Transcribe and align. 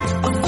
Todos 0.00 0.47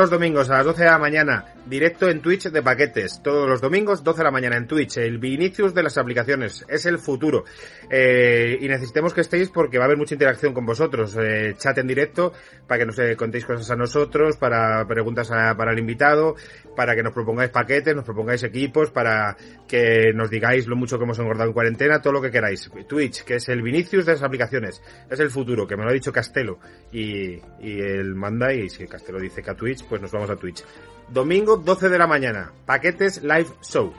los 0.00 0.10
domingos 0.10 0.50
a 0.50 0.54
las 0.58 0.66
12 0.66 0.82
de 0.84 0.90
la 0.90 0.98
mañana, 0.98 1.44
directo 1.66 2.08
en 2.08 2.20
Twitch 2.20 2.48
de 2.50 2.62
paquetes. 2.62 3.20
Todos 3.22 3.48
los 3.48 3.60
domingos, 3.60 4.02
12 4.02 4.18
de 4.18 4.24
la 4.24 4.30
mañana 4.30 4.56
en 4.56 4.66
Twitch. 4.66 4.96
El 4.98 5.18
Vinicius 5.18 5.74
de 5.74 5.82
las 5.82 5.96
aplicaciones. 5.98 6.64
Es 6.68 6.86
el 6.86 6.98
futuro. 6.98 7.44
Eh, 7.90 8.58
y 8.60 8.68
necesitemos 8.68 9.14
que 9.14 9.20
estéis 9.20 9.50
porque 9.50 9.78
va 9.78 9.84
a 9.84 9.86
haber 9.86 9.96
mucha 9.98 10.14
interacción 10.14 10.52
con 10.54 10.66
vosotros. 10.66 11.16
Eh, 11.20 11.54
chat 11.58 11.76
en 11.78 11.86
directo 11.86 12.32
para 12.66 12.78
que 12.80 12.86
nos 12.86 12.98
eh, 12.98 13.16
contéis 13.16 13.44
cosas 13.44 13.70
a 13.70 13.76
nosotros, 13.76 14.36
para 14.36 14.86
preguntas 14.86 15.30
a- 15.30 15.56
para 15.56 15.72
el 15.72 15.78
invitado, 15.78 16.34
para 16.76 16.94
que 16.94 17.02
nos 17.02 17.12
propongáis 17.12 17.50
paquetes, 17.50 17.94
nos 17.94 18.04
propongáis 18.04 18.42
equipos, 18.42 18.90
para 18.90 19.36
que 19.68 20.12
nos 20.14 20.30
digáis 20.30 20.66
lo 20.66 20.76
mucho 20.76 20.98
que 20.98 21.04
hemos 21.04 21.18
engordado 21.18 21.48
en 21.48 21.54
cuarentena, 21.54 22.00
todo 22.00 22.12
lo 22.14 22.22
que 22.22 22.30
queráis. 22.30 22.70
Twitch, 22.88 23.24
que 23.24 23.36
es 23.36 23.48
el 23.48 23.62
Vinicius 23.62 24.06
de 24.06 24.12
las 24.12 24.22
aplicaciones. 24.22 24.82
Es 25.10 25.20
el 25.20 25.30
futuro, 25.30 25.66
que 25.66 25.76
me 25.76 25.84
lo 25.84 25.90
ha 25.90 25.92
dicho 25.92 26.12
Castelo. 26.12 26.58
Y, 26.92 27.34
y 27.60 27.80
él 27.80 28.14
manda 28.14 28.52
y 28.52 28.68
si 28.70 28.86
Castelo 28.86 29.18
dice 29.20 29.42
que 29.42 29.50
a 29.50 29.54
Twitch, 29.54 29.84
pues 29.90 30.00
nos 30.00 30.12
vamos 30.12 30.30
a 30.30 30.36
Twitch. 30.36 30.64
Domingo 31.08 31.56
12 31.56 31.88
de 31.90 31.98
la 31.98 32.06
mañana, 32.06 32.52
paquetes 32.64 33.22
live 33.22 33.48
show. 33.60 33.92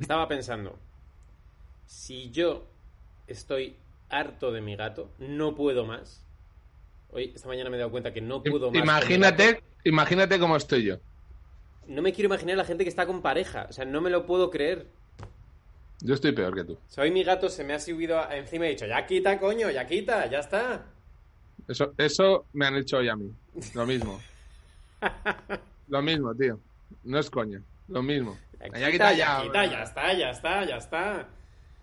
Estaba 0.00 0.26
pensando, 0.28 0.78
si 1.86 2.30
yo 2.30 2.66
estoy 3.26 3.76
harto 4.08 4.50
de 4.52 4.60
mi 4.60 4.76
gato, 4.76 5.10
no 5.18 5.54
puedo 5.54 5.84
más. 5.84 6.24
Hoy, 7.12 7.32
esta 7.34 7.48
mañana 7.48 7.70
me 7.70 7.76
he 7.76 7.80
dado 7.80 7.90
cuenta 7.90 8.12
que 8.12 8.20
no 8.20 8.42
puedo 8.42 8.70
más. 8.70 8.82
Imagínate, 8.82 9.62
imagínate 9.84 10.38
cómo 10.38 10.56
estoy 10.56 10.84
yo. 10.84 10.96
No 11.86 12.02
me 12.02 12.12
quiero 12.12 12.26
imaginar 12.28 12.56
la 12.56 12.64
gente 12.64 12.84
que 12.84 12.90
está 12.90 13.06
con 13.06 13.20
pareja. 13.20 13.66
O 13.68 13.72
sea, 13.72 13.84
no 13.84 14.00
me 14.00 14.10
lo 14.10 14.26
puedo 14.26 14.50
creer. 14.50 14.86
Yo 16.02 16.14
estoy 16.14 16.32
peor 16.32 16.54
que 16.54 16.64
tú. 16.64 16.74
O 16.74 16.78
sea, 16.90 17.04
hoy 17.04 17.10
mi 17.10 17.24
gato 17.24 17.48
se 17.50 17.64
me 17.64 17.74
ha 17.74 17.80
subido 17.80 18.18
a- 18.20 18.34
encima 18.36 18.64
y 18.64 18.68
he 18.68 18.70
dicho, 18.72 18.86
ya 18.86 19.04
quita, 19.06 19.38
coño, 19.38 19.70
ya 19.70 19.86
quita, 19.86 20.26
ya 20.30 20.38
está. 20.38 20.86
Eso, 21.68 21.92
eso 21.98 22.46
me 22.52 22.66
han 22.66 22.76
hecho 22.76 22.98
hoy 22.98 23.08
a 23.08 23.16
mí. 23.16 23.30
Lo 23.74 23.84
mismo. 23.86 24.20
Lo 25.88 26.00
mismo, 26.02 26.34
tío. 26.34 26.58
No 27.04 27.18
es 27.18 27.28
coña. 27.28 27.60
Lo 27.88 28.02
mismo. 28.02 28.38
Ya 28.60 28.68
quita, 28.68 28.90
quita 28.90 29.12
ya 29.14 29.42
quita, 29.42 29.64
ya 29.64 29.82
está, 29.82 30.12
ya 30.12 30.30
está, 30.30 30.64
ya 30.66 30.76
está. 30.76 31.28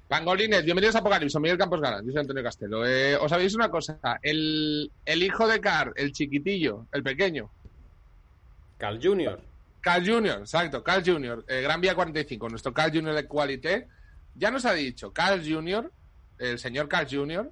Pangolines, 0.07 0.63
bienvenidos 0.63 0.95
a 0.95 0.99
Apocalipsis. 0.99 1.33
Soy 1.33 1.41
Miguel 1.41 1.57
Campos 1.57 1.81
Galán. 1.81 2.05
Yo 2.05 2.11
soy 2.11 2.21
Antonio 2.21 2.43
Castelo. 2.43 2.85
Eh, 2.85 3.15
¿Os 3.15 3.31
sabéis 3.31 3.55
una 3.55 3.69
cosa? 3.69 3.99
El, 4.21 4.91
el 5.03 5.23
hijo 5.23 5.47
de 5.47 5.59
Car, 5.59 5.91
el 5.95 6.11
chiquitillo, 6.11 6.85
el 6.91 7.01
pequeño, 7.01 7.49
Carl 8.77 8.99
Jr. 9.01 9.41
Carl 9.81 10.05
Jr., 10.05 10.39
exacto, 10.41 10.83
Carl 10.83 11.03
Jr., 11.03 11.45
eh, 11.47 11.61
Gran 11.61 11.81
Vía 11.81 11.95
45, 11.95 12.49
nuestro 12.49 12.73
Carl 12.73 12.91
Jr. 12.93 13.15
de 13.15 13.27
Qualité, 13.27 13.87
ya 14.35 14.51
nos 14.51 14.65
ha 14.65 14.73
dicho 14.73 15.11
Carl 15.11 15.41
Jr., 15.43 15.91
el 16.37 16.59
señor 16.59 16.87
Carl 16.87 17.07
Jr., 17.09 17.51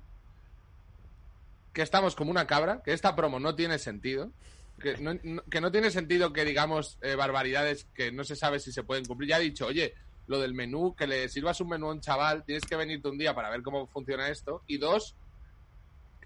que 1.73 1.81
estamos 1.81 2.15
como 2.15 2.29
una 2.29 2.45
cabra, 2.45 2.81
que 2.83 2.93
esta 2.93 3.15
promo 3.15 3.39
no 3.39 3.55
tiene 3.55 3.79
sentido, 3.79 4.31
que 4.79 4.97
no, 4.97 5.13
no- 5.23 5.43
que 5.43 5.61
no 5.61 5.71
tiene 5.71 5.89
sentido 5.91 6.33
que 6.33 6.43
digamos 6.45 6.97
eh, 7.01 7.15
barbaridades 7.15 7.85
que 7.93 8.11
no 8.11 8.23
se 8.23 8.35
sabe 8.35 8.59
si 8.59 8.71
se 8.71 8.83
pueden 8.83 9.05
cumplir. 9.05 9.29
Ya 9.29 9.35
ha 9.37 9.39
dicho, 9.39 9.67
oye, 9.67 9.93
lo 10.27 10.39
del 10.39 10.53
menú, 10.53 10.95
que 10.95 11.07
le 11.07 11.29
sirvas 11.29 11.61
un 11.61 11.69
menú 11.69 11.87
a 11.89 11.93
un 11.93 12.01
chaval, 12.01 12.43
tienes 12.45 12.65
que 12.65 12.75
venirte 12.75 13.07
un 13.09 13.17
día 13.17 13.33
para 13.35 13.49
ver 13.49 13.61
cómo 13.61 13.87
funciona 13.87 14.29
esto. 14.29 14.63
Y 14.67 14.77
dos, 14.77 15.15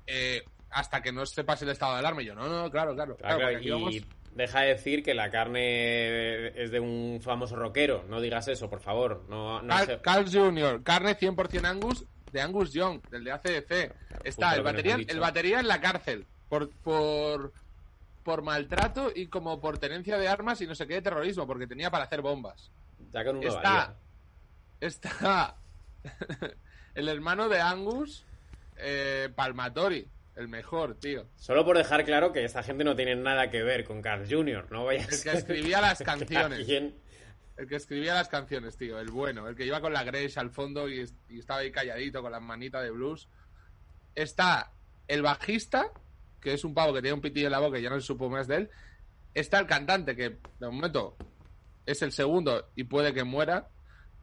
eh, 0.08 0.44
hasta 0.72 1.02
que 1.02 1.12
no 1.12 1.26
se 1.26 1.44
pase 1.44 1.66
el 1.66 1.72
estado 1.72 1.94
de 1.94 2.00
alarma. 2.00 2.22
Y 2.22 2.26
yo, 2.26 2.36
no, 2.36 2.48
no, 2.48 2.72
claro, 2.72 2.94
claro. 2.96 3.18
Y 3.62 3.70
vamos- 3.70 3.96
deja 4.36 4.62
de 4.62 4.68
decir 4.70 5.04
que 5.04 5.14
la 5.14 5.30
carne 5.32 6.48
es 6.62 6.72
de 6.72 6.80
un 6.80 7.20
famoso 7.22 7.56
rockero. 7.56 8.06
No 8.08 8.22
digas 8.22 8.48
eso, 8.48 8.70
por 8.70 8.80
favor. 8.80 9.26
No, 9.28 9.62
no 9.62 9.68
Carl, 9.68 9.86
sé- 9.88 10.00
Carl 10.02 10.26
Jr., 10.32 10.84
carne 10.84 11.16
100% 11.18 11.66
Angus 11.66 12.06
de 12.32 12.42
Angus 12.42 12.72
Young, 12.72 13.02
del 13.10 13.24
de 13.24 13.32
ACDC. 13.32 13.92
Está 14.24 14.56
el 14.56 14.62
batería, 14.62 14.98
el 15.08 15.20
batería 15.20 15.60
en 15.60 15.68
la 15.68 15.82
cárcel 15.82 16.26
por, 16.48 16.70
por, 16.70 17.52
por 18.30 18.44
maltrato 18.44 19.12
y 19.16 19.26
como 19.26 19.60
por 19.60 19.80
tenencia 19.80 20.20
de 20.20 20.28
armas 20.28 20.62
y 20.62 20.68
no 20.68 20.76
sé 20.76 20.86
qué 20.86 20.94
de 20.94 21.02
terrorismo, 21.02 21.48
porque 21.48 21.66
tenía 21.66 21.90
para 21.90 22.04
hacer 22.04 22.22
bombas. 22.22 22.70
Ya 23.12 23.26
con 23.26 23.42
Está, 23.42 23.96
está 24.80 25.56
el 26.94 27.10
hermano 27.10 27.50
de 27.50 27.60
Angus, 27.60 28.24
eh, 28.78 29.30
Palmatori, 29.36 30.08
el 30.36 30.48
mejor, 30.48 30.94
tío. 30.94 31.26
Solo 31.38 31.66
por 31.66 31.76
dejar 31.76 32.06
claro 32.06 32.32
que 32.32 32.46
esta 32.46 32.62
gente 32.62 32.84
no 32.84 32.96
tiene 32.96 33.16
nada 33.16 33.50
que 33.50 33.64
ver 33.64 33.84
con 33.84 34.04
Carl 34.04 34.30
Jr. 34.30 34.68
No 34.72 34.86
vaya 34.86 35.02
a 35.02 35.08
El 35.08 35.24
que 35.24 35.32
escribía 35.32 35.82
las 35.82 35.98
canciones. 36.04 36.60
alguien- 36.60 36.96
El 37.58 37.68
que 37.68 37.78
escribía 37.78 38.14
las 38.14 38.28
canciones, 38.30 38.78
tío, 38.78 39.00
el 39.00 39.10
bueno, 39.10 39.48
el 39.48 39.56
que 39.56 39.66
iba 39.66 39.82
con 39.82 39.92
la 39.92 40.04
Grace 40.04 40.40
al 40.40 40.52
fondo 40.52 40.88
y, 40.88 41.00
es- 41.00 41.16
y 41.30 41.40
estaba 41.40 41.62
ahí 41.62 41.72
calladito 41.72 42.22
con 42.22 42.32
las 42.32 42.44
manitas 42.44 42.84
de 42.84 42.92
blues. 42.92 43.28
Está 44.14 44.72
el 45.08 45.24
bajista, 45.24 45.88
que 46.42 46.54
es 46.54 46.64
un 46.64 46.74
pavo 46.74 46.94
que 46.94 47.02
tiene 47.02 47.14
un 47.16 47.22
pitillo 47.22 47.48
en 47.48 47.52
la 47.52 47.60
boca 47.60 47.80
y 47.80 47.82
ya 47.84 47.90
no 47.90 48.00
se 48.00 48.06
supo 48.08 48.30
más 48.30 48.48
de 48.48 48.56
él. 48.58 48.70
Está 49.34 49.60
el 49.60 49.68
cantante, 49.68 50.16
que 50.16 50.30
de 50.60 50.66
momento 50.68 51.16
es 51.86 52.02
el 52.02 52.12
segundo 52.12 52.70
y 52.76 52.84
puede 52.86 53.14
que 53.14 53.24
muera. 53.24 53.68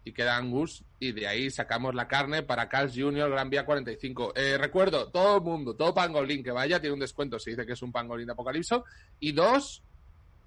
Y 0.05 0.13
queda 0.13 0.37
Angus. 0.37 0.85
Y 1.01 1.11
de 1.11 1.27
ahí 1.27 1.51
sacamos 1.51 1.93
la 1.97 2.07
carne 2.07 2.45
para 2.45 2.69
Carl 2.69 2.93
Jr. 2.95 3.29
Gran 3.29 3.51
Vía 3.51 3.67
45. 3.67 4.35
Eh, 4.37 4.57
recuerdo, 4.57 5.11
todo 5.11 5.39
el 5.39 5.43
mundo, 5.43 5.75
todo 5.75 5.93
pangolín 5.95 6.45
que 6.45 6.53
vaya 6.53 6.79
tiene 6.81 6.95
un 6.95 7.01
descuento. 7.01 7.41
Se 7.41 7.51
dice 7.51 7.67
que 7.67 7.73
es 7.73 7.83
un 7.83 7.91
pangolín 7.91 8.27
de 8.27 8.33
Apocalipso. 8.33 8.85
Y 9.19 9.33
dos, 9.33 9.83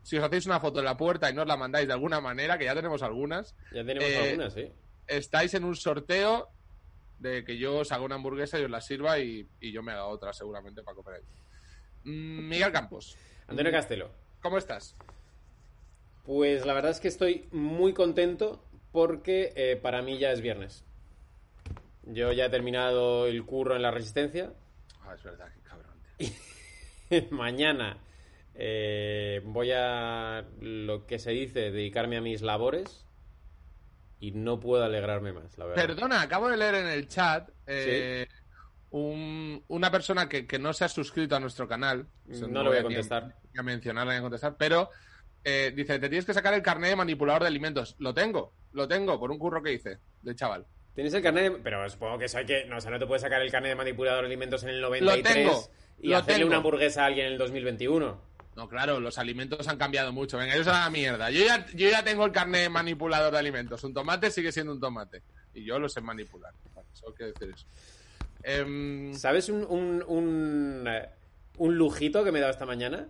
si 0.01 0.17
os 0.17 0.23
hacéis 0.23 0.45
una 0.45 0.61
foto 0.61 0.79
en 0.79 0.85
la 0.85 0.95
puerta 0.95 1.29
y 1.29 1.33
nos 1.33 1.45
la 1.45 1.57
mandáis 1.57 1.87
de 1.87 1.93
alguna 1.93 2.21
manera, 2.21 2.57
que 2.57 2.63
ya 2.65 2.73
tenemos 2.73 3.03
algunas, 3.03 3.53
Ya 3.73 3.83
tenemos 3.83 4.05
Eh, 4.05 4.29
algunas, 4.29 4.53
sí. 4.53 4.71
estáis 5.07 5.53
en 5.53 5.65
un 5.65 5.75
sorteo 5.75 6.47
de 7.17 7.43
que 7.43 7.57
yo 7.57 7.79
os 7.79 7.91
haga 7.91 8.05
una 8.05 8.15
hamburguesa 8.15 8.57
y 8.59 8.63
os 8.63 8.71
la 8.71 8.79
sirva 8.79 9.19
y, 9.19 9.45
y 9.59 9.73
yo 9.73 9.83
me 9.83 9.91
haga 9.91 10.05
otra 10.05 10.31
seguramente 10.31 10.83
para 10.83 10.95
comer 10.95 11.15
ahí. 11.15 11.21
Mm, 12.03 12.47
Miguel 12.47 12.71
Campos, 12.71 13.17
Antonio 13.47 13.71
Castelo. 13.71 14.11
¿cómo 14.41 14.57
estás? 14.57 14.95
Pues 16.23 16.65
la 16.65 16.73
verdad 16.73 16.91
es 16.91 16.99
que 16.99 17.07
estoy 17.07 17.47
muy 17.51 17.93
contento 17.93 18.63
porque 18.91 19.53
eh, 19.55 19.75
para 19.81 20.01
mí 20.01 20.17
ya 20.17 20.31
es 20.31 20.41
viernes. 20.41 20.83
Yo 22.03 22.31
ya 22.31 22.45
he 22.45 22.49
terminado 22.49 23.27
el 23.27 23.45
curro 23.45 23.75
en 23.75 23.81
la 23.81 23.91
resistencia. 23.91 24.53
Ah, 25.01 25.13
es 25.15 25.23
verdad, 25.23 25.47
qué 25.53 25.61
cabrón. 25.61 27.29
Mañana 27.31 27.97
eh, 28.55 29.41
voy 29.45 29.71
a 29.71 30.45
lo 30.59 31.05
que 31.05 31.19
se 31.19 31.31
dice 31.31 31.71
dedicarme 31.71 32.17
a 32.17 32.21
mis 32.21 32.41
labores 32.41 33.05
y 34.19 34.31
no 34.31 34.59
puedo 34.59 34.83
alegrarme 34.83 35.31
más, 35.31 35.57
la 35.57 35.65
verdad. 35.65 35.87
Perdona, 35.87 36.21
acabo 36.21 36.49
de 36.49 36.57
leer 36.57 36.75
en 36.75 36.87
el 36.87 37.07
chat 37.07 37.49
eh, 37.67 38.27
un- 38.91 39.63
una 39.67 39.91
persona 39.91 40.27
que, 40.27 40.47
que 40.47 40.59
no 40.59 40.73
se 40.73 40.85
ha 40.85 40.89
suscrito 40.89 41.35
a 41.35 41.39
nuestro 41.39 41.67
canal. 41.67 42.07
O 42.29 42.33
sea, 42.33 42.47
No 42.47 42.63
le 42.63 42.69
voy 42.69 42.77
a 42.79 42.83
contestar. 42.83 43.35
ni 43.53 43.59
a 43.59 43.63
mencionarla 43.63 44.13
ni 44.13 44.19
a 44.19 44.21
contestar, 44.21 44.55
pero 44.57 44.89
eh, 45.43 45.71
dice, 45.75 45.99
te 45.99 46.09
tienes 46.09 46.25
que 46.25 46.33
sacar 46.33 46.53
el 46.53 46.61
carnet 46.61 46.89
de 46.91 46.95
manipulador 46.95 47.41
de 47.43 47.47
alimentos. 47.47 47.95
Lo 47.99 48.13
tengo, 48.13 48.53
lo 48.73 48.87
tengo, 48.87 49.19
por 49.19 49.31
un 49.31 49.39
curro 49.39 49.61
que 49.63 49.73
hice, 49.73 49.99
de 50.21 50.35
chaval. 50.35 50.65
Tienes 50.95 51.13
el 51.13 51.21
carnet, 51.23 51.53
de- 51.53 51.59
pero 51.59 51.89
supongo 51.89 52.17
que 52.19 52.25
eso 52.25 52.37
hay 52.39 52.45
que, 52.45 52.65
no, 52.65 52.77
o 52.77 52.81
sea, 52.81 52.91
no 52.91 52.99
te 52.99 53.05
puedes 53.05 53.21
sacar 53.21 53.41
el 53.41 53.51
carnet 53.51 53.69
de 53.71 53.75
manipulador 53.75 54.21
de 54.21 54.27
alimentos 54.27 54.63
en 54.63 54.69
el 54.69 54.81
93 54.81 55.33
tengo, 55.33 55.69
y 56.01 56.09
lo 56.09 56.17
hacerle 56.17 56.35
tengo. 56.39 56.47
una 56.47 56.57
hamburguesa 56.57 57.03
a 57.03 57.05
alguien 57.05 57.27
en 57.27 57.31
el 57.33 57.37
2021. 57.37 58.29
No, 58.55 58.67
claro, 58.67 58.99
los 58.99 59.17
alimentos 59.17 59.65
han 59.69 59.77
cambiado 59.77 60.11
mucho. 60.11 60.37
Venga, 60.37 60.51
eso 60.53 60.61
es 60.63 60.67
la 60.67 60.89
mierda. 60.89 61.29
Yo 61.31 61.45
ya, 61.45 61.65
yo 61.67 61.89
ya 61.89 62.03
tengo 62.03 62.25
el 62.25 62.33
carnet 62.33 62.63
de 62.63 62.69
manipulador 62.69 63.31
de 63.31 63.39
alimentos. 63.39 63.81
Un 63.85 63.93
tomate 63.93 64.29
sigue 64.31 64.51
siendo 64.51 64.73
un 64.73 64.81
tomate. 64.81 65.23
Y 65.53 65.63
yo 65.63 65.79
lo 65.79 65.87
sé 65.87 66.01
manipular. 66.01 66.53
Vale, 66.75 66.87
solo 66.91 67.15
quiero 67.15 67.31
decir 67.31 67.53
eso. 67.55 67.65
Em, 68.43 69.13
¿Sabes 69.15 69.49
un, 69.49 69.65
un, 69.69 70.03
un, 70.07 70.85
eh, 70.87 71.09
un 71.57 71.77
lujito 71.77 72.23
que 72.23 72.31
me 72.31 72.39
he 72.39 72.41
dado 72.41 72.51
esta 72.53 72.65
mañana? 72.65 73.07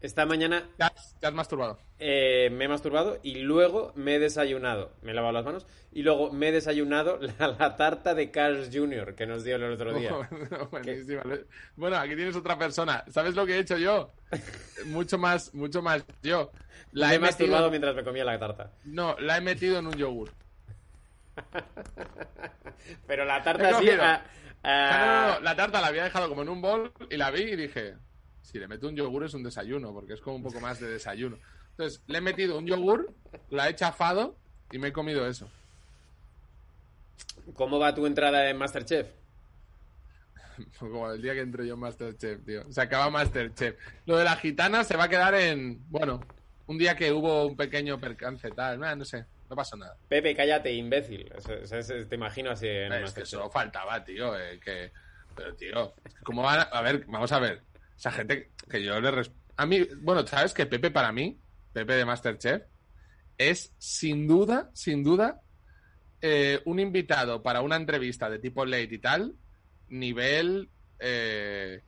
Esta 0.00 0.26
mañana 0.26 0.68
te, 0.76 0.82
has, 0.82 1.14
te 1.20 1.26
has 1.28 1.32
masturbado. 1.32 1.78
eh, 2.00 2.50
me 2.52 2.64
he 2.64 2.68
masturbado 2.68 3.20
y 3.22 3.36
luego 3.36 3.92
me 3.94 4.16
he 4.16 4.18
desayunado. 4.18 4.92
Me 5.02 5.12
he 5.12 5.14
lavado 5.14 5.32
las 5.32 5.44
manos 5.44 5.66
y 5.92 6.02
luego 6.02 6.32
me 6.32 6.48
he 6.48 6.52
desayunado 6.52 7.18
la, 7.38 7.48
la 7.56 7.76
tarta 7.76 8.12
de 8.14 8.32
Carl 8.32 8.68
Jr. 8.72 9.14
que 9.14 9.26
nos 9.26 9.44
dio 9.44 9.54
el 9.56 9.64
otro 9.64 9.94
día. 9.94 10.12
Buenísima. 10.72 11.22
Bueno, 11.76 11.96
aquí 11.98 12.16
tienes 12.16 12.34
otra 12.34 12.58
persona. 12.58 13.04
¿Sabes 13.10 13.36
lo 13.36 13.46
que 13.46 13.54
he 13.54 13.58
hecho 13.60 13.76
yo? 13.78 14.12
mucho 14.86 15.18
más, 15.18 15.54
mucho 15.54 15.82
más 15.82 16.04
yo. 16.22 16.50
La 16.92 17.08
me 17.08 17.12
he 17.12 17.16
he 17.16 17.20
masturbado 17.20 17.70
metido, 17.70 17.70
mientras 17.70 17.94
me 17.94 18.02
comía 18.02 18.24
la 18.24 18.38
tarta. 18.40 18.72
no, 18.84 19.16
la 19.20 19.36
he 19.36 19.40
metido 19.40 19.78
en 19.78 19.86
un 19.86 19.94
yogur. 19.94 20.32
Pero 23.06 23.24
la 23.24 23.42
tarta 23.42 23.76
así... 23.76 23.88
ah, 23.90 24.22
no, 24.64 24.70
ah, 24.70 25.32
no, 25.32 25.34
no, 25.34 25.40
la 25.40 25.56
tarta 25.56 25.80
la 25.80 25.88
había 25.88 26.04
dejado 26.04 26.28
como 26.28 26.42
en 26.42 26.48
un 26.48 26.60
bol 26.60 26.92
y 27.10 27.16
la 27.16 27.30
vi 27.30 27.42
y 27.42 27.56
dije, 27.56 27.96
si 28.42 28.58
le 28.58 28.68
meto 28.68 28.88
un 28.88 28.96
yogur 28.96 29.24
es 29.24 29.34
un 29.34 29.42
desayuno, 29.42 29.92
porque 29.92 30.14
es 30.14 30.20
como 30.20 30.36
un 30.36 30.42
poco 30.42 30.60
más 30.60 30.80
de 30.80 30.88
desayuno. 30.88 31.38
Entonces, 31.70 32.02
le 32.06 32.18
he 32.18 32.20
metido 32.20 32.58
un 32.58 32.66
yogur, 32.66 33.14
la 33.50 33.68
he 33.68 33.74
chafado 33.74 34.36
y 34.70 34.78
me 34.78 34.88
he 34.88 34.92
comido 34.92 35.26
eso. 35.26 35.48
¿Cómo 37.54 37.78
va 37.78 37.94
tu 37.94 38.06
entrada 38.06 38.48
en 38.48 38.56
Masterchef? 38.56 39.08
Como 40.78 41.10
el 41.10 41.22
día 41.22 41.32
que 41.34 41.40
entré 41.40 41.66
yo 41.66 41.74
en 41.74 41.80
Masterchef, 41.80 42.44
tío. 42.44 42.70
Se 42.70 42.80
acaba 42.80 43.10
Masterchef. 43.10 43.76
Lo 44.06 44.16
de 44.16 44.24
la 44.24 44.36
gitana 44.36 44.84
se 44.84 44.96
va 44.96 45.04
a 45.04 45.08
quedar 45.08 45.34
en, 45.34 45.82
bueno, 45.90 46.20
un 46.66 46.78
día 46.78 46.96
que 46.96 47.12
hubo 47.12 47.46
un 47.46 47.56
pequeño 47.56 47.98
percance, 47.98 48.50
tal, 48.50 48.78
no 48.80 49.04
sé, 49.04 49.24
no 49.52 49.56
pasó 49.56 49.76
nada. 49.76 49.94
Pepe, 50.08 50.34
cállate, 50.34 50.72
imbécil. 50.72 51.30
Te 52.08 52.14
imagino 52.14 52.50
así 52.52 52.66
en 52.66 52.90
es 52.94 53.12
que 53.12 53.26
solo 53.26 53.50
faltaba, 53.50 54.02
tío, 54.02 54.34
eh, 54.38 54.58
que... 54.58 54.90
Pero, 55.36 55.54
tío, 55.54 55.94
¿cómo 56.24 56.42
van 56.42 56.60
a... 56.60 56.62
a 56.62 56.80
ver, 56.80 57.04
vamos 57.06 57.30
a 57.32 57.38
ver. 57.38 57.62
Esa 57.94 58.10
gente 58.12 58.50
que 58.70 58.82
yo 58.82 58.98
le... 58.98 59.10
res- 59.10 59.30
A 59.58 59.66
mí, 59.66 59.86
bueno, 60.00 60.26
¿sabes 60.26 60.54
que 60.54 60.64
Pepe 60.64 60.90
para 60.90 61.12
mí, 61.12 61.38
Pepe 61.74 61.92
de 61.96 62.04
Masterchef, 62.06 62.62
es 63.36 63.74
sin 63.76 64.26
duda, 64.26 64.70
sin 64.72 65.04
duda, 65.04 65.42
eh, 66.22 66.62
un 66.64 66.80
invitado 66.80 67.42
para 67.42 67.60
una 67.60 67.76
entrevista 67.76 68.30
de 68.30 68.38
tipo 68.38 68.64
late 68.64 68.88
y 68.94 68.98
tal, 68.98 69.34
nivel 69.88 70.70
eh, 70.98 71.82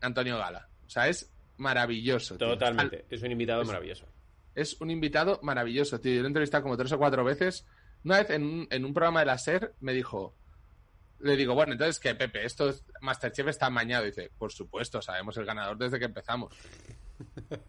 Antonio 0.00 0.36
Gala. 0.36 0.68
O 0.84 0.90
sea, 0.90 1.06
es 1.06 1.32
maravilloso. 1.58 2.36
tío. 2.36 2.48
Totalmente. 2.48 3.06
Es 3.08 3.22
un 3.22 3.30
invitado 3.30 3.62
Es- 3.62 3.68
maravilloso. 3.68 4.08
Es 4.54 4.80
un 4.80 4.90
invitado 4.90 5.40
maravilloso, 5.42 6.00
tío. 6.00 6.12
Yo 6.14 6.20
lo 6.20 6.26
he 6.26 6.28
entrevistado 6.28 6.62
como 6.62 6.76
tres 6.76 6.92
o 6.92 6.98
cuatro 6.98 7.24
veces. 7.24 7.64
Una 8.04 8.18
vez 8.18 8.30
en 8.30 8.44
un, 8.44 8.66
en 8.70 8.84
un 8.84 8.92
programa 8.94 9.20
de 9.20 9.26
la 9.26 9.38
SER 9.38 9.72
me 9.80 9.92
dijo, 9.92 10.34
le 11.20 11.36
digo, 11.36 11.54
bueno, 11.54 11.72
entonces 11.72 11.98
que 12.00 12.14
Pepe, 12.14 12.44
esto 12.44 12.68
es, 12.68 12.84
Masterchef 13.00 13.48
está 13.48 13.66
amañado. 13.66 14.04
Y 14.04 14.08
dice, 14.08 14.30
por 14.38 14.52
supuesto, 14.52 15.00
sabemos 15.00 15.36
el 15.36 15.44
ganador 15.46 15.78
desde 15.78 15.98
que 15.98 16.04
empezamos. 16.06 16.52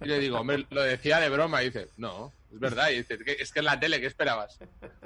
Y 0.01 0.05
le 0.07 0.19
digo, 0.19 0.39
hombre, 0.39 0.65
lo 0.71 0.81
decía 0.81 1.19
de 1.19 1.29
broma. 1.29 1.61
Y 1.61 1.67
dice, 1.67 1.87
no, 1.97 2.33
es 2.51 2.59
verdad. 2.59 2.89
Y 2.89 2.97
dice, 2.97 3.17
"¿Qué- 3.19 3.37
es 3.39 3.51
que 3.51 3.59
es 3.59 3.65
la 3.65 3.79
tele, 3.79 4.01
¿qué 4.01 4.07
esperabas? 4.07 4.57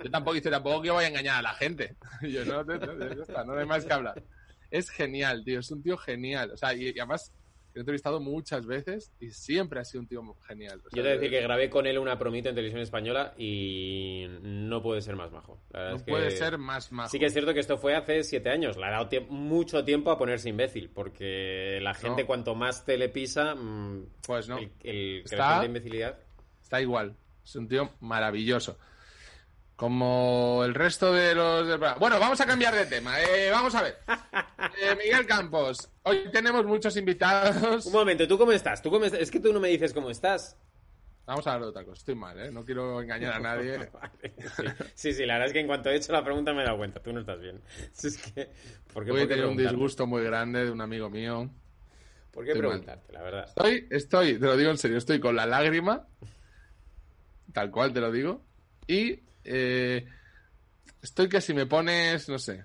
Yo 0.03 0.09
tampoco, 0.09 0.35
dice, 0.35 0.49
tampoco 0.49 0.81
que 0.81 0.91
voy 0.91 1.03
a 1.03 1.07
engañar 1.09 1.37
a 1.37 1.41
la 1.41 1.53
gente. 1.53 1.95
Y 2.21 2.31
yo, 2.31 2.45
no, 2.45 2.63
no, 2.63 2.77
no, 2.77 3.21
está, 3.23 3.43
no 3.43 3.53
hay 3.57 3.65
más 3.65 3.85
que 3.85 3.93
hablar. 3.93 4.23
Es 4.71 4.89
genial, 4.89 5.43
tío, 5.45 5.59
es 5.59 5.69
un 5.71 5.83
tío 5.83 5.97
genial. 5.97 6.51
O 6.51 6.57
sea, 6.57 6.73
y, 6.73 6.85
y 6.89 6.99
además, 6.99 7.33
lo 7.77 7.81
he 7.81 7.83
entrevistado 7.83 8.19
muchas 8.19 8.65
veces 8.65 9.11
y 9.19 9.29
siempre 9.29 9.79
ha 9.79 9.85
sido 9.85 10.01
un 10.01 10.07
tío 10.07 10.23
genial. 10.47 10.79
O 10.85 10.89
sea, 10.89 10.97
Yo 10.97 11.03
te 11.03 11.09
decir 11.09 11.29
que 11.29 11.41
grabé 11.41 11.69
con 11.69 11.85
él 11.85 11.99
una 11.99 12.17
promita 12.17 12.49
en 12.49 12.55
televisión 12.55 12.81
española 12.81 13.35
y 13.37 14.25
no 14.41 14.81
puede 14.81 15.01
ser 15.01 15.15
más 15.15 15.31
majo. 15.31 15.61
No 15.73 15.95
es 15.95 16.01
que- 16.03 16.11
puede 16.11 16.31
ser 16.31 16.57
más 16.57 16.91
majo. 16.91 17.09
Sí 17.09 17.19
que 17.19 17.25
es 17.27 17.33
cierto 17.33 17.53
que 17.53 17.59
esto 17.59 17.77
fue 17.77 17.95
hace 17.95 18.23
siete 18.23 18.49
años. 18.49 18.77
Le 18.77 18.85
ha 18.85 18.89
dado 18.91 19.09
tie- 19.09 19.27
mucho 19.27 19.83
tiempo 19.85 20.09
a 20.09 20.17
ponerse 20.17 20.49
imbécil, 20.49 20.89
porque 20.89 21.79
la 21.81 21.93
gente 21.93 22.21
No. 22.23 22.27
cuanto 22.27 22.55
más 22.55 22.83
te 22.83 22.97
le 22.97 23.09
pisa, 23.09 23.53
mm, 23.53 24.05
Pues 24.25 24.49
no. 24.49 24.57
el, 24.57 24.71
el 24.83 25.21
Está- 25.23 25.35
creciente 25.37 25.65
imbecilidad. 25.67 26.17
Está 26.63 26.81
igual. 26.81 27.15
Es 27.43 27.55
un 27.55 27.67
tío 27.67 27.91
maravilloso. 27.99 28.77
Como 29.77 30.63
el 30.65 30.73
resto 30.73 31.13
de 31.13 31.35
los... 31.35 31.79
Bueno, 31.99 32.19
vamos 32.19 32.41
a 32.41 32.47
cambiar 32.47 32.73
de 32.73 32.87
tema. 32.87 33.21
Eh, 33.21 33.49
vamos 33.51 33.73
a 33.75 33.83
ver. 33.83 33.97
Eh, 34.79 34.95
Miguel 34.95 35.25
Campos. 35.25 35.89
Hoy 36.03 36.29
tenemos 36.31 36.65
muchos 36.65 36.95
invitados. 36.97 37.85
Un 37.85 37.93
momento, 37.93 38.27
¿tú 38.27 38.37
cómo 38.37 38.51
estás? 38.51 38.81
¿Tú 38.81 38.91
cómo? 38.91 39.05
Es 39.05 39.31
que 39.31 39.39
tú 39.39 39.51
no 39.53 39.59
me 39.59 39.69
dices 39.69 39.93
cómo 39.93 40.09
estás. 40.11 40.55
Vamos 41.25 41.47
a 41.47 41.53
hablar 41.53 41.63
de 41.65 41.69
otra 41.69 41.83
cosa. 41.83 41.99
Estoy 41.99 42.15
mal, 42.15 42.39
¿eh? 42.39 42.51
No 42.51 42.63
quiero 42.65 43.01
engañar 43.01 43.33
a 43.33 43.39
nadie. 43.55 43.77
Vale, 43.93 44.33
sí. 44.55 44.63
sí, 44.93 45.13
sí, 45.13 45.25
la 45.25 45.33
verdad 45.35 45.47
es 45.47 45.53
que 45.53 45.59
en 45.61 45.67
cuanto 45.67 45.89
he 45.89 45.95
hecho 45.95 46.11
la 46.11 46.23
pregunta 46.23 46.53
me 46.53 46.61
he 46.61 46.65
dado 46.65 46.77
cuenta. 46.77 47.01
Tú 47.01 47.13
no 47.13 47.19
estás 47.21 47.39
bien. 47.39 47.61
Es 47.91 48.17
que, 48.17 48.49
¿Por 48.93 49.05
qué, 49.05 49.11
Hoy 49.11 49.17
he 49.17 49.21
por 49.21 49.27
qué 49.29 49.33
tenido 49.35 49.49
un 49.51 49.57
disgusto 49.57 50.05
muy 50.05 50.23
grande 50.23 50.65
de 50.65 50.71
un 50.71 50.81
amigo 50.81 51.09
mío. 51.09 51.49
¿Por 52.31 52.43
qué 52.45 52.51
Estoy 52.51 52.61
mal. 52.67 52.71
preguntarte, 52.81 53.13
la 53.13 53.21
verdad? 53.23 53.45
Estoy, 53.47 53.87
estoy, 53.89 54.33
te 54.39 54.45
lo 54.45 54.57
digo 54.57 54.69
en 54.71 54.77
serio, 54.77 54.97
estoy 54.97 55.19
con 55.19 55.35
la 55.35 55.45
lágrima, 55.47 56.07
tal 57.51 57.71
cual 57.71 57.93
te 57.93 57.99
lo 58.01 58.11
digo, 58.11 58.43
y 58.85 59.21
eh, 59.47 60.05
estoy 61.01 61.29
que 61.29 61.41
si 61.41 61.53
me 61.53 61.65
pones, 61.65 62.29
no 62.29 62.37
sé, 62.39 62.63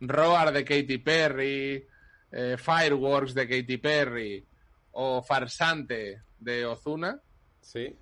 Roar 0.00 0.52
de 0.52 0.64
Katy 0.64 0.98
Perry, 0.98 1.86
eh, 2.32 2.56
Fireworks 2.56 3.34
de 3.34 3.48
Katy 3.48 3.76
Perry 3.78 4.44
o 4.92 5.22
Farsante 5.22 6.22
de 6.38 6.66
Ozuna, 6.66 7.20
Sí, 7.60 7.94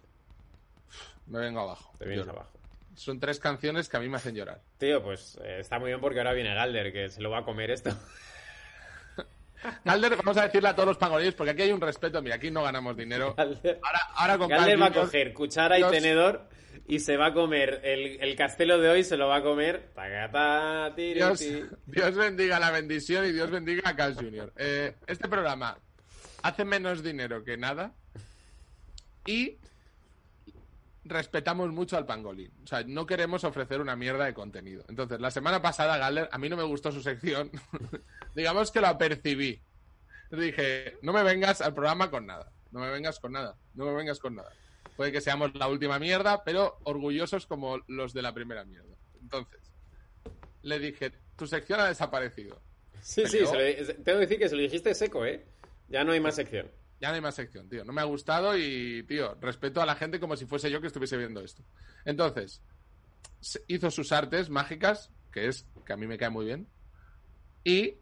me 1.27 1.41
vengo 1.41 1.61
abajo. 1.61 1.93
te 1.99 2.07
vienes 2.07 2.29
abajo. 2.29 2.51
Son 2.95 3.21
tres 3.21 3.39
canciones 3.39 3.89
que 3.89 3.97
a 3.97 4.01
mí 4.01 4.09
me 4.09 4.17
hacen 4.17 4.35
llorar. 4.35 4.61
Tío, 4.79 5.03
pues 5.03 5.39
eh, 5.43 5.59
está 5.61 5.79
muy 5.79 5.89
bien 5.91 6.01
porque 6.01 6.19
ahora 6.19 6.33
viene 6.33 6.55
Galder, 6.55 6.93
que 6.93 7.09
se 7.11 7.21
lo 7.21 7.31
va 7.31 7.39
a 7.39 7.45
comer 7.45 7.71
esto. 7.71 7.91
Galder, 9.85 10.17
vamos 10.17 10.37
a 10.37 10.45
decirle 10.45 10.69
a 10.69 10.75
todos 10.75 10.89
los 10.89 10.99
pangolines, 10.99 11.35
porque 11.35 11.51
aquí 11.53 11.63
hay 11.63 11.73
un 11.73 11.81
respeto. 11.81 12.23
Mira, 12.23 12.37
aquí 12.37 12.51
no 12.51 12.63
ganamos 12.63 12.97
dinero. 12.97 13.35
Galder, 13.37 13.81
Ahora, 13.83 14.01
ahora 14.15 14.39
con 14.39 14.51
va 14.51 14.87
a 14.87 14.93
coger 14.93 15.33
cuchara 15.33 15.79
y 15.79 15.85
tenedor 15.91 16.49
y 16.89 17.01
se 17.01 17.19
va 17.19 17.27
a 17.27 17.35
comer 17.35 17.83
el, 17.85 18.19
el 18.21 18.35
castelo 18.35 18.79
de 18.79 18.89
hoy, 18.89 19.05
se 19.05 19.19
lo 19.19 19.29
va 19.29 19.37
a 19.37 19.43
comer. 19.43 19.91
Tacatá, 19.95 20.95
tiri, 20.97 21.15
Dios. 21.15 21.45
Dios 21.87 22.15
bendiga 22.17 22.59
la 22.59 22.71
bendición 22.71 23.27
y 23.27 23.33
Dios 23.33 23.51
bendiga 23.51 23.91
a 23.91 23.95
Carl 23.95 24.15
Jr. 24.15 24.53
Eh, 24.57 24.95
este 25.07 25.29
programa 25.29 25.79
hace 26.43 26.65
menos 26.65 27.03
dinero 27.03 27.45
que 27.45 27.59
nada 27.59 27.93
y 29.27 29.59
respetamos 31.05 31.71
mucho 31.73 31.99
al 31.99 32.07
pangolín. 32.07 32.53
O 32.65 32.67
sea, 32.67 32.83
no 32.85 33.05
queremos 33.05 33.45
ofrecer 33.45 33.83
una 33.83 33.95
mierda 33.95 34.25
de 34.25 34.33
contenido. 34.33 34.85
Entonces, 34.89 35.21
la 35.21 35.31
semana 35.31 35.61
pasada, 35.61 35.99
Galler, 35.99 36.29
a 36.33 36.39
mí 36.39 36.49
no 36.49 36.57
me 36.57 36.63
gustó 36.63 36.91
su 36.91 37.03
sección. 37.03 37.51
Digamos 38.35 38.71
que 38.71 38.81
lo 38.81 38.87
apercibí. 38.87 39.61
Dije, 40.31 40.97
no 41.03 41.13
me 41.13 41.23
vengas 41.23 41.61
al 41.61 41.75
programa 41.75 42.11
con 42.11 42.27
nada. 42.27 42.51
No 42.71 42.81
me 42.81 42.91
vengas 42.91 43.21
con 43.21 43.33
nada. 43.33 43.57
No 43.75 43.85
me 43.85 43.93
vengas 43.95 44.19
con 44.19 44.37
nada. 44.37 44.51
Puede 44.99 45.13
que 45.13 45.21
seamos 45.21 45.55
la 45.55 45.69
última 45.69 46.01
mierda, 46.01 46.43
pero 46.43 46.81
orgullosos 46.83 47.47
como 47.47 47.79
los 47.87 48.13
de 48.13 48.21
la 48.21 48.35
primera 48.35 48.65
mierda. 48.65 48.97
Entonces, 49.23 49.61
le 50.63 50.81
dije, 50.81 51.13
tu 51.37 51.47
sección 51.47 51.79
ha 51.79 51.87
desaparecido. 51.87 52.61
Sí, 53.01 53.23
sí, 53.29 53.47
se 53.47 53.85
lo- 53.85 53.95
tengo 54.03 54.19
que 54.19 54.27
decir 54.27 54.39
que 54.41 54.49
se 54.49 54.57
lo 54.57 54.63
dijiste 54.63 54.93
seco, 54.97 55.25
¿eh? 55.25 55.47
Ya 55.89 56.03
no 56.03 56.11
hay 56.11 56.19
más 56.19 56.35
sección. 56.35 56.69
Ya 57.01 57.11
no 57.11 57.15
hay 57.15 57.21
más 57.21 57.37
sección, 57.37 57.69
tío. 57.69 57.85
No 57.85 57.93
me 57.93 58.01
ha 58.01 58.05
gustado 58.07 58.59
y, 58.59 59.05
tío, 59.05 59.37
respeto 59.41 59.81
a 59.81 59.87
la 59.87 59.95
gente 59.95 60.19
como 60.19 60.37
si 60.37 60.47
fuese 60.47 60.69
yo 60.69 60.81
que 60.81 60.89
estuviese 60.89 61.17
viendo 61.17 61.43
esto. 61.43 61.63
Entonces, 62.05 62.61
hizo 63.69 63.93
sus 63.93 64.11
artes 64.11 64.51
mágicas, 64.51 65.13
que 65.31 65.47
es 65.47 65.65
que 65.87 65.93
a 65.93 65.97
mí 65.97 66.09
me 66.09 66.19
cae 66.19 66.31
muy 66.31 66.45
bien, 66.45 66.67
y 67.63 67.99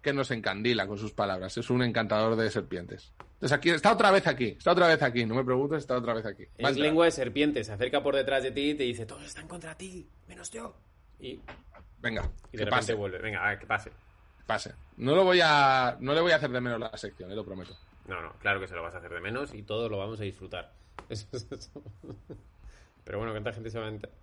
que 0.00 0.14
nos 0.14 0.30
encandila 0.30 0.86
con 0.86 0.96
sus 0.96 1.12
palabras. 1.12 1.58
Es 1.58 1.68
un 1.68 1.82
encantador 1.82 2.36
de 2.36 2.50
serpientes. 2.50 3.12
Entonces 3.38 3.56
aquí, 3.56 3.70
está 3.70 3.92
otra 3.92 4.10
vez 4.10 4.26
aquí, 4.26 4.56
está 4.58 4.72
otra 4.72 4.88
vez 4.88 5.00
aquí, 5.00 5.24
no 5.24 5.36
me 5.36 5.44
preguntes, 5.44 5.78
está 5.78 5.96
otra 5.96 6.12
vez 6.12 6.26
aquí. 6.26 6.42
Es 6.42 6.50
entrar. 6.58 6.74
lengua 6.74 7.04
de 7.04 7.12
serpiente, 7.12 7.62
se 7.62 7.70
acerca 7.72 8.02
por 8.02 8.16
detrás 8.16 8.42
de 8.42 8.50
ti 8.50 8.70
y 8.70 8.74
te 8.74 8.82
dice, 8.82 9.06
todos 9.06 9.22
están 9.22 9.46
contra 9.46 9.76
ti, 9.76 10.08
menos 10.26 10.50
yo. 10.50 10.74
Y, 11.20 11.40
Venga, 12.00 12.22
y 12.48 12.50
que 12.52 12.58
de 12.58 12.64
repente 12.64 12.70
pase, 12.70 12.94
vuelve. 12.94 13.18
Venga, 13.18 13.44
a 13.44 13.50
ver, 13.50 13.58
que 13.60 13.66
pase. 13.66 13.92
pase. 14.44 14.74
No 14.96 15.14
lo 15.14 15.22
voy 15.22 15.40
a, 15.40 15.96
no 16.00 16.14
le 16.14 16.20
voy 16.20 16.32
a 16.32 16.36
hacer 16.36 16.50
de 16.50 16.60
menos 16.60 16.80
la 16.80 16.96
sección, 16.96 17.30
eh, 17.30 17.36
lo 17.36 17.44
prometo. 17.44 17.76
No, 18.08 18.20
no, 18.20 18.32
claro 18.40 18.58
que 18.58 18.66
se 18.66 18.74
lo 18.74 18.82
vas 18.82 18.94
a 18.94 18.98
hacer 18.98 19.12
de 19.12 19.20
menos 19.20 19.54
y 19.54 19.62
todos 19.62 19.88
lo 19.88 19.98
vamos 19.98 20.18
a 20.20 20.24
disfrutar. 20.24 20.72
Eso 21.08 21.26
es 21.32 21.46
eso. 21.52 21.70
Pero 23.04 23.18
bueno, 23.18 23.32
¿cuánta 23.32 23.52
gente 23.52 23.70
se 23.70 23.78
va 23.78 23.86
a 23.86 23.88
enterar? 23.90 24.16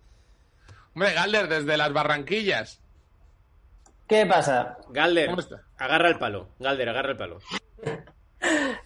Hombre, 0.93 1.13
Galder, 1.13 1.47
desde 1.47 1.77
las 1.77 1.93
Barranquillas. 1.93 2.81
¿Qué 4.09 4.25
pasa? 4.25 4.77
Galder, 4.89 5.29
¿Cómo 5.29 5.39
está? 5.39 5.63
agarra 5.77 6.09
el 6.09 6.19
palo. 6.19 6.49
Galder, 6.59 6.89
agarra 6.89 7.11
el 7.11 7.17
palo. 7.17 7.39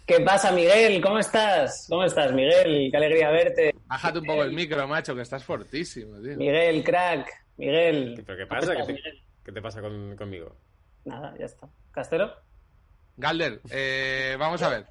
¿Qué 0.10 0.20
pasa, 0.22 0.52
Miguel? 0.52 1.00
¿Cómo 1.04 1.20
estás? 1.20 1.86
¿Cómo 1.88 2.04
estás, 2.04 2.34
Miguel? 2.34 2.90
Qué 2.90 2.98
alegría 2.98 3.30
verte. 3.30 3.76
Bájate 3.86 4.18
un 4.18 4.26
poco 4.26 4.44
el 4.44 4.54
micro, 4.54 4.88
macho, 4.88 5.14
que 5.14 5.22
estás 5.22 5.44
fortísimo, 5.44 6.20
tío. 6.20 6.36
Miguel, 6.36 6.84
crack. 6.84 7.30
Miguel. 7.58 8.24
¿Pero 8.26 8.38
qué 8.40 8.48
¿Cómo 8.48 8.60
pasa? 8.60 8.76
¿Qué 8.76 8.84
te, 8.86 8.94
Miguel? 8.94 9.22
qué 9.46 9.52
te 9.52 9.62
pasa 9.62 9.82
con- 9.82 10.16
conmigo? 10.16 10.56
Nada, 11.06 11.36
ya 11.38 11.46
está. 11.46 11.70
¿Castero? 11.92 12.34
Galder, 13.18 13.62
eh, 13.70 14.36
vamos 14.40 14.64
a 14.64 14.70
ver. 14.70 14.86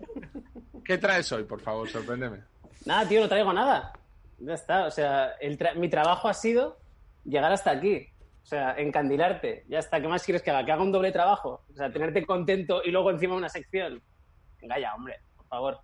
¿Qué 0.84 0.98
traes 0.98 1.32
hoy, 1.32 1.42
por 1.42 1.60
favor? 1.62 1.88
Sorpréndeme. 1.88 2.38
Nada, 2.87 3.08
tío, 3.08 3.20
no 3.20 3.28
traigo 3.28 3.52
nada. 3.52 3.92
Ya 4.38 4.54
está. 4.54 4.87
O 4.87 4.90
sea, 4.92 5.32
el 5.40 5.58
tra- 5.58 5.75
mi 5.75 5.88
trabajo 5.90 6.28
ha 6.28 6.34
sido 6.34 6.78
llegar 7.25 7.50
hasta 7.50 7.72
aquí. 7.72 8.06
O 8.40 8.46
sea, 8.46 8.76
encandilarte. 8.78 9.64
Ya 9.68 9.80
está. 9.80 10.00
¿Qué 10.00 10.06
más 10.06 10.22
quieres 10.25 10.42
que 10.42 10.50
haga? 10.52 10.64
¿Que 10.64 10.70
haga 10.70 10.82
un 10.84 10.92
doble 10.92 11.10
trabajo? 11.10 11.64
O 11.72 11.75
sea, 11.75 11.90
tenerte 11.92 12.25
contento 12.25 12.82
y 12.84 12.92
luego 12.92 13.10
encima 13.10 13.34
una 13.34 13.48
sección. 13.48 14.00
Venga 14.61 14.79
ya, 14.79 14.95
hombre, 14.95 15.21
por 15.37 15.47
favor. 15.47 15.81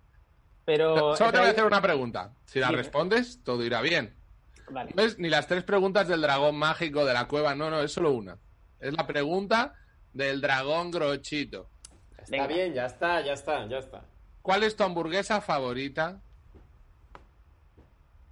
Pero... 0.65 1.17
Solo 1.17 1.33
te 1.33 1.39
voy 1.39 1.49
a 1.49 1.51
hacer 1.51 1.65
una 1.65 1.83
pregunta. 1.83 2.33
Si 2.47 2.59
la 2.59 2.71
respondes, 2.71 3.43
todo 3.45 3.63
irá 3.65 3.81
bien. 3.83 4.17
Vale. 4.71 4.93
No 4.95 5.03
es 5.03 5.19
ni 5.19 5.29
las 5.29 5.47
tres 5.47 5.63
preguntas 5.63 6.09
del 6.09 6.23
dragón 6.23 6.57
mágico 6.57 7.05
de 7.05 7.13
la 7.13 7.29
cueva, 7.29 7.55
no, 7.55 7.71
no, 7.71 7.81
es 7.81 7.93
solo 7.93 8.13
una. 8.13 8.39
Es 8.81 8.95
la 8.95 9.07
pregunta 9.07 9.75
del 10.13 10.41
dragón 10.41 10.91
grochito. 10.91 11.69
Está 12.17 12.31
Venga. 12.31 12.47
bien, 12.47 12.73
ya 12.73 12.87
está, 12.87 13.21
ya 13.21 13.35
está, 13.35 13.67
ya 13.67 13.79
está. 13.79 14.05
¿Cuál 14.41 14.63
es 14.63 14.77
tu 14.77 14.85
hamburguesa 14.85 15.41
favorita? 15.41 16.21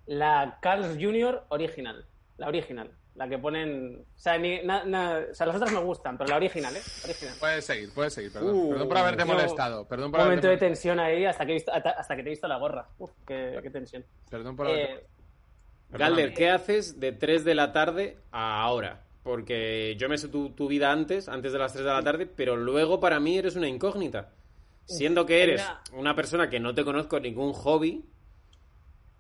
La 0.06 0.58
Carl's 0.60 0.96
Jr. 0.98 1.44
original. 1.48 2.06
La 2.38 2.48
original. 2.48 2.90
La 3.14 3.28
que 3.28 3.38
ponen... 3.38 4.04
O 4.16 4.18
sea, 4.18 4.38
ni, 4.38 4.62
na- 4.62 4.84
na- 4.84 5.20
o 5.30 5.34
sea, 5.34 5.46
las 5.46 5.56
otras 5.56 5.70
me 5.72 5.80
gustan, 5.80 6.16
pero 6.16 6.30
la 6.30 6.36
original, 6.36 6.74
¿eh? 6.74 6.80
Original. 7.04 7.34
Puedes 7.38 7.64
seguir, 7.64 7.90
puedes 7.94 8.14
seguir, 8.14 8.32
perdón. 8.32 8.54
Uh, 8.54 8.70
perdón 8.70 8.88
por 8.88 8.96
haberte 8.98 9.22
yo- 9.22 9.26
molestado. 9.26 9.86
Perdón 9.86 10.10
por 10.10 10.20
Un 10.20 10.26
momento 10.26 10.46
haberte 10.46 10.64
de 10.64 10.68
tensión 10.70 10.98
ahí 10.98 11.24
hasta 11.26 11.44
que, 11.44 11.52
he 11.52 11.54
visto, 11.54 11.72
hasta, 11.72 11.90
hasta 11.90 12.16
que 12.16 12.22
te 12.22 12.28
he 12.28 12.32
visto 12.32 12.48
la 12.48 12.56
gorra. 12.56 12.88
Uf, 12.98 13.10
qué, 13.26 13.58
qué 13.62 13.70
tensión. 13.70 14.04
Perdón 14.30 14.56
por 14.56 14.66
haberte 14.66 14.92
Eh, 14.94 15.06
Galder, 15.90 16.32
¿qué 16.32 16.48
haces 16.48 16.98
de 17.00 17.12
3 17.12 17.44
de 17.44 17.54
la 17.54 17.72
tarde 17.72 18.16
a 18.30 18.62
ahora? 18.62 19.02
Porque 19.22 19.94
yo 19.98 20.08
me 20.08 20.16
sé 20.16 20.28
tu, 20.28 20.50
tu 20.50 20.66
vida 20.66 20.90
antes, 20.90 21.28
antes 21.28 21.52
de 21.52 21.58
las 21.58 21.72
3 21.74 21.84
de 21.84 21.90
la 21.92 22.02
tarde, 22.02 22.26
pero 22.26 22.56
luego 22.56 22.98
para 22.98 23.20
mí 23.20 23.36
eres 23.36 23.56
una 23.56 23.68
incógnita. 23.68 24.30
Siendo 24.86 25.26
que 25.26 25.42
eres 25.42 25.62
una 25.92 26.16
persona 26.16 26.48
que 26.50 26.58
no 26.60 26.74
te 26.74 26.82
conozco 26.82 27.20
ningún 27.20 27.52
hobby, 27.52 28.04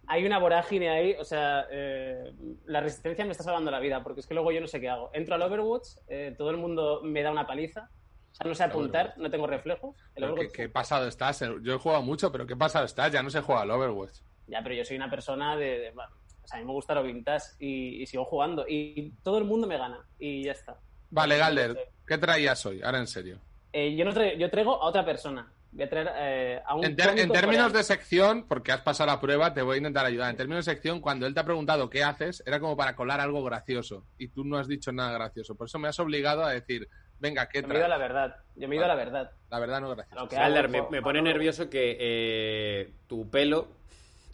hay 0.06 0.24
una 0.26 0.38
vorágine 0.38 0.90
ahí, 0.90 1.14
o 1.18 1.24
sea, 1.24 1.66
eh, 1.70 2.32
la 2.66 2.80
resistencia 2.80 3.24
me 3.24 3.32
está 3.32 3.44
salvando 3.44 3.70
la 3.70 3.80
vida, 3.80 4.02
porque 4.02 4.20
es 4.20 4.26
que 4.26 4.34
luego 4.34 4.50
yo 4.52 4.60
no 4.60 4.66
sé 4.66 4.80
qué 4.80 4.88
hago. 4.88 5.10
Entro 5.12 5.34
al 5.34 5.42
Overwatch, 5.42 5.88
eh, 6.08 6.34
todo 6.36 6.50
el 6.50 6.56
mundo 6.56 7.00
me 7.04 7.22
da 7.22 7.30
una 7.30 7.46
paliza, 7.46 7.88
o 8.32 8.34
sea, 8.34 8.46
no 8.46 8.54
sé 8.54 8.64
apuntar, 8.64 9.14
no 9.18 9.30
tengo 9.30 9.46
reflejos. 9.46 9.96
El 10.14 10.34
¿Qué, 10.34 10.48
qué 10.48 10.68
pasado 10.68 11.06
estás? 11.06 11.40
Yo 11.62 11.74
he 11.74 11.78
jugado 11.78 12.02
mucho, 12.02 12.32
pero 12.32 12.46
¿qué 12.46 12.56
pasado 12.56 12.84
estás? 12.84 13.12
Ya 13.12 13.22
no 13.22 13.30
se 13.30 13.40
juega 13.40 13.62
al 13.62 13.70
Overwatch. 13.70 14.18
Ya, 14.48 14.62
pero 14.62 14.74
yo 14.74 14.84
soy 14.84 14.96
una 14.96 15.08
persona 15.10 15.56
de... 15.56 15.78
de- 15.78 15.90
bueno, 15.92 16.12
o 16.42 16.46
sea, 16.46 16.58
a 16.58 16.60
mí 16.60 16.66
me 16.66 16.72
gusta 16.72 16.94
lo 16.94 17.02
vintage 17.04 17.54
y, 17.60 18.02
y 18.02 18.06
sigo 18.06 18.24
jugando, 18.24 18.64
y 18.68 19.12
todo 19.22 19.38
el 19.38 19.44
mundo 19.44 19.66
me 19.66 19.78
gana, 19.78 20.04
y 20.18 20.42
ya 20.44 20.52
está. 20.52 20.76
Vale, 21.10 21.38
Galder, 21.38 21.90
¿qué 22.06 22.18
traías 22.18 22.64
hoy? 22.66 22.82
Ahora 22.82 22.98
en 22.98 23.06
serio. 23.06 23.38
Eh, 23.72 23.94
yo, 23.94 24.04
no 24.04 24.12
traigo, 24.12 24.36
yo 24.38 24.50
traigo 24.50 24.82
a 24.82 24.86
otra 24.86 25.04
persona. 25.04 25.52
Voy 25.74 25.84
a 25.84 25.88
traer 25.88 26.10
eh, 26.16 26.62
a 26.66 26.74
un 26.74 26.84
En, 26.84 26.94
ter- 26.96 27.08
en 27.10 27.16
términos 27.30 27.40
coreano. 27.44 27.68
de 27.70 27.82
sección, 27.82 28.46
porque 28.46 28.72
has 28.72 28.82
pasado 28.82 29.06
la 29.10 29.18
prueba, 29.20 29.54
te 29.54 29.62
voy 29.62 29.76
a 29.76 29.78
intentar 29.78 30.04
ayudar. 30.04 30.28
En 30.30 30.36
términos 30.36 30.66
de 30.66 30.72
sección, 30.72 31.00
cuando 31.00 31.26
él 31.26 31.32
te 31.32 31.40
ha 31.40 31.44
preguntado 31.44 31.88
qué 31.88 32.04
haces, 32.04 32.42
era 32.46 32.60
como 32.60 32.76
para 32.76 32.94
colar 32.94 33.20
algo 33.20 33.42
gracioso. 33.42 34.04
Y 34.18 34.28
tú 34.28 34.44
no 34.44 34.58
has 34.58 34.68
dicho 34.68 34.92
nada 34.92 35.12
gracioso. 35.12 35.54
Por 35.54 35.68
eso 35.68 35.78
me 35.78 35.88
has 35.88 35.98
obligado 35.98 36.44
a 36.44 36.50
decir, 36.52 36.88
venga, 37.18 37.48
¿qué 37.48 37.62
Yo 37.62 37.68
me 37.68 37.74
he 37.74 37.78
ido 37.78 37.86
a 37.86 37.88
la 37.88 37.96
verdad. 37.96 38.36
Yo 38.54 38.68
me 38.68 38.74
he 38.74 38.76
ido 38.76 38.84
a 38.84 38.88
la 38.88 38.94
verdad. 38.96 39.30
La 39.48 39.58
verdad 39.60 39.80
no 39.80 39.88
gracioso. 39.94 40.20
Lo 40.22 40.28
que 40.28 40.36
hago, 40.36 40.44
Galder, 40.44 40.68
me, 40.68 40.82
me 40.90 41.00
pone 41.00 41.22
nervioso 41.22 41.70
que 41.70 41.96
eh, 41.98 42.92
tu 43.06 43.30
pelo, 43.30 43.68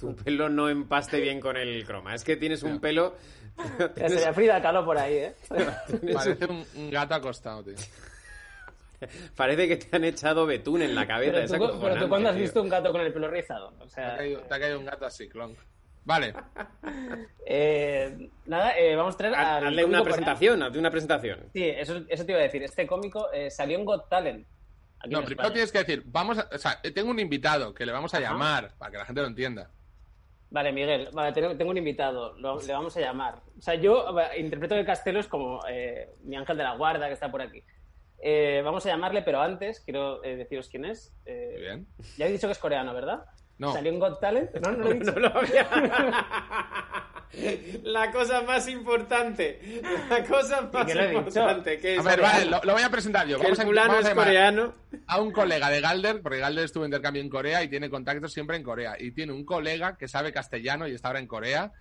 tu 0.00 0.16
pelo 0.16 0.48
no 0.48 0.68
empaste 0.68 1.20
bien 1.20 1.38
con 1.40 1.56
el 1.56 1.84
croma. 1.86 2.16
Es 2.16 2.24
que 2.24 2.36
tienes 2.36 2.64
un 2.64 2.80
pelo... 2.80 3.14
Ya 3.96 4.08
sería 4.08 4.32
Frida 4.32 4.60
Kahlo 4.62 4.84
por 4.84 4.98
ahí, 4.98 5.14
¿eh? 5.14 5.34
Parece 6.14 6.46
un, 6.46 6.64
un 6.76 6.90
gato 6.90 7.14
acostado, 7.14 7.62
tío. 7.64 7.74
Parece 9.36 9.68
que 9.68 9.76
te 9.76 9.96
han 9.96 10.04
echado 10.04 10.46
betún 10.46 10.82
en 10.82 10.94
la 10.94 11.06
cabeza. 11.06 11.32
Pero 11.32 11.44
es 11.44 11.52
tú, 11.52 11.80
pero 11.80 11.96
tú 11.96 12.08
cuándo 12.08 12.28
has 12.28 12.34
tío. 12.34 12.42
visto 12.42 12.62
un 12.62 12.68
gato 12.68 12.90
con 12.92 13.00
el 13.00 13.12
pelo 13.12 13.28
rizado? 13.28 13.72
O 13.78 13.84
Te 13.84 13.90
sea, 13.90 14.14
ha 14.14 14.16
caído, 14.18 14.40
te 14.40 14.54
ha 14.54 14.60
caído 14.60 14.78
un 14.78 14.84
gato 14.86 15.06
así, 15.06 15.28
clon. 15.28 15.56
Vale, 16.04 16.32
eh, 17.46 18.30
nada, 18.46 18.78
eh, 18.78 18.96
vamos 18.96 19.14
a 19.14 19.18
traer 19.18 19.34
al 19.34 19.66
Hazle 19.66 19.84
una 19.84 20.02
presentación, 20.02 20.62
hazle 20.62 20.78
una 20.78 20.90
presentación. 20.90 21.40
Sí, 21.52 21.64
eso, 21.64 22.00
eso 22.08 22.24
te 22.24 22.32
iba 22.32 22.40
a 22.40 22.44
decir. 22.44 22.62
Este 22.62 22.86
cómico 22.86 23.30
eh, 23.32 23.50
salió 23.50 23.78
en 23.78 23.84
Got 23.84 24.08
Talent. 24.08 24.46
Aquí 25.00 25.10
no, 25.10 25.22
primero 25.24 25.52
tienes 25.52 25.70
que 25.70 25.78
decir, 25.78 26.02
vamos 26.06 26.38
a, 26.38 26.48
o 26.52 26.58
sea, 26.58 26.80
tengo 26.94 27.10
un 27.10 27.20
invitado 27.20 27.72
que 27.72 27.86
le 27.86 27.92
vamos 27.92 28.12
a 28.14 28.18
Ajá. 28.18 28.26
llamar 28.26 28.74
para 28.78 28.90
que 28.90 28.98
la 28.98 29.04
gente 29.04 29.20
lo 29.20 29.28
entienda. 29.28 29.70
Vale, 30.50 30.72
Miguel, 30.72 31.10
vale, 31.12 31.32
tengo, 31.32 31.54
tengo 31.56 31.70
un 31.70 31.76
invitado, 31.76 32.34
lo- 32.38 32.60
le 32.60 32.72
vamos 32.72 32.96
a 32.96 33.00
llamar. 33.00 33.42
O 33.58 33.60
sea, 33.60 33.74
yo 33.74 34.06
interpreto 34.36 34.74
que 34.74 34.84
Castelo 34.86 35.20
es 35.20 35.28
como 35.28 35.60
eh, 35.68 36.08
mi 36.24 36.36
ángel 36.36 36.56
de 36.56 36.62
la 36.64 36.74
guarda 36.74 37.06
que 37.06 37.12
está 37.12 37.30
por 37.30 37.42
aquí. 37.42 37.62
Eh, 38.20 38.62
vamos 38.64 38.84
a 38.86 38.88
llamarle, 38.88 39.22
pero 39.22 39.40
antes 39.40 39.80
quiero 39.80 40.22
eh, 40.24 40.36
deciros 40.36 40.68
quién 40.68 40.84
es. 40.84 41.12
Eh, 41.24 41.50
Muy 41.52 41.60
bien. 41.62 41.86
Ya 42.16 42.26
he 42.26 42.32
dicho 42.32 42.48
que 42.48 42.52
es 42.52 42.58
coreano, 42.58 42.92
¿verdad? 42.94 43.24
No. 43.58 43.72
¿Salió 43.72 43.92
en 43.92 43.98
Got 43.98 44.20
Talent? 44.20 44.54
No, 44.56 44.72
no 44.72 44.84
lo 44.84 44.90
he 44.90 44.94
dicho. 44.98 45.12
No 45.12 45.20
lo 45.20 45.36
había. 45.36 45.68
La 47.82 48.10
cosa 48.10 48.42
más 48.42 48.66
importante. 48.68 49.60
La 50.08 50.24
cosa 50.24 50.62
más 50.72 50.88
importante. 51.12 51.78
Que 51.78 51.94
es 51.96 52.00
A 52.00 52.02
ver, 52.02 52.20
vale, 52.22 52.46
lo, 52.46 52.60
lo 52.64 52.72
voy 52.72 52.82
a 52.82 52.88
presentar 52.90 53.26
yo. 53.26 53.36
el 53.36 53.42
Vamos 53.42 53.58
a, 53.60 53.64
vamos 53.64 53.96
a 53.96 53.98
es 54.00 54.08
llamar 54.08 54.24
coreano. 54.26 54.74
a 55.06 55.20
un 55.20 55.30
colega 55.32 55.68
de 55.70 55.80
Galder, 55.80 56.22
porque 56.22 56.38
Galder 56.38 56.64
estuvo 56.64 56.84
en 56.84 56.88
intercambio 56.88 57.22
en 57.22 57.28
Corea 57.28 57.62
y 57.62 57.68
tiene 57.68 57.90
contactos 57.90 58.32
siempre 58.32 58.56
en 58.56 58.62
Corea. 58.62 58.96
Y 58.98 59.10
tiene 59.12 59.32
un 59.34 59.44
colega 59.44 59.96
que 59.98 60.08
sabe 60.08 60.32
castellano 60.32 60.88
y 60.88 60.94
está 60.94 61.08
ahora 61.08 61.20
en 61.20 61.26
Corea 61.26 61.72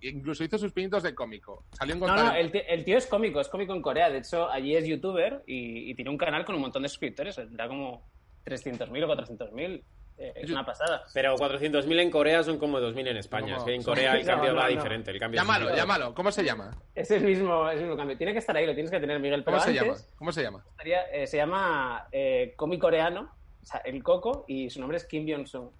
incluso 0.00 0.44
hizo 0.44 0.58
sus 0.58 0.72
pinitos 0.72 1.02
de 1.02 1.14
cómico. 1.14 1.64
Salió 1.72 1.94
en 1.94 2.00
No, 2.00 2.14
no, 2.16 2.34
el 2.34 2.50
tío, 2.50 2.62
el 2.68 2.84
tío 2.84 2.98
es 2.98 3.06
cómico, 3.06 3.40
es 3.40 3.48
cómico 3.48 3.74
en 3.74 3.82
Corea. 3.82 4.10
De 4.10 4.18
hecho, 4.18 4.48
allí 4.50 4.74
es 4.76 4.84
youtuber 4.86 5.42
y, 5.46 5.90
y 5.90 5.94
tiene 5.94 6.10
un 6.10 6.18
canal 6.18 6.44
con 6.44 6.54
un 6.54 6.60
montón 6.62 6.82
de 6.82 6.88
suscriptores. 6.88 7.36
Tendrá 7.36 7.68
como 7.68 8.06
300.000 8.46 9.04
o 9.04 9.08
400.000. 9.08 9.82
Eh, 10.16 10.32
es 10.36 10.50
una 10.50 10.64
pasada. 10.64 11.02
Pero 11.12 11.34
400.000 11.36 12.00
en 12.00 12.10
Corea 12.10 12.42
son 12.44 12.56
como 12.58 12.78
2.000 12.78 13.08
en 13.08 13.16
España. 13.16 13.54
No, 13.54 13.58
Es 13.58 13.64
que 13.64 13.74
en 13.74 13.82
Corea 13.82 14.12
el 14.14 14.20
No, 14.20 14.26
cambio 14.26 14.50
no, 14.52 14.56
va 14.58 14.68
no. 14.70 14.76
diferente. 14.76 15.10
El 15.10 15.18
cambio 15.18 15.40
es 15.40 15.46
Llámalo, 15.46 15.74
llámalo. 15.74 16.14
¿Cómo 16.14 16.30
se 16.30 16.44
llama? 16.44 16.70
Es 16.94 17.10
el 17.10 17.24
mismo, 17.24 17.68
es 17.68 17.76
el 17.78 17.82
mismo 17.82 17.96
cambio. 17.96 18.16
Tiene 18.16 18.32
que 18.32 18.38
estar 18.38 18.56
ahí, 18.56 18.64
lo 18.64 18.74
tienes 18.74 18.92
que 18.92 19.00
tener, 19.00 19.18
Miguel. 19.18 19.42
Pero 19.42 19.56
¿Cómo 19.56 19.66
se 19.66 19.74
llama? 19.74 19.94
¿Cómo 20.16 20.30
se 20.32 20.42
llama? 20.42 20.64
estaría- 20.70 21.02
eh, 21.12 21.26
se 21.26 21.36
llama 21.36 22.06
eh, 22.12 22.52
Comi 22.54 22.78
Coreano, 22.78 23.34
o 23.60 23.66
sea, 23.66 23.80
el 23.80 24.02
Coco, 24.04 24.44
y 24.46 24.70
su 24.70 24.78
nombre 24.78 24.98
es 24.98 25.04
Kim 25.04 25.26
Jong-sung. 25.28 25.70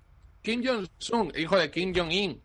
Kim 0.42 0.62
Jong-un, 0.66 1.32
hijo 1.38 1.56
de 1.56 1.70
Kim 1.70 1.94
Jong-un. 1.94 2.42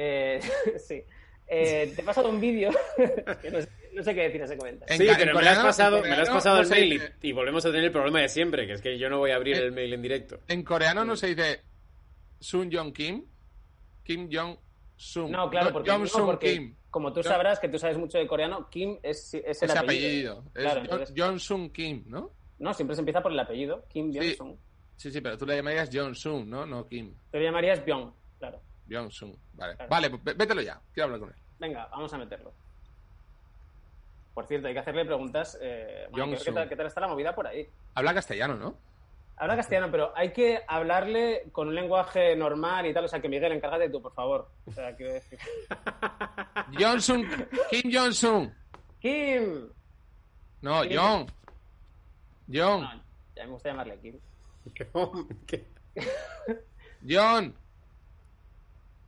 Eh, 0.00 0.40
sí. 0.78 1.02
Eh, 1.50 1.92
te 1.96 2.02
he 2.02 2.04
pasado 2.04 2.28
un 2.28 2.38
vídeo 2.40 2.70
que 3.42 3.50
no 3.50 3.60
sé, 3.60 3.68
no 3.94 4.02
sé 4.02 4.14
qué 4.14 4.22
decir 4.24 4.42
a 4.42 4.44
ese 4.44 4.56
comentario. 4.56 4.94
En 4.94 5.00
Sí, 5.00 5.14
pero 5.18 5.34
me 5.34 5.42
lo 5.42 5.50
has 5.50 5.58
pasado, 5.58 6.02
me 6.02 6.14
lo 6.14 6.22
has 6.22 6.28
pasado 6.30 6.56
no 6.56 6.62
el 6.62 6.68
mail 6.68 6.90
dice- 6.90 7.12
y, 7.22 7.28
y 7.28 7.32
volvemos 7.32 7.64
a 7.64 7.70
tener 7.70 7.84
el 7.86 7.90
problema 7.92 8.20
de 8.20 8.28
siempre, 8.28 8.66
que 8.66 8.74
es 8.74 8.82
que 8.82 8.98
yo 8.98 9.08
no 9.08 9.18
voy 9.18 9.30
a 9.30 9.36
abrir 9.36 9.56
el 9.56 9.72
mail 9.72 9.92
en 9.94 10.02
directo. 10.02 10.40
En 10.46 10.62
coreano 10.62 11.04
no 11.06 11.16
se 11.16 11.28
dice 11.28 11.62
Sun 12.38 12.70
Jong 12.72 12.92
Kim, 12.92 13.24
Kim 14.04 14.28
Jong 14.30 14.56
Sun. 14.96 15.30
No, 15.32 15.48
claro, 15.50 15.72
porque, 15.72 15.90
Jong 15.90 16.02
no, 16.02 16.06
Sun 16.06 16.26
porque 16.26 16.52
Kim. 16.54 16.74
como 16.90 17.12
tú 17.12 17.20
Jong- 17.20 17.28
sabrás 17.28 17.58
que 17.58 17.68
tú 17.68 17.78
sabes 17.78 17.96
mucho 17.98 18.18
de 18.18 18.26
coreano, 18.26 18.68
Kim 18.70 18.98
es, 19.02 19.32
es 19.34 19.62
el 19.62 19.70
apellido. 19.70 20.40
apellido. 20.40 20.44
Es 20.54 20.62
Claro, 20.62 20.80
Jong- 20.80 20.84
entonces- 20.84 21.14
Jong 21.16 21.38
Sun 21.40 21.70
Kim, 21.70 22.04
¿no? 22.08 22.30
No, 22.58 22.74
siempre 22.74 22.94
se 22.94 23.00
empieza 23.00 23.22
por 23.22 23.32
el 23.32 23.38
apellido, 23.40 23.84
Kim 23.88 24.12
Sí. 24.12 24.18
Jong-sung. 24.18 24.56
Sí, 24.96 25.10
sí, 25.12 25.20
pero 25.20 25.38
tú 25.38 25.46
le 25.46 25.56
llamarías 25.56 25.88
Jong 25.92 26.14
Sun, 26.14 26.50
¿no? 26.50 26.66
No 26.66 26.86
Kim. 26.86 27.14
Te 27.30 27.38
lo 27.38 27.44
llamarías 27.44 27.82
Byung, 27.84 28.12
claro. 28.38 28.60
Jong 28.90 29.10
Sun. 29.10 29.36
Vale, 29.54 29.74
Claro. 29.76 29.90
vale, 29.90 30.10
pues 30.10 30.36
vételo 30.36 30.60
ya. 30.62 30.80
Quiero 30.92 31.04
hablar 31.06 31.20
con 31.20 31.28
él. 31.30 31.36
Venga, 31.58 31.86
vamos 31.90 32.12
a 32.12 32.18
meterlo. 32.18 32.52
Por 34.34 34.46
cierto, 34.46 34.68
hay 34.68 34.74
que 34.74 34.80
hacerle 34.80 35.04
preguntas. 35.04 35.58
Eh, 35.60 36.06
bueno. 36.10 36.36
¿qué, 36.42 36.52
tal, 36.52 36.68
qué 36.68 36.76
tal 36.76 36.86
está 36.86 37.00
la 37.00 37.08
movida 37.08 37.34
por 37.34 37.46
ahí? 37.46 37.68
Habla 37.94 38.14
castellano, 38.14 38.54
¿no? 38.54 38.76
Habla 39.36 39.56
castellano, 39.56 39.88
pero 39.90 40.12
hay 40.16 40.32
que 40.32 40.60
hablarle 40.66 41.48
con 41.52 41.68
un 41.68 41.74
lenguaje 41.74 42.34
normal 42.36 42.86
y 42.86 42.94
tal. 42.94 43.04
O 43.04 43.08
sea, 43.08 43.20
que 43.20 43.28
Miguel, 43.28 43.52
encárgate 43.52 43.88
tú, 43.90 44.00
por 44.02 44.12
favor. 44.14 44.48
O 44.66 44.72
sea, 44.72 44.94
quiero 44.96 45.12
decir. 45.14 45.38
Jong 46.78 47.00
Sun, 47.00 47.26
Kim 47.70 47.90
Jong 47.92 48.12
Sun. 48.12 48.54
¡Kim! 49.00 49.68
No, 50.60 50.82
Kim. 50.82 50.96
Jong. 50.98 51.30
Jong. 52.52 52.80
No, 52.82 53.02
ya 53.36 53.44
me 53.44 53.50
gusta 53.50 53.68
llamarle 53.70 53.98
Kim. 54.00 54.18
¿Qué? 55.46 55.64
John. 57.08 57.54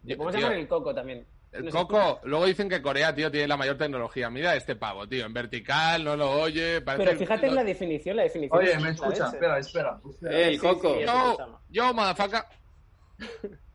Le 0.05 0.17
podemos 0.17 0.35
Tío, 0.35 0.43
llamar 0.43 0.59
el 0.59 0.69
Coco 0.69 0.95
también. 0.95 1.27
el 1.53 1.65
No 1.65 1.71
sé. 1.71 1.77
Coco, 1.77 2.21
luego 2.25 2.47
dicen 2.47 2.69
que 2.69 2.81
Corea, 2.81 3.15
tío, 3.15 3.31
tiene 3.31 3.47
la 3.49 3.57
mayor 3.57 3.77
tecnología. 3.77 4.31
Mira 4.31 4.57
este 4.57 4.77
pavo, 4.77 5.07
tío, 5.09 5.27
en 5.27 5.33
vertical, 5.35 6.03
no 6.05 6.17
lo 6.17 6.31
oye. 6.31 6.81
Parece 6.81 7.05
Pero 7.05 7.19
fíjate 7.19 7.47
en 7.49 7.55
la 7.55 7.65
definición, 7.65 8.17
la 8.17 8.23
definición. 8.23 8.59
Oye, 8.59 8.71
es 8.73 8.77
me 8.79 8.83
la 8.85 8.91
escuchan. 8.91 9.13
leche. 9.13 9.37
Espera, 9.37 9.59
espera. 9.59 10.01
Eh, 10.31 10.49
el 10.49 10.55
Sí, 10.55 10.59
coco. 10.61 10.95
sí, 10.99 11.05
Yo, 11.07 11.61
yo, 11.69 11.95
motherfucker. 11.95 12.43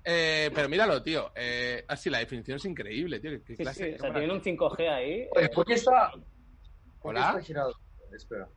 Eh, 0.07 0.51
pero 0.53 0.69
míralo, 0.69 1.01
tío. 1.01 1.31
Eh, 1.35 1.83
así, 1.87 2.09
la 2.09 2.19
definición 2.19 2.57
es 2.57 2.65
increíble, 2.65 3.19
tío. 3.19 3.31
¿Qué, 3.31 3.43
qué 3.43 3.55
Sí, 3.55 3.63
clase 3.63 3.83
sí, 3.85 3.89
de 3.91 3.95
o 3.95 3.99
sea, 3.99 4.11
tienen 4.11 4.31
un 4.31 4.41
5G 4.41 4.89
ahí. 4.89 5.27
Oye, 5.35 5.45
eh, 5.45 5.49
¿por 5.49 5.65
qué 5.65 5.73
está? 5.73 6.11
¿Por 6.11 7.13
qué 7.13 7.19
Hola. 7.19 7.29
está 7.29 7.41
girado? 7.41 7.73
Espera. 8.15 8.47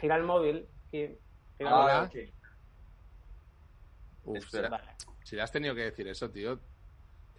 gira 0.00 0.16
el 0.16 0.22
móvil. 0.24 0.66
Gira 0.90 1.12
el. 1.58 1.66
Ah, 1.66 2.06
móvil. 2.10 2.28
ok. 2.32 2.34
Uf, 4.24 4.36
espera. 4.38 4.68
Vale. 4.70 4.90
Si 5.24 5.36
le 5.36 5.42
has 5.42 5.52
tenido 5.52 5.74
que 5.74 5.82
decir 5.82 6.08
eso, 6.08 6.30
tío. 6.30 6.58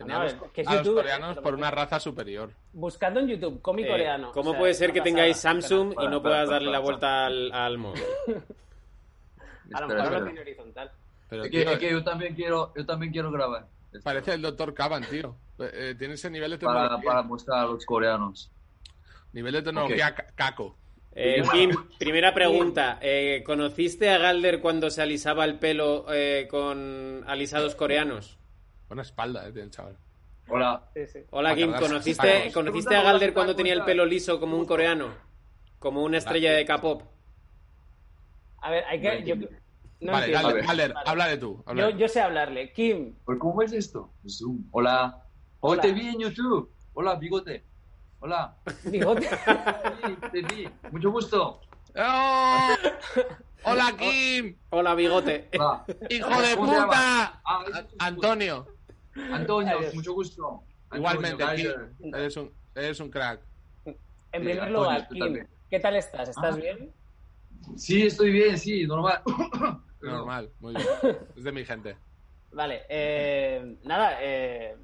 No, 0.06 0.24
no, 0.24 0.52
que 0.54 0.64
a 0.66 0.76
los 0.76 0.90
coreanos 0.90 1.38
por 1.40 1.54
una 1.56 1.72
raza 1.72 2.00
superior. 2.00 2.52
Buscando 2.74 3.20
en 3.20 3.28
YouTube, 3.28 3.62
cómic 3.62 3.86
Eh, 3.86 3.90
coreano. 3.90 4.32
¿Cómo 4.32 4.50
o 4.50 4.54
sea, 4.54 4.60
puede 4.60 4.74
ser 4.74 4.88
que 4.94 5.00
pasada. 5.00 5.04
tengáis 5.16 5.38
Samsung 5.38 5.92
y 5.94 5.96
Para, 5.96 6.10
no 6.10 6.22
para, 6.22 6.34
puedas 6.34 6.46
para, 6.46 6.56
darle 6.56 6.72
la 6.72 6.78
para. 6.78 6.84
vuelta 6.84 7.26
al, 7.26 7.52
al 7.52 7.78
móvil? 7.78 8.04
A 9.74 9.82
lo 9.82 9.88
mejor 9.88 9.98
lo 9.98 10.04
espera. 10.04 10.26
tiene 10.26 10.42
horizontal. 10.42 10.92
Pero, 11.30 11.44
Es 11.46 11.52
que, 11.52 11.62
tío, 11.62 11.72
es 11.72 11.80
que 11.80 11.92
yo 11.92 12.04
también 12.04 12.36
quiero, 12.36 12.74
yo 12.76 12.86
también 12.86 13.12
quiero 13.14 13.32
grabar. 13.32 13.68
Parece 14.04 14.34
el 14.34 14.42
doctor 14.42 14.74
Caban, 14.74 15.04
tío. 15.10 15.36
Eh, 15.60 15.70
eh, 15.74 15.96
tiene 15.98 16.16
ese 16.16 16.30
nivel 16.30 16.52
de 16.52 16.58
Para, 16.58 16.82
tecnología. 16.84 17.10
para 17.10 17.22
mostrar 17.24 17.60
a 17.60 17.66
los 17.68 17.86
coreanos. 17.86 18.52
Nivel 19.34 19.54
de 19.54 19.62
tecnología 19.62 20.14
ca- 20.14 20.28
caco. 20.36 20.76
Eh, 21.14 21.42
Kim, 21.52 21.72
primera 22.00 22.34
pregunta. 22.34 23.00
Eh, 23.02 23.44
¿Conociste 23.46 24.10
a 24.10 24.18
Galder 24.18 24.60
cuando 24.60 24.90
se 24.90 25.02
alisaba 25.02 25.46
el 25.46 25.58
pelo 25.60 26.06
eh, 26.12 26.48
con 26.50 27.24
alisados 27.28 27.76
coreanos? 27.76 28.38
Buena 28.92 29.04
espalda, 29.04 29.48
eh, 29.48 29.54
tiene 29.54 29.68
el 29.68 29.72
chaval. 29.72 29.98
Hola. 30.50 30.84
Sí, 30.94 31.08
sí. 31.08 31.20
Hola 31.30 31.56
Kim. 31.56 31.72
¿conociste. 31.72 32.52
¿conociste 32.54 32.94
a 32.94 33.04
Galder 33.04 33.34
cuando 33.34 33.56
tenía 33.56 33.72
el 33.72 33.86
pelo 33.86 34.06
liso 34.06 34.38
como 34.38 34.58
un 34.58 34.66
coreano? 34.66 35.14
Como 35.80 36.04
una 36.04 36.18
estrella 36.18 36.52
de 36.52 36.66
K-pop. 36.66 37.02
A 38.58 38.70
ver, 38.70 38.84
hay 38.84 39.00
que. 39.00 39.24
Yo- 39.24 39.36
no 40.02 40.12
vale. 40.12 40.34
Galder, 40.34 40.66
Galder, 40.66 40.94
Vale. 40.94 41.10
habla 41.10 41.28
de 41.30 41.38
tú. 41.38 41.64
Yo, 41.98 42.08
sé 42.10 42.20
hablarle. 42.20 42.74
Kim, 42.74 43.16
¿Pero 43.26 43.40
¿Cómo 43.40 43.62
es 43.62 43.72
esto? 43.72 44.12
Zoom. 44.28 44.66
Hola. 44.72 45.24
Oh, 45.62 45.70
Hola. 45.70 45.82
te 45.84 45.94
vi 45.94 46.10
en 46.10 46.20
YouTube. 46.20 46.70
Hola, 46.94 47.16
bigote. 47.16 47.64
Hola. 48.20 48.58
bigote. 48.84 49.30
Te 50.34 50.42
vi. 50.42 50.68
Mucho 50.92 51.12
gusto. 51.12 51.62
¡Oh! 51.96 52.70
¡Hola, 53.64 53.96
Kim! 53.98 54.58
Hola, 54.72 54.96
bigote. 54.96 55.50
Hola. 55.58 55.86
¡Hijo 56.10 56.42
de 56.42 56.56
¿Cómo 56.56 56.74
te 56.74 56.82
puta! 56.82 57.42
Ah, 57.46 57.64
Antonio, 58.00 58.68
Antonio, 59.32 59.78
Adiós. 59.78 59.96
mucho 59.96 60.14
gusto. 60.14 60.64
Antonio 60.90 60.98
igualmente. 61.38 61.56
Kim. 62.00 62.14
Eres 62.16 62.38
un, 62.38 62.52
eres 62.76 63.00
un 63.00 63.10
crack. 63.10 63.42
En 63.86 63.96
primer 64.32 64.60
Antonio, 64.62 64.80
lugar, 64.80 65.08
Kim. 65.10 65.48
¿qué 65.70 65.80
tal 65.80 65.96
estás? 65.96 66.30
¿Estás 66.30 66.56
Ah. 66.56 66.58
bien? 66.58 66.92
Sí, 67.76 68.04
estoy 68.08 68.32
bien, 68.32 68.58
sí, 68.58 68.86
normal. 68.88 69.22
Normal, 70.02 70.50
muy 70.60 70.74
bien. 70.74 70.88
Es 71.38 71.44
de 71.44 71.52
mi 71.52 71.64
gente. 71.64 71.96
Vale, 72.54 72.82
eh, 72.90 73.76
nada, 73.84 74.18
eh, 74.20 74.76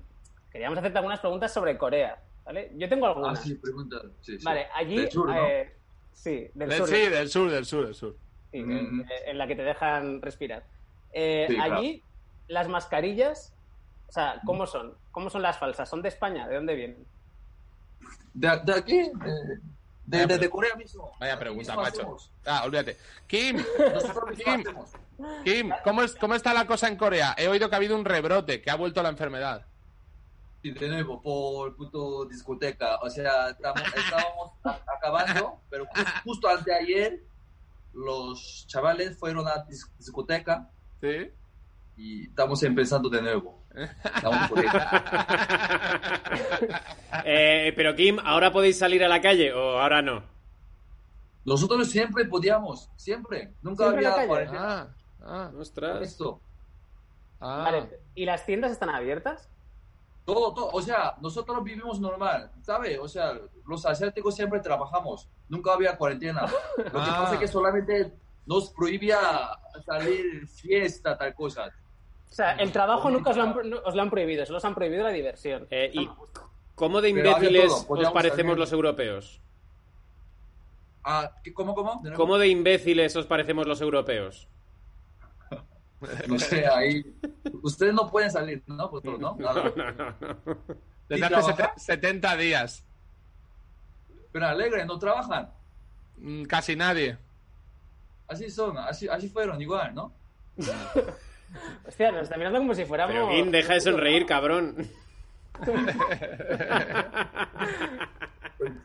queríamos 0.52 0.78
hacerte 0.78 1.00
algunas 1.00 1.20
preguntas 1.20 1.52
sobre 1.52 1.76
Corea, 1.76 2.22
¿vale? 2.46 2.72
Yo 2.76 2.88
tengo 2.88 3.08
Ah, 3.08 3.10
algunas. 3.10 3.42
sí, 3.42 3.56
pregunta. 3.56 3.98
Sí, 4.22 4.38
sí. 4.38 4.46
Vale, 4.46 4.68
allí... 4.76 4.96
Del 4.98 5.12
sur, 5.12 5.28
¿no? 5.28 5.36
eh, 5.48 5.74
sí, 6.14 6.48
del 6.54 6.70
Del- 6.70 6.78
sur. 6.78 6.88
sí, 6.88 6.96
del 7.10 7.30
sur, 7.30 7.50
del 7.50 7.66
sur, 7.66 7.86
del 7.88 7.96
sur. 7.96 8.16
sí, 8.52 8.62
Mm. 8.62 9.02
eh, 9.02 9.06
en 9.26 9.38
la 9.40 9.48
que 9.48 9.56
te 9.56 9.64
dejan 9.64 10.22
respirar. 10.22 10.64
Eh, 11.12 11.46
Sí, 11.50 11.56
claro. 11.56 11.76
allí, 11.78 12.04
las 12.48 12.68
mascarillas, 12.70 13.56
o 14.08 14.12
sea, 14.12 14.42
¿cómo 14.46 14.66
son? 14.66 14.96
¿Cómo 15.12 15.30
son 15.30 15.42
las 15.42 15.58
falsas? 15.58 15.90
¿Son 15.90 16.02
de 16.02 16.10
España? 16.10 16.48
¿De 16.48 16.56
dónde 16.56 16.76
vienen? 16.76 17.06
¿De, 18.34 18.48
de 18.66 18.74
aquí? 18.74 18.98
De, 20.06 20.20
de, 20.20 20.26
de- 20.28 20.38
de 20.38 20.50
Corea 20.50 20.76
mismo. 20.76 21.12
Vaya 21.20 21.38
pregunta, 21.38 21.76
macho. 21.76 22.18
Ah, 22.46 22.64
olvídate. 22.66 22.98
Kim, 23.28 23.58
Kim. 24.46 24.64
Kim, 25.44 25.72
¿cómo, 25.84 26.04
es, 26.04 26.16
¿cómo 26.16 26.36
está 26.36 26.54
la 26.54 26.66
cosa 26.68 26.88
en 26.88 26.96
Corea? 26.96 27.36
He 27.38 27.48
oído 27.48 27.68
que 27.70 27.76
ha 27.76 27.78
habido 27.78 27.96
un 27.98 28.06
rebrote, 28.06 28.62
que 28.62 28.70
ha 28.72 28.76
vuelto 28.76 29.02
la 29.04 29.10
enfermedad. 29.10 29.66
Y 30.62 30.72
de 30.72 30.88
nuevo, 30.88 31.22
por 31.22 31.76
puto 31.76 32.26
discoteca. 32.26 32.98
O 33.02 33.10
sea, 33.10 33.50
estamos, 33.50 33.82
estábamos 33.96 34.52
a- 34.64 34.80
acabando, 34.96 35.60
pero 35.70 35.86
jus- 35.88 36.22
justo 36.24 36.48
antes 36.48 36.66
de 36.66 36.76
ayer, 36.76 37.24
los 37.94 38.66
chavales 38.68 39.18
fueron 39.18 39.48
a 39.48 39.66
dis- 39.66 39.90
discoteca 39.98 40.70
¿Sí? 41.02 41.32
y 41.98 42.28
estamos 42.30 42.62
empezando 42.64 43.10
de 43.10 43.22
nuevo. 43.22 43.64
Eh, 47.26 47.74
pero 47.76 47.96
Kim, 47.96 48.20
¿ahora 48.24 48.52
podéis 48.52 48.78
salir 48.80 49.04
a 49.04 49.08
la 49.08 49.22
calle 49.22 49.52
o 49.54 49.80
ahora 49.80 50.02
no? 50.02 50.24
Nosotros 51.46 51.90
siempre 51.90 52.26
podíamos, 52.26 52.90
siempre. 52.96 53.54
Nunca 53.62 53.86
¿Siempre 53.86 54.04
en 54.04 54.10
la 54.10 54.16
había 54.16 54.28
cuarentena. 54.28 54.82
Ah, 54.82 54.88
ah, 55.26 55.52
Ostras. 55.58 56.02
Esto. 56.02 56.40
ah. 57.40 57.64
Vale, 57.66 58.00
¿y 58.16 58.26
las 58.26 58.46
tiendas 58.46 58.72
están 58.72 58.90
abiertas? 58.90 59.50
Todo, 60.26 60.54
todo, 60.54 60.70
o 60.74 60.82
sea, 60.82 61.16
nosotros 61.22 61.64
vivimos 61.64 62.00
normal, 62.02 62.52
¿sabes? 62.62 63.00
O 63.00 63.08
sea, 63.08 63.32
los 63.66 63.86
asiáticos 63.86 64.36
siempre 64.36 64.60
trabajamos, 64.60 65.30
nunca 65.48 65.74
había 65.74 65.98
cuarentena. 65.98 66.42
Lo 66.78 66.84
que 66.84 66.90
Ah. 66.94 67.20
pasa 67.24 67.34
es 67.36 67.40
que 67.40 67.48
solamente 67.48 68.14
nos 68.46 68.70
prohibía 68.72 69.18
salir 69.86 70.48
fiesta, 70.48 71.18
tal 71.18 71.34
cosa. 71.34 71.70
O 72.30 72.34
sea, 72.38 72.54
el 72.54 72.72
trabajo 72.72 73.10
nunca 73.10 73.32
os 73.32 73.38
lo 73.38 73.44
han, 73.44 73.54
pro- 73.54 73.64
no- 73.64 73.80
os 73.86 73.96
lo 73.96 74.02
han 74.02 74.10
prohibido, 74.10 74.46
solo 74.46 74.58
os 74.58 74.66
han 74.66 74.76
prohibido 74.76 75.04
la 75.04 75.10
diversión. 75.12 75.68
Eh, 75.72 75.90
¿y 75.94 76.08
me 76.08 76.14
gusta. 76.14 76.42
cómo 76.76 77.02
de 77.02 77.10
imbéciles 77.10 77.86
todo, 77.88 78.00
os 78.08 78.12
parecemos 78.12 78.52
salir. 78.52 78.60
los 78.60 78.72
europeos? 78.72 79.42
Ah, 81.04 81.32
¿qué- 81.44 81.54
¿Cómo, 81.54 81.74
cómo? 81.74 82.02
De. 82.04 82.14
¿Cómo 82.14 82.38
de 82.38 82.48
imbéciles 82.50 83.16
os 83.16 83.26
parecemos 83.26 83.66
los 83.68 83.82
europeos? 83.82 84.48
No 86.28 86.38
sé, 86.38 86.68
ahí... 86.68 87.04
Ustedes 87.64 87.92
no 87.92 88.12
pueden 88.12 88.30
salir, 88.30 88.62
¿no? 88.68 88.88
Vosotros, 88.88 89.20
¿no? 89.20 89.36
Nada. 89.40 89.64
No, 89.76 89.92
no, 89.92 90.16
no. 90.20 90.58
Desde 91.10 91.20
¿Y 91.22 91.24
hace 91.24 91.34
trabajar? 91.34 91.74
sete- 91.78 91.80
70 91.98 92.36
días. 92.38 92.86
Pero 94.32 94.46
alegre, 94.46 94.86
no 94.86 95.00
trabajan. 95.00 95.50
Mm, 96.18 96.44
Casi 96.44 96.76
nadie. 96.76 97.18
Así 98.28 98.50
son, 98.52 98.78
así, 98.78 99.08
así 99.08 99.28
fueron 99.30 99.60
igual, 99.62 99.96
¿no? 99.96 100.12
Hostia, 101.88 102.12
nos 102.12 102.24
está 102.24 102.38
mirando 102.38 102.60
como 102.60 102.74
si 102.76 102.86
fuéramos... 102.86 103.16
Pero 103.16 103.52
deja 103.52 103.74
de 103.74 103.82
sonreír, 103.82 104.26
cabrón. 104.28 104.76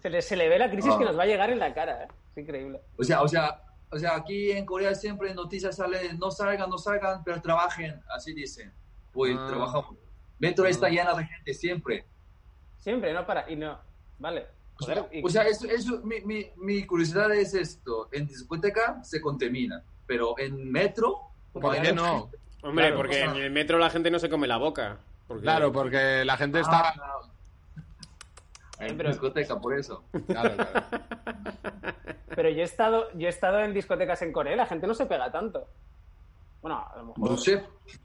Se 0.03 0.11
le, 0.11 0.23
se 0.23 0.37
le 0.37 0.49
ve 0.49 0.59
la 0.59 0.71
crisis 0.71 0.93
Ah. 0.95 0.99
que 0.99 1.05
nos 1.05 1.19
va 1.19 1.23
a 1.23 1.27
llegar 1.27 1.51
en 1.51 1.59
la 1.59 1.73
cara, 1.75 2.05
¿eh? 2.05 2.09
Es 2.33 2.39
increíble. 2.43 2.81
O 2.99 3.05
sea, 3.05 3.23
o 3.23 3.29
sea, 3.29 3.63
o 3.91 3.99
sea, 3.99 4.17
aquí 4.17 4.51
en 4.53 4.65
Corea 4.67 4.95
siempre 4.95 5.31
en 5.31 5.37
noticias 5.37 5.77
sale, 5.77 6.13
no 6.15 6.31
salgan, 6.31 6.69
no 6.71 6.79
salgan, 6.79 7.23
pero 7.25 7.41
trabajen, 7.41 8.01
así 8.15 8.33
dicen. 8.35 8.73
Pues 9.13 9.37
Ah. 9.39 9.47
trabajamos. 9.49 9.97
Metro 10.39 10.67
está 10.67 10.89
llena 10.89 11.15
de 11.15 11.25
gente 11.25 11.55
siempre. 11.55 12.07
Siempre, 12.79 13.13
no 13.13 13.25
para. 13.27 13.51
Y 13.51 13.57
no. 13.57 13.79
Vale. 14.19 14.47
O 14.81 14.85
sea, 14.85 15.07
y- 15.13 15.23
o 15.25 15.29
sea, 15.29 15.43
eso, 15.47 15.67
eso, 15.69 16.01
mi, 16.03 16.21
mi, 16.23 16.51
mi 16.57 16.85
curiosidad 16.85 17.31
es 17.33 17.55
esto. 17.55 18.09
En 18.13 18.27
discoteca 18.27 19.03
se 19.05 19.21
contamina, 19.21 19.85
pero 20.07 20.37
en 20.39 20.71
metro... 20.71 21.31
como 21.53 21.69
¿Por 21.69 21.75
hay 21.77 21.83
qué 21.83 21.93
mucha 21.93 22.07
no? 22.07 22.31
Hombre, 22.63 22.85
Claro, 22.87 22.97
porque 22.97 23.21
en 23.23 23.37
el 23.37 23.51
metro 23.51 23.79
la 23.79 23.91
gente 23.91 24.11
no 24.11 24.19
se 24.19 24.29
come 24.31 24.47
la 24.47 24.57
boca. 24.57 24.99
Porque- 25.27 25.43
Claro, 25.43 25.73
porque 25.73 26.25
la 26.25 26.37
gente 26.37 26.61
está... 26.61 26.91
Ah, 26.91 27.21
en 28.79 28.97
Pero- 28.97 29.11
discoteca, 29.11 29.61
por 29.61 29.79
eso. 29.79 30.05
Claro, 30.27 30.57
claro. 30.57 30.87
Pero 32.35 32.49
yo 32.49 32.61
he 32.61 32.65
estado, 32.65 33.13
yo 33.13 33.27
he 33.27 33.31
estado 33.31 33.61
en 33.61 33.75
discotecas 33.75 34.23
en 34.23 34.33
Corea, 34.33 34.57
la 34.57 34.67
gente 34.67 34.87
no 34.87 34.95
se 34.95 35.07
pega 35.07 35.31
tanto. 35.31 35.69
Bueno, 36.63 36.79
a 36.93 36.97
lo 36.99 37.05
mejor. 37.07 37.31
No 37.31 37.37
sé, 37.37 37.65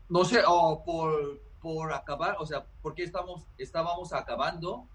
no 0.10 0.26
sé, 0.26 0.42
o 0.46 0.84
por, 0.84 1.40
por 1.62 1.94
acabar, 1.94 2.36
o 2.40 2.46
sea, 2.46 2.64
porque 2.82 3.04
estamos, 3.04 3.46
estábamos 3.58 4.14
acabando, 4.14 4.86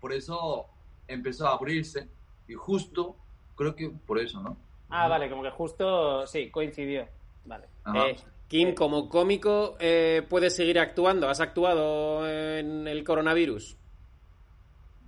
por 0.00 0.12
eso 0.12 0.66
empezó 1.08 1.46
a 1.48 1.52
abrirse, 1.54 2.08
y 2.48 2.54
justo, 2.54 3.16
creo 3.56 3.74
que 3.74 3.90
por 3.90 4.18
eso, 4.20 4.40
¿no? 4.40 4.56
Ah, 4.90 5.08
vale, 5.08 5.30
como 5.30 5.42
que 5.42 5.50
justo, 5.50 6.26
sí, 6.26 6.50
coincidió. 6.50 7.06
Vale. 7.44 7.66
Ajá. 7.84 8.08
Eh, 8.08 8.16
Kim, 8.52 8.74
como 8.74 9.08
cómico, 9.08 9.76
eh, 9.80 10.26
¿puedes 10.28 10.54
seguir 10.54 10.78
actuando? 10.78 11.26
¿Has 11.30 11.40
actuado 11.40 12.28
en 12.28 12.86
el 12.86 13.02
coronavirus? 13.02 13.78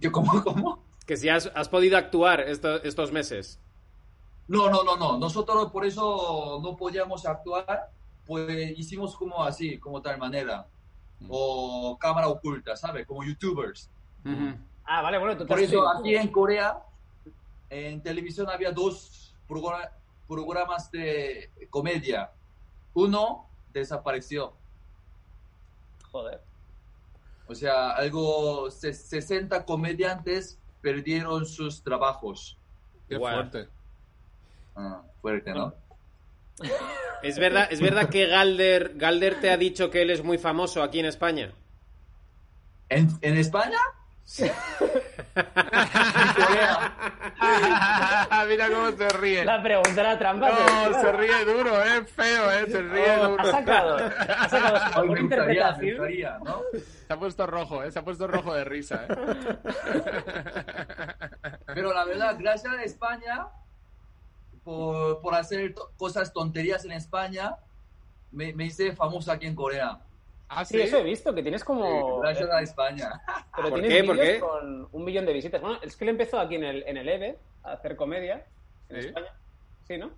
¿Yo 0.00 0.10
cómo, 0.12 0.42
cómo? 0.42 0.82
Que 1.06 1.18
si 1.18 1.28
has, 1.28 1.52
has 1.54 1.68
podido 1.68 1.98
actuar 1.98 2.40
esto- 2.40 2.82
estos 2.82 3.12
meses. 3.12 3.60
No, 4.48 4.70
no, 4.70 4.82
no, 4.82 4.96
no, 4.96 5.18
nosotros 5.18 5.70
por 5.70 5.84
eso 5.84 6.58
no 6.62 6.74
podíamos 6.74 7.26
actuar, 7.26 7.90
pues 8.24 8.78
hicimos 8.78 9.14
como 9.14 9.44
así, 9.44 9.76
como 9.76 10.00
tal 10.00 10.16
manera, 10.16 10.66
o 11.28 11.98
cámara 12.00 12.28
oculta, 12.28 12.74
¿sabes? 12.76 13.06
Como 13.06 13.24
youtubers. 13.24 13.90
Ah, 14.86 15.02
vale, 15.02 15.18
bueno, 15.18 15.36
tú 15.36 15.44
te 15.44 15.48
Por 15.48 15.60
eso 15.60 15.86
aquí 15.86 16.16
en 16.16 16.28
Corea, 16.28 16.78
en 17.68 18.02
televisión 18.02 18.48
había 18.48 18.72
dos 18.72 19.34
programa- 19.46 19.90
programas 20.26 20.90
de 20.90 21.50
comedia. 21.68 22.30
Uno 22.94 23.48
desapareció. 23.72 24.54
Joder. 26.10 26.40
O 27.46 27.54
sea, 27.54 27.90
algo, 27.90 28.70
se- 28.70 28.94
60 28.94 29.64
comediantes 29.64 30.58
perdieron 30.80 31.44
sus 31.44 31.82
trabajos. 31.82 32.56
Qué 33.08 33.18
fuerte. 33.18 33.68
Ah, 34.76 35.02
fuerte, 35.20 35.52
¿no? 35.52 35.74
¿Es 37.22 37.38
verdad, 37.38 37.68
¿Es 37.70 37.80
verdad 37.80 38.08
que 38.08 38.26
Galder, 38.26 38.96
Galder 38.96 39.40
te 39.40 39.50
ha 39.50 39.56
dicho 39.56 39.90
que 39.90 40.02
él 40.02 40.10
es 40.10 40.22
muy 40.22 40.38
famoso 40.38 40.82
aquí 40.82 41.00
en 41.00 41.06
España? 41.06 41.52
¿En, 42.88 43.08
en 43.22 43.36
España? 43.38 43.78
Mira 48.48 48.68
cómo 48.68 48.90
se 48.96 49.08
ríe. 49.08 49.44
La 49.44 49.62
pregunta 49.62 50.00
era 50.00 50.18
trampa. 50.18 50.50
No, 50.50 50.56
pero- 50.56 51.00
se 51.00 51.12
ríe 51.12 51.44
duro, 51.44 51.82
eh, 51.82 52.04
feo, 52.04 52.50
eh, 52.52 52.66
se 52.70 52.82
ríe 52.82 53.16
Oh, 53.18 53.28
duro. 53.30 53.42
ha 53.42 53.50
sacado, 53.50 53.96
ha 53.96 54.48
sacado 54.48 55.06
me 55.12 55.20
interpretación. 55.20 56.08
Se 57.06 57.12
ha 57.12 57.16
puesto 57.18 57.46
rojo, 57.46 57.82
eh, 57.82 57.90
se 57.90 57.98
ha 57.98 58.04
puesto 58.04 58.26
rojo 58.26 58.54
de 58.54 58.64
risa, 58.64 59.06
eh. 59.08 59.56
Pero 61.74 61.92
la 61.92 62.04
verdad, 62.04 62.36
gracias 62.38 62.72
a 62.74 62.82
España 62.84 63.46
por, 64.62 65.20
por 65.20 65.34
hacer 65.34 65.74
cosas 65.96 66.32
tonterías 66.32 66.84
en 66.84 66.92
España, 66.92 67.56
me, 68.30 68.52
me 68.52 68.66
hice 68.66 68.92
famoso 68.94 69.32
aquí 69.32 69.46
en 69.46 69.54
Corea. 69.54 69.98
Ah, 70.48 70.64
Sí, 70.64 70.80
eso 70.80 70.98
he 70.98 71.02
visto, 71.02 71.34
que 71.34 71.42
tienes 71.42 71.64
como... 71.64 72.22
A 72.22 72.62
España. 72.62 73.10
Pero 73.56 73.70
¿Por 73.70 73.80
tienes 73.80 74.00
qué? 74.02 74.04
¿Por 74.06 74.18
qué? 74.18 74.40
con 74.40 74.88
un 74.92 75.04
millón 75.04 75.26
de 75.26 75.32
visitas. 75.32 75.60
Bueno, 75.60 75.78
es 75.82 75.96
que 75.96 76.04
él 76.04 76.10
empezó 76.10 76.38
aquí 76.38 76.56
en 76.56 76.64
el, 76.64 76.82
en 76.86 76.96
el 76.96 77.08
EVE 77.08 77.38
a 77.62 77.72
hacer 77.72 77.96
comedia 77.96 78.46
en 78.88 79.00
Sí. 79.02 79.08
España. 79.08 79.32
Sí, 79.88 79.98
¿no? 79.98 80.10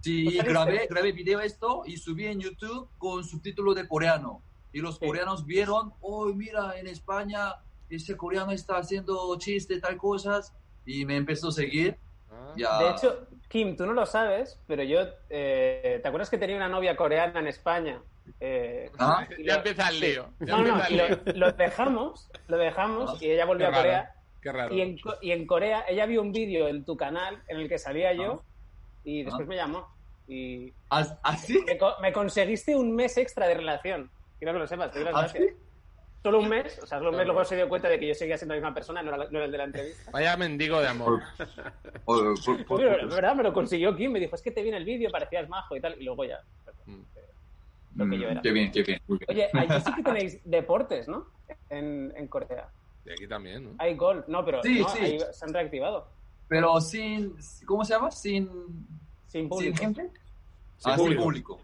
Sí, 0.00 0.24
¿Pues 0.24 0.44
grabé, 0.44 0.86
grabé 0.88 1.12
video 1.12 1.40
esto 1.40 1.82
y 1.86 1.96
subí 1.96 2.26
en 2.26 2.40
YouTube 2.40 2.88
con 2.98 3.24
subtítulo 3.24 3.74
de 3.74 3.86
coreano. 3.88 4.42
Y 4.72 4.80
los 4.80 4.96
Sí. 4.98 5.06
coreanos 5.06 5.44
vieron, 5.46 5.92
oh, 6.00 6.26
mira, 6.26 6.78
en 6.78 6.86
España 6.86 7.54
ese 7.90 8.16
coreano 8.16 8.52
está 8.52 8.78
haciendo 8.78 9.36
chiste, 9.38 9.80
tal 9.80 9.96
cosas. 9.96 10.54
Y 10.84 11.04
me 11.04 11.16
empezó 11.16 11.48
a 11.48 11.52
seguir. 11.52 11.96
Ah. 12.30 12.52
Ya. 12.56 12.78
De 12.78 12.90
hecho, 12.90 13.26
Kim, 13.48 13.76
tú 13.76 13.86
no 13.86 13.92
lo 13.92 14.06
sabes, 14.06 14.58
pero 14.66 14.82
yo... 14.82 15.00
eh, 15.30 15.98
¿Te 16.02 16.08
acuerdas 16.08 16.30
que 16.30 16.38
tenía 16.38 16.56
una 16.56 16.68
novia 16.68 16.96
coreana 16.96 17.38
en 17.40 17.46
España? 17.48 18.00
Eh, 18.40 18.90
Ah, 18.98 19.26
y 19.38 19.44
Ya 19.44 19.56
empieza 19.56 19.88
el 19.88 20.00
lío. 20.00 20.28
Ya 20.40 20.56
No, 20.56 20.62
no, 20.62 20.84
el 20.84 20.92
lío. 20.96 21.04
lo, 21.26 21.32
lo 21.34 21.52
dejamos, 21.52 22.30
lo 22.48 22.56
dejamos 22.58 23.10
Ah, 23.14 23.18
y 23.20 23.30
ella 23.30 23.44
volvió 23.44 23.68
qué 23.70 23.74
a. 23.74 23.78
Corea. 23.78 24.12
Qué 24.42 24.52
raro. 24.52 24.74
Y 24.74 24.80
en, 24.80 24.98
Co- 24.98 25.16
y 25.22 25.30
en 25.32 25.46
Corea, 25.46 25.84
ella 25.88 26.06
vio 26.06 26.22
un 26.22 26.32
vídeo 26.32 26.68
en 26.68 26.84
tu 26.84 26.96
canal 26.96 27.42
en 27.48 27.58
el 27.58 27.68
que 27.68 27.78
salía 27.78 28.12
yo 28.12 28.42
Ah. 28.44 29.00
y 29.04 29.22
después 29.24 29.46
Ah. 29.46 29.48
me 29.48 29.56
llamó. 29.56 29.88
Y 30.28 30.72
¿As- 30.90 31.16
¿Así? 31.22 31.62
me, 31.66 31.78
co- 31.78 31.94
me 32.00 32.12
conseguiste 32.12 32.74
un 32.76 32.94
mes 32.94 33.16
extra 33.16 33.46
de 33.46 33.54
relación. 33.54 34.10
Quiero 34.38 34.52
que 34.52 34.58
lo 34.58 34.66
sepas, 34.66 34.92
te 34.92 35.02
doy 35.02 35.12
las. 35.12 35.34
Solo 36.22 36.40
un 36.40 36.48
mes, 36.48 36.80
o 36.82 36.86
sea, 36.86 36.98
solo 36.98 37.10
un 37.10 37.16
mes 37.18 37.24
luego 37.26 37.44
se 37.44 37.54
dio 37.54 37.68
cuenta 37.68 37.88
de 37.88 38.00
que 38.00 38.08
yo 38.08 38.14
seguía 38.14 38.36
siendo 38.36 38.54
la 38.54 38.60
misma 38.60 38.74
persona, 38.74 39.00
no 39.00 39.14
era, 39.14 39.24
no 39.30 39.38
era 39.38 39.44
el 39.44 39.52
de 39.52 39.58
la 39.58 39.64
entrevista. 39.64 40.10
Vaya 40.10 40.36
mendigo 40.36 40.80
de 40.80 40.88
amor. 40.88 41.22
Por- 42.04 42.34
por- 42.66 42.80
Pero, 42.80 42.96
de 43.08 43.14
verdad, 43.14 43.36
me 43.36 43.44
lo 43.44 43.52
consiguió 43.52 43.94
Kim, 43.94 44.10
me 44.10 44.18
dijo, 44.20 44.34
es 44.34 44.42
que 44.42 44.50
te 44.50 44.60
vi 44.62 44.70
en 44.70 44.74
el 44.74 44.84
vídeo, 44.84 45.08
parecías 45.12 45.48
majo 45.48 45.76
y 45.76 45.80
tal, 45.80 45.94
y 46.00 46.04
luego 46.04 46.24
ya. 46.24 46.40
Mm. 46.86 47.02
Lo 47.96 48.08
que 48.08 48.18
yo 48.18 48.28
Mm, 48.28 48.30
era. 48.32 48.42
Qué 48.42 48.50
bien, 48.52 48.70
qué 48.72 48.82
bien. 48.82 49.00
Oye, 49.28 49.48
allí 49.52 49.80
sí 49.84 49.92
que 49.94 50.02
tenéis 50.04 50.40
deportes, 50.44 51.08
¿no? 51.08 51.26
En, 51.70 52.12
en 52.16 52.28
Corea. 52.28 52.68
Y 53.04 53.10
aquí 53.12 53.26
también, 53.28 53.64
¿no? 53.64 53.70
Hay 53.78 53.94
golf, 53.94 54.26
no, 54.28 54.44
pero 54.44 54.62
Sí, 54.62 54.80
no, 54.80 54.88
sí. 54.90 54.98
ahí 55.00 55.18
se 55.32 55.44
han 55.44 55.52
reactivado. 55.54 56.08
Pero 56.48 56.80
sin, 56.80 57.36
¿cómo 57.66 57.84
se 57.84 57.94
llama? 57.94 58.10
Sin, 58.10 58.46
Sin 59.26 59.42
sin 59.42 59.48
público. 59.48 59.76
gente. 59.78 60.02
Sin 60.78 60.92
Ah, 60.92 60.94
sin 60.96 61.04
público. 61.04 61.22
público. 61.22 61.60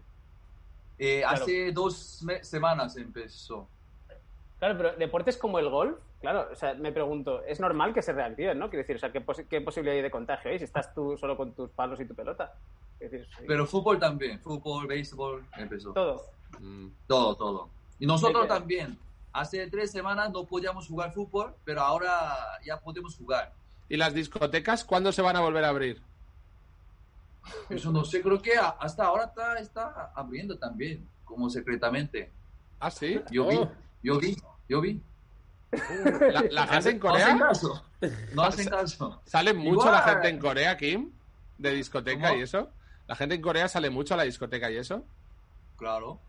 Eh, 0.97 1.19
Claro. 1.21 1.43
Hace 1.43 1.71
dos 1.71 2.25
semanas 2.41 2.95
empezó. 2.97 3.67
Claro, 4.59 4.77
pero 4.77 4.95
deportes 4.95 5.37
como 5.37 5.59
el 5.59 5.69
golf, 5.69 5.97
claro, 6.21 6.47
o 6.51 6.55
sea, 6.55 6.73
me 6.75 6.91
pregunto, 6.93 7.43
es 7.43 7.59
normal 7.59 7.93
que 7.93 8.01
se 8.01 8.13
reactiven, 8.13 8.57
¿no? 8.57 8.69
Quiero 8.69 8.83
decir, 8.83 8.95
o 8.95 8.99
sea, 8.99 9.11
¿qué, 9.11 9.21
qué 9.49 9.59
posibilidad 9.61 9.95
hay 9.97 10.01
de 10.01 10.11
contagio 10.11 10.51
hay 10.51 10.57
si 10.59 10.63
estás 10.65 10.93
tú 10.93 11.17
solo 11.17 11.35
con 11.35 11.53
tus 11.53 11.69
palos 11.71 11.99
y 11.99 12.05
tu 12.05 12.15
pelota? 12.15 12.53
Es 13.03 13.11
decir, 13.11 13.27
sí, 13.37 13.43
Pero 13.47 13.65
fútbol 13.65 13.99
también. 13.99 14.39
Fútbol, 14.39 14.87
béisbol, 14.87 15.45
empezó. 15.57 15.91
todo. 15.91 16.21
Mm. 16.59 16.87
Todo, 17.07 17.35
todo. 17.35 17.69
Y 17.99 18.05
nosotros 18.05 18.47
también. 18.47 18.97
Hace 19.33 19.65
tres 19.67 19.91
semanas 19.91 20.31
no 20.31 20.45
podíamos 20.45 20.87
jugar 20.87 21.11
fútbol, 21.11 21.55
pero 21.65 21.81
ahora 21.81 22.37
ya 22.63 22.79
podemos 22.79 23.15
jugar. 23.17 23.51
¿Y 23.89 23.97
las 23.97 24.13
discotecas 24.13 24.83
cuándo 24.85 25.11
se 25.11 25.21
van 25.23 25.35
a 25.35 25.41
volver 25.41 25.63
a 25.65 25.69
abrir? 25.69 26.01
Eso 27.69 27.91
no 27.91 28.05
sé, 28.05 28.21
creo 28.21 28.41
que 28.41 28.53
hasta 28.55 29.05
ahora 29.05 29.25
está, 29.25 29.57
está 29.57 30.11
abriendo 30.15 30.57
también, 30.57 31.05
como 31.25 31.49
secretamente. 31.49 32.31
¿Ah, 32.79 32.89
sí? 32.91 33.19
Yo 33.31 33.47
vi, 33.47 33.57
Oh. 33.57 33.71
yo 34.03 34.19
vi, 34.19 34.37
yo 34.69 34.79
vi. 34.81 35.01
¿La, 35.71 36.43
la 36.51 36.67
gente 36.67 36.89
en 36.91 36.99
No 36.99 36.99
hacen 36.99 36.99
Corea? 36.99 37.37
caso. 37.39 37.83
No 38.33 38.43
hacen 38.43 38.67
caso. 38.69 39.21
¿Sale 39.25 39.53
mucho 39.53 39.91
la 39.91 40.01
gente 40.03 40.29
en 40.29 40.39
Corea, 40.39 40.77
Kim? 40.77 41.11
¿De 41.57 41.71
discoteca 41.73 42.27
¿Cómo? 42.29 42.39
y 42.39 42.43
eso? 42.43 42.69
¿La 43.07 43.15
gente 43.15 43.35
en 43.35 43.41
Corea 43.41 43.67
sale 43.67 43.89
mucho 43.89 44.13
a 44.13 44.17
la 44.17 44.23
discoteca 44.23 44.71
y 44.71 44.77
eso? 44.77 45.03
Claro, 45.77 46.19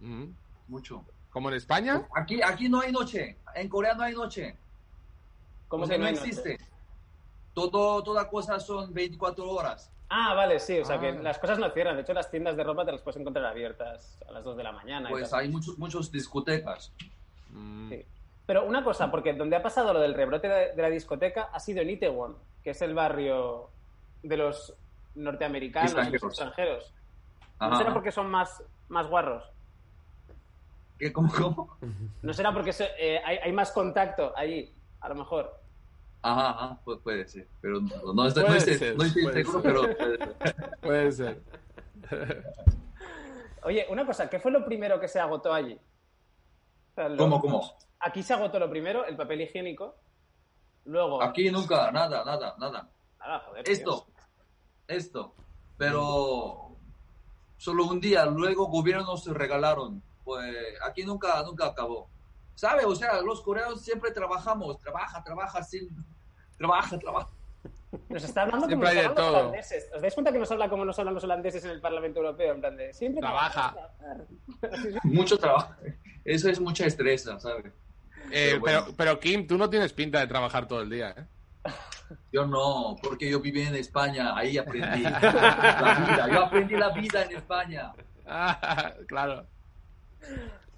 Mm. 0.00 0.26
mucho. 0.68 1.04
¿Como 1.30 1.48
en 1.50 1.56
España? 1.56 2.06
Aquí, 2.16 2.40
aquí 2.42 2.68
no 2.68 2.80
hay 2.80 2.90
noche. 2.92 3.36
En 3.54 3.68
Corea 3.68 3.94
no 3.94 4.02
hay 4.02 4.14
noche. 4.14 4.56
¿Cómo 5.68 5.84
O 5.84 5.86
que 5.86 5.90
sea, 5.94 5.98
no 5.98 6.04
no 6.04 6.08
hay 6.08 6.14
noche? 6.16 6.28
existe. 6.28 6.58
Todo, 7.54 8.02
toda 8.02 8.28
cosa 8.28 8.58
son 8.60 8.92
24 8.94 9.48
horas. 9.48 9.90
Ah, 10.08 10.34
vale, 10.34 10.58
sí, 10.58 10.78
o 10.80 10.84
sea, 10.84 10.96
Ah. 10.96 11.00
que 11.00 11.12
las 11.12 11.38
cosas 11.38 11.58
no 11.58 11.70
cierran. 11.70 11.94
De 11.96 12.02
hecho, 12.02 12.12
las 12.14 12.30
tiendas 12.30 12.56
de 12.56 12.64
ropa 12.64 12.84
te 12.84 12.92
las 12.92 13.00
puedes 13.02 13.20
encontrar 13.20 13.44
abiertas 13.46 14.18
a 14.28 14.32
las 14.32 14.42
2 14.44 14.56
de 14.56 14.62
la 14.64 14.72
mañana. 14.72 15.08
Pues 15.08 15.32
hay 15.32 15.48
muchos, 15.48 15.78
muchos 15.78 16.10
discotecas. 16.10 16.92
Mm. 17.50 17.88
Sí. 17.90 18.04
Pero 18.46 18.64
una 18.66 18.82
cosa, 18.82 19.10
porque 19.10 19.32
donde 19.34 19.54
ha 19.56 19.62
pasado 19.62 19.92
lo 19.92 20.00
del 20.00 20.14
rebrote 20.14 20.48
de, 20.48 20.74
de 20.74 20.82
la 20.82 20.90
discoteca 20.90 21.50
ha 21.52 21.60
sido 21.60 21.82
en 21.82 21.90
Itaewon, 21.90 22.36
que 22.64 22.70
es 22.70 22.82
el 22.82 22.94
barrio 22.94 23.70
de 24.24 24.36
los 24.36 24.74
norteamericanos 25.14 25.90
Extranjeros. 25.92 26.22
extranjeros. 26.32 26.94
¿No 27.60 27.76
será 27.76 27.92
porque 27.92 28.10
son 28.12 28.30
más, 28.30 28.62
más 28.88 29.06
guarros? 29.08 29.44
¿Qué, 30.98 31.12
cómo, 31.12 31.32
cómo? 31.32 31.76
¿No 32.22 32.32
será 32.32 32.52
porque 32.52 32.72
se- 32.72 32.90
eh, 32.98 33.20
hay, 33.24 33.38
hay 33.38 33.52
más 33.52 33.70
contacto 33.72 34.32
allí? 34.36 34.72
A 35.00 35.08
lo 35.08 35.14
mejor. 35.14 35.58
Ajá, 36.22 36.50
ajá, 36.50 36.78
pu- 36.84 37.00
puede 37.02 37.26
ser. 37.26 37.46
Pero 37.62 37.80
no, 37.80 38.12
no 38.12 38.26
estoy, 38.26 38.44
Puede 38.44 38.54
no 38.58 38.60
ser, 38.78 38.96
no 38.96 39.04
estoy 39.04 39.22
puede 39.22 39.44
seguro, 39.44 39.82
ser. 39.84 39.96
pero 39.96 40.34
puede 40.80 41.12
ser. 41.12 41.40
Puede 42.06 42.32
ser. 42.32 42.52
Oye, 43.62 43.86
una 43.90 44.06
cosa, 44.06 44.28
¿qué 44.28 44.38
fue 44.40 44.50
lo 44.50 44.64
primero 44.64 44.98
que 45.00 45.08
se 45.08 45.20
agotó 45.20 45.52
allí? 45.52 45.74
O 46.92 46.94
sea, 46.94 47.08
lo- 47.08 47.16
¿Cómo, 47.16 47.40
cómo? 47.40 47.76
aquí 48.00 48.22
se 48.22 48.32
agotó 48.34 48.58
lo 48.58 48.70
primero, 48.70 49.04
el 49.04 49.16
papel 49.16 49.42
higiénico. 49.42 49.96
Luego. 50.86 51.22
Aquí 51.22 51.50
nunca, 51.50 51.90
nada, 51.92 52.24
nada, 52.24 52.54
nada. 52.58 52.88
Nada, 53.18 53.38
joder, 53.40 53.68
Esto. 53.68 54.06
Esto. 54.90 55.34
Pero 55.76 56.76
solo 57.56 57.86
un 57.86 58.00
día, 58.00 58.26
luego 58.26 58.66
gobierno 58.66 59.04
nos 59.04 59.26
regalaron. 59.26 60.02
Pues 60.24 60.54
aquí 60.86 61.04
nunca, 61.04 61.42
nunca 61.42 61.66
acabó. 61.66 62.08
¿Sabe? 62.54 62.84
O 62.84 62.94
sea, 62.94 63.20
los 63.22 63.40
coreanos 63.40 63.82
siempre 63.82 64.10
trabajamos, 64.10 64.78
trabaja, 64.78 65.22
trabaja, 65.24 65.62
sin... 65.62 65.88
Trabaja, 66.58 66.98
trabaja. 66.98 67.30
Nos 68.08 68.22
está 68.22 68.42
hablando 68.42 68.66
Siempre 68.66 68.88
como 68.90 68.94
nos 68.94 69.08
hablan 69.08 69.14
los 69.16 69.34
holandeses. 69.34 69.88
¿Os 69.94 70.02
dais 70.02 70.14
cuenta 70.14 70.32
que 70.32 70.38
nos 70.38 70.50
habla 70.50 70.68
como 70.68 70.84
nos 70.84 70.98
hablan 70.98 71.14
los 71.14 71.24
holandeses 71.24 71.64
en 71.64 71.70
el 71.70 71.80
Parlamento 71.80 72.20
Europeo? 72.20 72.54
En 72.54 72.60
plan 72.60 72.76
de, 72.76 72.92
siempre 72.92 73.20
Trabaja. 73.20 73.74
Mucho 75.04 75.38
trabajo. 75.38 75.74
Eso 76.24 76.50
es 76.50 76.60
mucha 76.60 76.84
estresa, 76.86 77.40
¿sabes? 77.40 77.72
Eh, 78.30 78.50
Pero 78.50 78.60
bueno. 78.60 78.82
pero, 78.84 78.96
pero 78.96 79.20
Kim, 79.20 79.46
tú 79.46 79.56
no 79.56 79.70
tienes 79.70 79.92
pinta 79.92 80.20
de 80.20 80.26
trabajar 80.26 80.68
todo 80.68 80.82
el 80.82 80.90
día, 80.90 81.14
¿eh? 81.16 81.24
Yo 82.32 82.46
no, 82.46 82.96
porque 83.02 83.30
yo 83.30 83.40
viví 83.40 83.62
en 83.62 83.74
España, 83.76 84.36
ahí 84.36 84.58
aprendí 84.58 85.02
la 85.02 85.18
vida. 86.06 86.28
Yo 86.32 86.44
aprendí 86.44 86.76
la 86.76 86.90
vida 86.90 87.24
en 87.24 87.36
España. 87.36 87.92
Ah, 88.26 88.92
claro. 89.08 89.46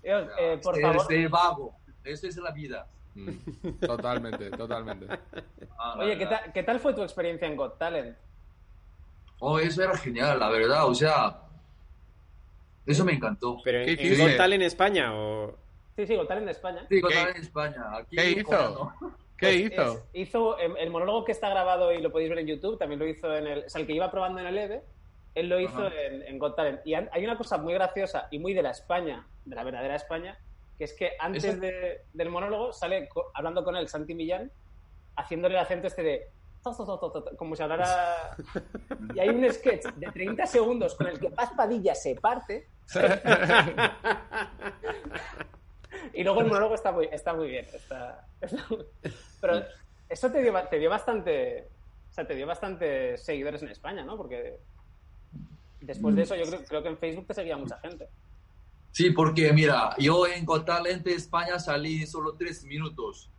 Dios, 0.02 0.28
eh, 0.38 0.58
por 0.62 0.74
ser, 0.74 0.82
favor. 0.94 1.28
vago. 1.30 1.76
Eso 2.04 2.26
es 2.26 2.36
la 2.36 2.50
vida. 2.50 2.86
Mm, 3.14 3.30
Totalmente, 3.80 4.50
totalmente. 4.50 5.06
Ah, 5.78 5.96
Oye, 5.98 6.16
¿qué, 6.18 6.26
tal- 6.26 6.52
¿qué 6.52 6.62
tal 6.62 6.80
fue 6.80 6.94
tu 6.94 7.02
experiencia 7.02 7.46
en 7.46 7.56
Got 7.56 7.78
Talent? 7.78 8.16
Oh, 9.38 9.58
eso 9.58 9.82
era 9.82 9.96
genial, 9.96 10.38
la 10.38 10.48
verdad. 10.48 10.86
O 10.86 10.94
sea, 10.94 11.38
eso 12.86 13.04
me 13.04 13.12
encantó. 13.12 13.58
¿Pero 13.64 13.80
en, 13.80 13.84
¿Qué 13.86 13.92
en 13.92 14.00
hiciste? 14.12 14.28
Got 14.28 14.36
Talent 14.36 14.62
en 14.62 14.66
España 14.66 15.14
o...? 15.14 15.56
Sí, 15.96 16.06
sí, 16.06 16.16
Got 16.16 16.28
Talent 16.28 16.46
de 16.46 16.52
España. 16.52 16.80
Sí, 16.88 16.94
¿Qué- 16.96 17.00
contar 17.02 17.28
en 17.30 17.36
España. 17.36 17.82
Aquí 17.98 18.16
qué 18.16 18.30
hizo? 18.30 18.44
coreano. 18.44 18.94
¿Qué 19.46 19.54
hizo? 19.56 19.82
es- 19.92 20.04
hizo 20.14 20.58
em, 20.58 20.76
el 20.78 20.90
monólogo 20.90 21.24
que 21.24 21.32
está 21.32 21.48
grabado 21.50 21.92
y 21.92 22.00
lo 22.00 22.10
podéis 22.10 22.30
ver 22.30 22.38
en 22.40 22.46
YouTube, 22.46 22.78
también 22.78 22.98
lo 22.98 23.06
hizo 23.06 23.34
en 23.34 23.46
el... 23.46 23.64
O 23.64 23.68
sea, 23.68 23.80
el 23.80 23.86
que 23.86 23.92
iba 23.94 24.10
probando 24.10 24.40
en 24.40 24.46
el 24.46 24.56
EVE, 24.58 24.82
él 25.34 25.48
lo 25.48 25.58
hizo 25.60 25.86
Ajá. 25.86 25.92
en, 26.06 26.22
en 26.22 26.38
Got 26.38 26.56
Talent. 26.56 26.80
Y 26.86 26.94
hay 26.94 27.24
una 27.24 27.36
cosa 27.36 27.58
muy 27.58 27.74
graciosa 27.74 28.28
y 28.30 28.38
muy 28.38 28.54
de 28.54 28.62
la 28.62 28.70
España, 28.70 29.26
de 29.44 29.56
la 29.56 29.64
verdadera 29.64 29.96
España, 29.96 30.38
que 30.78 30.84
es 30.84 30.94
que 30.94 31.12
antes 31.18 31.60
de- 31.60 32.02
del 32.12 32.28
monólogo 32.30 32.72
sale 32.72 33.08
hablando 33.34 33.62
con 33.64 33.76
él 33.76 33.88
Santi 33.88 34.14
Millán, 34.14 34.50
haciéndole 35.16 35.54
el 35.54 35.60
acento 35.60 35.86
este 35.88 36.02
de... 36.02 36.26
Como 37.36 37.56
si 37.56 37.62
hablara... 37.62 38.36
Y 39.14 39.18
hay 39.20 39.28
un 39.30 39.52
sketch 39.52 39.84
de 39.96 40.06
30 40.12 40.46
segundos 40.46 40.94
con 40.94 41.08
el 41.08 41.18
que 41.18 41.28
Paz 41.30 41.50
Padilla 41.56 41.94
se 41.94 42.14
parte 42.14 42.68
y 46.14 46.22
luego 46.24 46.40
el 46.40 46.46
monólogo 46.46 46.74
está 46.74 46.92
muy, 46.92 47.08
está 47.12 47.34
muy 47.34 47.48
bien. 47.48 47.66
Está, 47.72 48.26
está 48.40 48.64
muy- 48.70 48.84
Pero 49.40 49.62
eso 50.08 50.30
te 50.30 50.42
dio, 50.42 50.52
te 50.70 50.78
dio 50.78 50.90
bastante. 50.90 51.68
O 52.10 52.14
sea, 52.14 52.26
te 52.26 52.34
dio 52.34 52.46
bastante 52.46 53.16
seguidores 53.16 53.62
en 53.62 53.68
España, 53.70 54.04
¿no? 54.04 54.16
Porque 54.16 54.58
después 55.80 56.14
de 56.14 56.22
eso 56.22 56.36
yo 56.36 56.44
creo, 56.44 56.64
creo 56.64 56.82
que 56.82 56.88
en 56.90 56.98
Facebook 56.98 57.26
te 57.26 57.34
seguía 57.34 57.56
mucha 57.56 57.78
gente. 57.78 58.08
Sí, 58.90 59.10
porque 59.10 59.52
mira, 59.54 59.96
yo 59.98 60.26
en 60.26 60.44
Got 60.44 60.66
Talent 60.66 61.02
de 61.04 61.14
España 61.14 61.58
salí 61.58 62.06
solo 62.06 62.34
tres 62.34 62.64
minutos. 62.64 63.30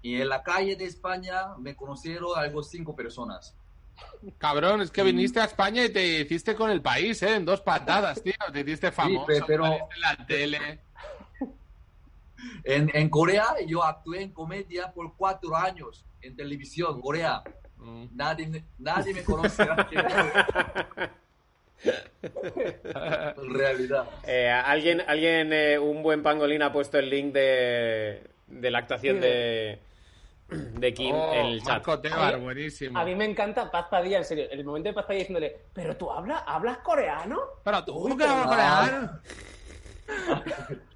Y 0.00 0.20
en 0.20 0.28
la 0.28 0.42
calle 0.42 0.76
de 0.76 0.84
España 0.86 1.54
me 1.58 1.74
conocieron 1.76 2.30
algo 2.38 2.62
cinco 2.62 2.94
personas. 2.96 3.54
Cabrón, 4.38 4.80
es 4.80 4.90
que 4.92 5.02
viniste 5.02 5.40
a 5.40 5.44
España 5.44 5.84
y 5.84 5.92
te 5.92 6.20
hiciste 6.20 6.54
con 6.54 6.70
el 6.70 6.80
país, 6.80 7.20
¿eh? 7.22 7.34
En 7.34 7.44
dos 7.44 7.60
patadas, 7.60 8.22
tío. 8.22 8.32
Te 8.52 8.60
hiciste 8.60 8.92
famoso, 8.92 9.26
pe- 9.26 9.42
pero- 9.46 9.66
en 9.66 10.00
la 10.00 10.26
tele. 10.26 10.80
En, 12.64 12.90
en 12.94 13.08
Corea 13.10 13.46
yo 13.66 13.82
actué 13.84 14.22
en 14.22 14.32
comedia 14.32 14.92
por 14.92 15.16
cuatro 15.16 15.56
años 15.56 16.04
en 16.22 16.36
televisión, 16.36 17.00
Corea. 17.00 17.42
Mm. 17.76 18.06
Nadie, 18.14 18.46
me- 18.48 18.64
nadie 18.78 19.14
me 19.14 19.22
conoce. 19.24 19.62
en 22.22 23.54
realidad. 23.54 24.04
Eh, 24.26 24.48
alguien, 24.50 25.02
alguien 25.06 25.52
eh, 25.52 25.78
un 25.78 26.02
buen 26.02 26.22
pangolín 26.22 26.62
ha 26.62 26.72
puesto 26.72 26.98
el 26.98 27.08
link 27.08 27.32
de, 27.32 28.22
de 28.48 28.70
la 28.70 28.78
actuación 28.78 29.20
de, 29.20 29.78
de 30.48 30.94
Kim 30.94 31.14
Oh, 31.14 31.32
en 31.34 31.46
el 31.46 31.58
chat. 31.60 31.68
Marco 31.68 32.00
Tebar, 32.00 32.34
Oye, 32.34 32.42
buenísimo. 32.44 32.98
A 32.98 33.04
mí 33.04 33.14
me 33.14 33.24
encanta 33.26 33.70
Paz 33.70 33.86
Padilla, 33.90 34.18
en 34.18 34.24
serio. 34.24 34.46
El 34.50 34.64
momento 34.64 34.88
de 34.88 34.94
Paz 34.94 35.04
Padilla 35.06 35.20
diciéndole, 35.20 35.56
¿pero 35.72 35.96
tú 35.96 36.10
hablas, 36.10 36.42
hablas 36.46 36.78
coreano? 36.78 37.38
Pero 37.64 37.84
tú, 37.84 38.08
¿qué 38.08 38.24
pero- 38.24 38.44
coreano? 38.44 39.20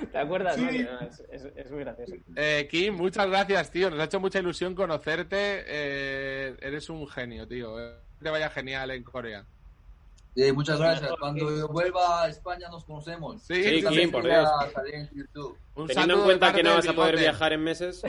¿Te 0.12 0.18
acuerdas? 0.18 0.56
Sí. 0.56 0.62
No, 0.84 1.00
Es, 1.06 1.20
es- 1.30 1.52
es 1.56 1.70
muy 1.70 1.80
gracioso. 1.80 2.14
Eh, 2.36 2.66
Kim, 2.70 2.94
muchas 2.94 3.26
gracias, 3.28 3.70
tío. 3.70 3.90
Nos 3.90 3.98
ha 4.00 4.04
hecho 4.04 4.20
mucha 4.20 4.38
ilusión 4.38 4.74
conocerte. 4.74 5.64
Eh, 5.66 6.56
eres 6.60 6.88
un 6.90 7.06
genio, 7.08 7.46
tío. 7.46 7.78
Eh, 7.80 7.96
Que 8.18 8.24
te 8.24 8.30
vaya 8.30 8.48
genial 8.50 8.90
en 8.90 9.02
Corea. 9.04 9.44
Eh, 10.34 10.52
muchas 10.52 10.78
gracias. 10.78 11.10
Cuando 11.18 11.48
sí. 11.48 11.58
yo 11.58 11.68
vuelva 11.68 12.22
a 12.24 12.28
España 12.28 12.68
nos 12.68 12.84
conocemos. 12.84 13.42
Sí, 13.42 13.62
Sí, 13.62 13.84
Kim, 13.86 14.10
por 14.10 14.22
Dios. 14.24 14.48
salir 14.72 14.94
en 14.96 15.10
YouTube. 15.14 15.56
Un 15.74 15.86
Teniendo 15.86 16.14
en 16.14 16.22
cuenta 16.24 16.52
que 16.52 16.62
no 16.62 16.74
vas 16.74 16.86
a 16.88 16.92
poder 16.92 17.12
bigote. 17.16 17.22
viajar 17.30 17.52
en 17.54 17.64
meses. 17.64 18.02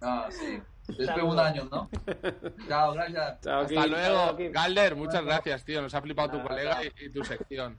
Ah, 0.00 0.28
sí. 0.30 0.60
Después 0.88 1.16
de 1.16 1.22
un 1.22 1.38
año, 1.38 1.68
¿no? 1.70 1.88
Chao, 2.68 2.92
gracias. 2.92 3.40
Chao, 3.40 3.60
Hasta 3.62 3.82
Kim. 3.82 3.90
luego, 3.92 4.14
Chao. 4.16 4.36
Galder. 4.52 4.94
Muchas 4.96 5.24
gracias, 5.24 5.64
tío. 5.64 5.82
Nos 5.82 5.94
ha 5.94 6.02
flipado 6.02 6.30
tu 6.38 6.42
colega 6.46 6.80
y, 6.84 7.06
y 7.06 7.10
tu 7.10 7.24
sección. 7.24 7.78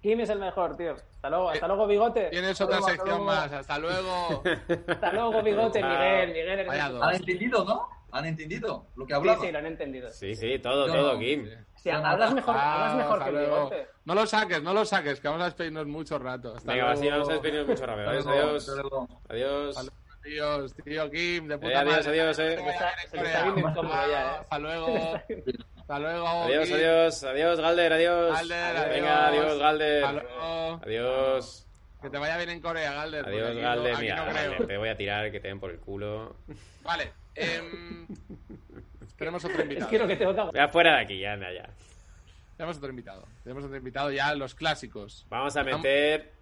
Kim 0.00 0.20
es 0.20 0.30
el 0.30 0.38
mejor, 0.38 0.76
tío. 0.76 0.94
Hasta 0.94 1.30
luego, 1.30 1.50
Eh, 1.50 1.54
hasta 1.54 1.66
luego, 1.66 1.86
bigote. 1.86 2.28
Tienes 2.30 2.60
otra 2.60 2.76
luego, 2.78 2.88
sección 2.92 3.24
más. 3.24 3.52
Hasta 3.52 3.78
luego. 3.78 4.42
Hasta 4.88 5.12
luego, 5.12 5.42
bigote. 5.42 5.82
Miguel. 5.82 6.28
Miguel, 6.28 6.48
eres. 6.48 6.68
¿Han 7.00 7.14
entendido, 7.16 7.64
no? 7.64 7.88
¿Han 8.10 8.24
entendido 8.24 8.86
lo 8.96 9.04
que 9.06 9.12
Sí, 9.12 9.16
hablaba? 9.16 9.40
sí, 9.44 9.52
lo 9.52 9.58
han 9.58 9.66
entendido. 9.66 10.10
Sí, 10.10 10.34
sí, 10.34 10.58
todo, 10.60 10.86
Yo 10.86 10.92
todo, 10.94 11.12
no. 11.14 11.18
Kim. 11.18 11.48
Sí, 11.76 11.90
hablas 11.90 12.32
mejor, 12.32 12.56
hablas 12.56 12.96
mejor 12.96 13.24
que 13.24 13.30
bigote. 13.30 13.86
No 14.04 14.14
lo 14.14 14.26
saques, 14.26 14.62
no 14.62 14.72
lo 14.72 14.84
saques, 14.84 15.20
que 15.20 15.28
vamos 15.28 15.42
a 15.42 15.46
despedirnos 15.46 15.86
mucho 15.86 16.18
rato. 16.18 16.54
Hasta 16.56 16.72
Venga, 16.72 16.84
luego. 16.86 16.98
así 17.00 17.10
vamos 17.10 17.28
a 17.28 17.32
despedirnos 17.32 17.66
mucho. 17.68 17.84
Hasta 17.84 18.10
Adiós, 18.10 18.66
luego, 18.68 19.08
adiós. 19.28 19.76
Adiós. 19.76 19.90
Adiós, 20.24 20.74
tío 20.84 21.10
Kim, 21.10 21.48
de 21.48 21.58
puta 21.58 21.72
Eh, 21.72 21.76
adiós, 21.76 22.06
madre. 22.06 22.20
adiós, 22.20 22.38
eh. 22.38 22.56
Que 22.56 22.62
vaya 22.62 22.92
Se 23.08 23.16
en 23.18 23.26
está 23.26 23.42
viendo 23.44 23.60
incómodo 23.70 23.94
ya, 24.10 24.34
eh. 24.34 24.38
Hasta 24.40 24.58
luego. 24.58 24.86
Hasta 25.88 25.98
luego. 26.00 26.28
Adiós, 26.44 26.70
adiós, 26.70 27.24
adiós, 27.24 27.60
Galder, 27.60 27.92
adiós. 27.94 28.32
Galder, 28.36 28.88
Venga, 28.90 29.28
adiós. 29.28 29.44
adiós, 29.46 29.58
Galder. 29.58 30.04
Hasta 30.04 30.12
luego. 30.22 30.80
Adiós. 30.84 31.66
Que 32.02 32.10
te 32.10 32.18
vaya 32.18 32.36
bien 32.36 32.50
en 32.50 32.60
Corea, 32.60 32.92
Galder. 32.92 33.26
Adiós, 33.26 33.48
aquí 33.48 33.56
no- 33.56 33.62
Galder. 33.62 33.92
aquí 33.94 34.02
Mira, 34.02 34.16
no. 34.16 34.24
Galder, 34.26 34.66
te 34.66 34.76
voy 34.76 34.88
a 34.90 34.96
tirar, 34.96 35.30
que 35.32 35.40
te 35.40 35.48
den 35.48 35.58
por 35.60 35.70
el 35.70 35.78
culo. 35.80 36.36
Vale. 36.82 37.12
em, 37.34 38.06
tenemos 39.16 39.42
otro 39.44 39.62
invitado. 39.62 39.86
Es 39.86 39.90
que 39.90 39.98
lo 39.98 40.06
que 40.06 40.16
tengo 40.16 40.50
que 40.52 40.58
Ya 40.58 40.68
fuera 40.68 40.96
de 40.96 41.02
aquí, 41.02 41.18
ya, 41.20 41.32
anda, 41.32 41.52
ya. 41.52 41.68
Tenemos 42.58 42.76
otro 42.76 42.90
invitado. 42.90 43.24
Tenemos 43.44 43.64
otro 43.64 43.76
invitado 43.76 44.10
ya, 44.10 44.34
los 44.34 44.54
clásicos. 44.54 45.24
Vamos 45.30 45.56
a 45.56 45.62
meter. 45.64 46.32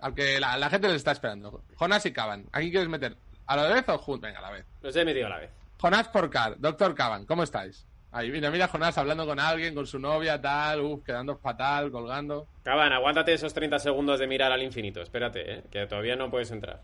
Al 0.00 0.14
que 0.14 0.38
la, 0.40 0.56
la 0.56 0.70
gente 0.70 0.86
les 0.86 0.96
está 0.96 1.10
esperando. 1.12 1.62
Jonás 1.74 2.06
y 2.06 2.12
Caban. 2.12 2.46
¿A 2.52 2.60
quién 2.60 2.70
quieres 2.70 2.88
meter? 2.88 3.16
¿A 3.46 3.56
la 3.56 3.64
vez 3.68 3.86
o 3.88 3.98
juntos? 3.98 4.22
Venga, 4.28 4.38
a 4.38 4.42
la 4.42 4.50
vez. 4.52 4.64
Los 4.80 4.94
he 4.96 5.04
metido 5.04 5.26
a 5.26 5.30
la 5.30 5.38
vez. 5.38 5.50
Jonás 5.80 6.08
Porcar, 6.08 6.58
Doctor 6.58 6.94
Caban, 6.94 7.26
¿cómo 7.26 7.42
estáis? 7.42 7.84
Ahí, 8.10 8.30
mira, 8.30 8.50
mira 8.50 8.68
Jonás 8.68 8.96
hablando 8.96 9.26
con 9.26 9.38
alguien, 9.38 9.74
con 9.74 9.86
su 9.86 9.98
novia, 9.98 10.40
tal, 10.40 10.80
uff, 10.80 11.04
quedando 11.04 11.36
fatal, 11.36 11.90
colgando. 11.90 12.46
Caban, 12.62 12.92
aguántate 12.92 13.34
esos 13.34 13.52
30 13.52 13.78
segundos 13.78 14.18
de 14.18 14.26
mirar 14.26 14.50
al 14.50 14.62
infinito. 14.62 15.02
Espérate, 15.02 15.58
eh, 15.58 15.64
que 15.70 15.86
todavía 15.86 16.16
no 16.16 16.30
puedes 16.30 16.50
entrar. 16.50 16.82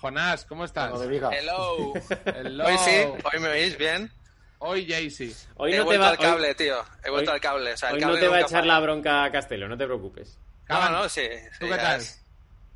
Jonás, 0.00 0.44
¿cómo 0.44 0.64
estás? 0.64 0.92
Hello. 1.00 1.92
Hello. 2.26 2.64
Hoy 2.66 2.78
sí, 2.78 2.90
hoy 3.32 3.40
me 3.40 3.48
oís 3.48 3.78
bien. 3.78 4.10
Hoy 4.58 4.86
Jaycee. 4.88 5.32
Hoy 5.56 5.74
He 5.74 5.78
no 5.78 5.86
te 5.86 5.98
va, 5.98 6.08
al 6.08 6.18
cable, 6.18 6.48
hoy- 6.48 6.54
tío. 6.54 6.76
He 7.04 7.10
vuelto 7.10 7.30
hoy- 7.30 7.34
al 7.36 7.40
cable. 7.40 7.72
O 7.72 7.76
sea, 7.76 7.90
el 7.90 7.94
hoy 7.96 8.00
cable 8.00 8.14
no 8.16 8.20
te 8.20 8.28
va 8.28 8.36
a 8.36 8.40
echar 8.40 8.66
la 8.66 8.80
bronca 8.80 9.24
a 9.24 9.30
Castelo, 9.30 9.68
no 9.68 9.76
te 9.76 9.84
preocupes. 9.84 10.38
Caban, 10.64 10.92
no, 10.92 11.08
sí. 11.08 11.22
¿tú 11.60 11.66
sí, 11.66 11.70
qué 11.70 11.76
ya 11.76 11.76
tal? 11.76 12.00
es. 12.00 12.24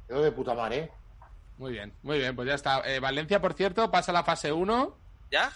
Yo 0.08 0.22
de 0.22 0.30
puta 0.32 0.54
madre. 0.54 0.90
Muy 1.56 1.72
bien, 1.72 1.92
muy 2.02 2.18
bien, 2.18 2.36
pues 2.36 2.46
ya 2.46 2.54
está. 2.54 2.82
Eh, 2.84 3.00
Valencia, 3.00 3.40
por 3.40 3.54
cierto, 3.54 3.90
pasa 3.90 4.12
a 4.12 4.14
la 4.14 4.22
fase 4.22 4.52
1. 4.52 4.96
¿Ya? 5.30 5.50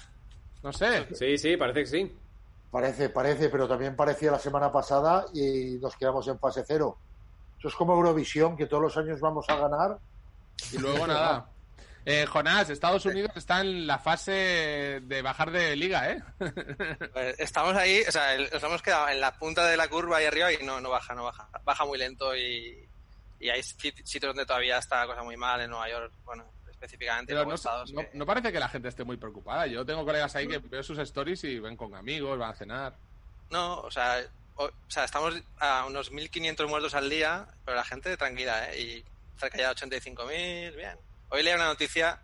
No 0.62 0.72
sé. 0.72 1.06
Sí, 1.14 1.38
sí, 1.38 1.56
parece 1.56 1.80
que 1.80 1.86
sí. 1.86 2.16
Parece, 2.70 3.08
parece, 3.10 3.48
pero 3.48 3.68
también 3.68 3.94
parecía 3.96 4.30
la 4.30 4.38
semana 4.38 4.72
pasada 4.72 5.26
y 5.34 5.78
nos 5.80 5.96
quedamos 5.96 6.26
en 6.28 6.38
fase 6.38 6.64
cero. 6.66 6.96
Eso 7.58 7.68
es 7.68 7.74
como 7.74 7.94
Eurovisión, 7.94 8.56
que 8.56 8.66
todos 8.66 8.82
los 8.82 8.96
años 8.96 9.20
vamos 9.20 9.44
a 9.48 9.56
ganar. 9.56 9.98
Y 10.72 10.78
luego 10.78 11.06
nada. 11.06 11.46
Eh, 12.04 12.26
Jonás, 12.26 12.68
Estados 12.70 13.04
Unidos 13.06 13.30
está 13.36 13.60
en 13.60 13.86
la 13.86 13.98
fase 13.98 15.00
de 15.04 15.22
bajar 15.22 15.52
de 15.52 15.76
liga, 15.76 16.10
¿eh? 16.10 16.22
Pues 17.12 17.38
estamos 17.38 17.76
ahí, 17.76 18.02
o 18.08 18.10
sea, 18.10 18.36
nos 18.38 18.62
hemos 18.62 18.82
quedado 18.82 19.08
en 19.10 19.20
la 19.20 19.32
punta 19.38 19.64
de 19.66 19.76
la 19.76 19.86
curva 19.88 20.16
ahí 20.16 20.24
arriba 20.24 20.52
y 20.52 20.64
no, 20.64 20.80
no 20.80 20.90
baja, 20.90 21.14
no 21.14 21.24
baja. 21.24 21.48
Baja 21.64 21.84
muy 21.84 21.98
lento 21.98 22.34
y, 22.34 22.88
y 23.38 23.48
hay 23.50 23.60
sit- 23.60 24.02
sitios 24.04 24.30
donde 24.34 24.44
todavía 24.46 24.78
está 24.78 25.00
la 25.02 25.06
cosa 25.06 25.22
muy 25.22 25.36
mal, 25.36 25.60
en 25.60 25.70
Nueva 25.70 25.88
York, 25.90 26.12
bueno, 26.24 26.44
específicamente. 26.82 27.32
Pero 27.32 27.44
no, 27.46 27.54
estados 27.54 27.92
no- 27.92 28.00
que- 28.02 28.10
no 28.14 28.26
parece 28.26 28.52
que 28.52 28.58
la 28.58 28.68
gente 28.68 28.88
esté 28.88 29.04
muy 29.04 29.16
preocupada. 29.16 29.66
Yo 29.66 29.84
tengo 29.86 30.04
colegas 30.04 30.34
ahí 30.36 30.48
que 30.48 30.58
veo 30.58 30.82
sus 30.82 30.98
stories 30.98 31.44
y 31.44 31.58
ven 31.58 31.76
con 31.76 31.94
amigos, 31.94 32.38
van 32.38 32.50
a 32.50 32.54
cenar. 32.54 32.94
No, 33.50 33.80
o 33.80 33.90
sea, 33.90 34.20
o, 34.56 34.64
o 34.64 34.70
sea, 34.88 35.04
estamos 35.04 35.34
a 35.58 35.84
unos 35.86 36.10
1.500 36.12 36.66
muertos 36.68 36.94
al 36.94 37.08
día, 37.08 37.46
pero 37.64 37.76
la 37.76 37.84
gente 37.84 38.16
tranquila, 38.16 38.72
¿eh? 38.72 38.80
Y 38.80 39.04
cerca 39.38 39.58
ya 39.58 39.68
de 39.68 39.74
85.000, 39.74 40.76
bien. 40.76 40.98
Hoy 41.30 41.42
leí 41.42 41.54
una 41.54 41.66
noticia 41.66 42.20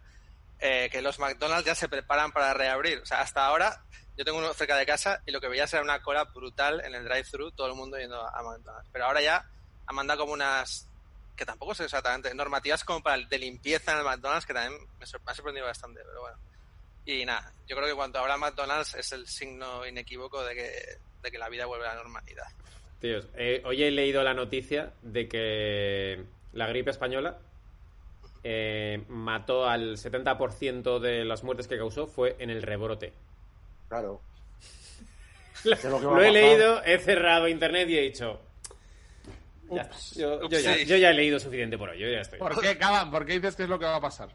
eh, 0.60 0.88
que 0.90 1.00
los 1.02 1.18
McDonald's 1.18 1.66
ya 1.66 1.74
se 1.74 1.88
preparan 1.88 2.32
para 2.32 2.52
reabrir. 2.54 2.98
O 2.98 3.06
sea, 3.06 3.20
hasta 3.20 3.46
ahora 3.46 3.82
yo 4.16 4.24
tengo 4.24 4.38
uno 4.38 4.52
cerca 4.54 4.76
de 4.76 4.84
casa 4.84 5.22
y 5.24 5.30
lo 5.30 5.40
que 5.40 5.46
veía 5.48 5.64
era 5.64 5.82
una 5.82 6.02
cola 6.02 6.24
brutal 6.24 6.80
en 6.84 6.94
el 6.96 7.04
drive-thru, 7.04 7.52
todo 7.52 7.68
el 7.68 7.74
mundo 7.74 7.96
yendo 7.98 8.20
a 8.26 8.42
McDonald's. 8.42 8.88
Pero 8.92 9.04
ahora 9.06 9.20
ya 9.22 9.44
han 9.86 9.94
mandado 9.94 10.20
como 10.20 10.32
unas, 10.32 10.87
que 11.38 11.46
tampoco 11.46 11.74
sé 11.74 11.84
exactamente, 11.84 12.34
normativas 12.34 12.84
como 12.84 13.02
para 13.02 13.16
el 13.16 13.28
de 13.28 13.38
limpieza 13.38 13.92
en 13.92 13.98
el 13.98 14.04
McDonald's, 14.04 14.44
que 14.44 14.52
también 14.52 14.78
me, 14.98 15.06
sor- 15.06 15.22
me 15.24 15.32
ha 15.32 15.34
sorprendido 15.34 15.66
bastante, 15.66 16.00
pero 16.04 16.20
bueno. 16.20 16.36
Y 17.06 17.24
nada, 17.24 17.52
yo 17.66 17.76
creo 17.76 17.88
que 17.88 17.94
cuando 17.94 18.18
habrá 18.18 18.36
McDonald's 18.36 18.94
es 18.96 19.12
el 19.12 19.26
signo 19.26 19.86
inequívoco 19.86 20.44
de 20.44 20.54
que, 20.54 20.72
de 21.22 21.30
que 21.30 21.38
la 21.38 21.48
vida 21.48 21.64
vuelve 21.64 21.86
a 21.86 21.94
la 21.94 22.02
normalidad. 22.02 22.44
Tíos, 23.00 23.26
eh, 23.36 23.62
hoy 23.64 23.82
he 23.84 23.90
leído 23.90 24.22
la 24.24 24.34
noticia 24.34 24.92
de 25.02 25.28
que 25.28 26.24
la 26.52 26.66
gripe 26.66 26.90
española 26.90 27.38
eh, 28.44 29.04
mató 29.08 29.66
al 29.68 29.96
70% 29.96 30.98
de 30.98 31.24
las 31.24 31.44
muertes 31.44 31.68
que 31.68 31.78
causó 31.78 32.06
fue 32.08 32.36
en 32.40 32.50
el 32.50 32.62
rebrote. 32.62 33.12
Claro. 33.88 34.20
Lo, 35.64 35.98
lo 36.00 36.20
he 36.22 36.30
leído, 36.30 36.82
he 36.84 36.98
cerrado 36.98 37.48
internet 37.48 37.88
y 37.88 37.98
he 37.98 38.02
dicho... 38.02 38.40
ya 39.70 39.82
está, 39.82 39.94
Ups, 39.94 40.14
yo, 40.16 40.36
ups, 40.36 40.50
yo 40.50 40.58
ya, 40.58 40.74
sí. 40.74 40.84
yo 40.86 40.96
ya 40.96 41.10
he 41.10 41.14
leído 41.14 41.38
suficiente 41.38 41.76
por 41.78 41.90
hoy, 41.90 41.98
yo 41.98 42.08
ya 42.08 42.20
estoy. 42.20 42.38
¿Por 42.38 42.60
qué, 42.60 42.76
Caban? 42.78 43.10
¿Por 43.10 43.24
qué 43.26 43.34
dices 43.34 43.56
que 43.56 43.64
es 43.64 43.68
lo 43.68 43.78
que 43.78 43.86
va 43.86 43.96
a 43.96 44.00
pasar? 44.00 44.28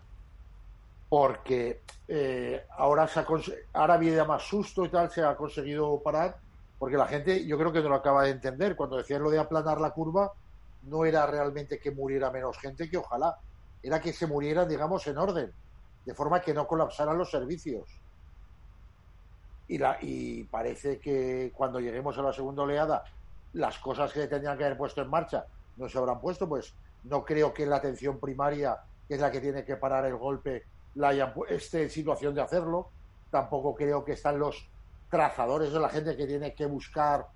porque 1.13 1.81
eh, 2.07 2.65
ahora 2.71 3.07
se 3.07 3.19
ha 3.19 3.27
ahora 3.73 3.93
había 3.93 4.25
más 4.25 4.41
susto 4.41 4.83
y 4.83 4.89
tal, 4.89 5.11
se 5.11 5.21
ha 5.21 5.35
conseguido 5.35 6.01
parar, 6.01 6.37
porque 6.79 6.97
la 6.97 7.05
gente 7.05 7.45
yo 7.45 7.55
creo 7.55 7.71
que 7.71 7.83
no 7.83 7.89
lo 7.89 7.95
acaba 7.97 8.23
de 8.23 8.31
entender. 8.31 8.75
Cuando 8.75 8.97
decían 8.97 9.21
lo 9.21 9.29
de 9.29 9.37
aplanar 9.37 9.79
la 9.79 9.91
curva, 9.91 10.33
no 10.81 11.05
era 11.05 11.27
realmente 11.27 11.77
que 11.77 11.91
muriera 11.91 12.31
menos 12.31 12.57
gente, 12.57 12.89
que 12.89 12.97
ojalá, 12.97 13.37
era 13.83 14.01
que 14.01 14.11
se 14.11 14.25
murieran, 14.25 14.67
digamos, 14.67 15.05
en 15.05 15.19
orden, 15.19 15.53
de 16.03 16.15
forma 16.15 16.41
que 16.41 16.51
no 16.51 16.65
colapsaran 16.65 17.15
los 17.15 17.29
servicios. 17.29 17.87
Y, 19.67 19.77
la, 19.77 19.99
y 20.01 20.45
parece 20.45 20.97
que 20.97 21.51
cuando 21.53 21.79
lleguemos 21.79 22.17
a 22.17 22.23
la 22.23 22.33
segunda 22.33 22.63
oleada, 22.63 23.03
las 23.53 23.77
cosas 23.79 24.11
que 24.11 24.27
tendrían 24.27 24.57
que 24.57 24.65
haber 24.65 24.77
puesto 24.77 25.01
en 25.01 25.09
marcha 25.09 25.45
no 25.77 25.89
se 25.89 25.97
habrán 25.97 26.19
puesto, 26.19 26.47
pues 26.47 26.73
no 27.03 27.23
creo 27.23 27.53
que 27.53 27.65
la 27.65 27.77
atención 27.77 28.19
primaria, 28.19 28.77
que 29.07 29.15
es 29.15 29.21
la 29.21 29.31
que 29.31 29.41
tiene 29.41 29.65
que 29.65 29.75
parar 29.75 30.05
el 30.05 30.15
golpe, 30.15 30.63
la 30.95 31.09
hayan 31.09 31.33
esté 31.49 31.83
en 31.83 31.89
situación 31.89 32.35
de 32.35 32.41
hacerlo. 32.41 32.89
Tampoco 33.31 33.73
creo 33.73 34.05
que 34.05 34.13
están 34.13 34.37
los 34.39 34.67
trazadores 35.09 35.73
de 35.73 35.79
la 35.79 35.89
gente 35.89 36.15
que 36.15 36.27
tiene 36.27 36.53
que 36.53 36.65
buscar 36.65 37.27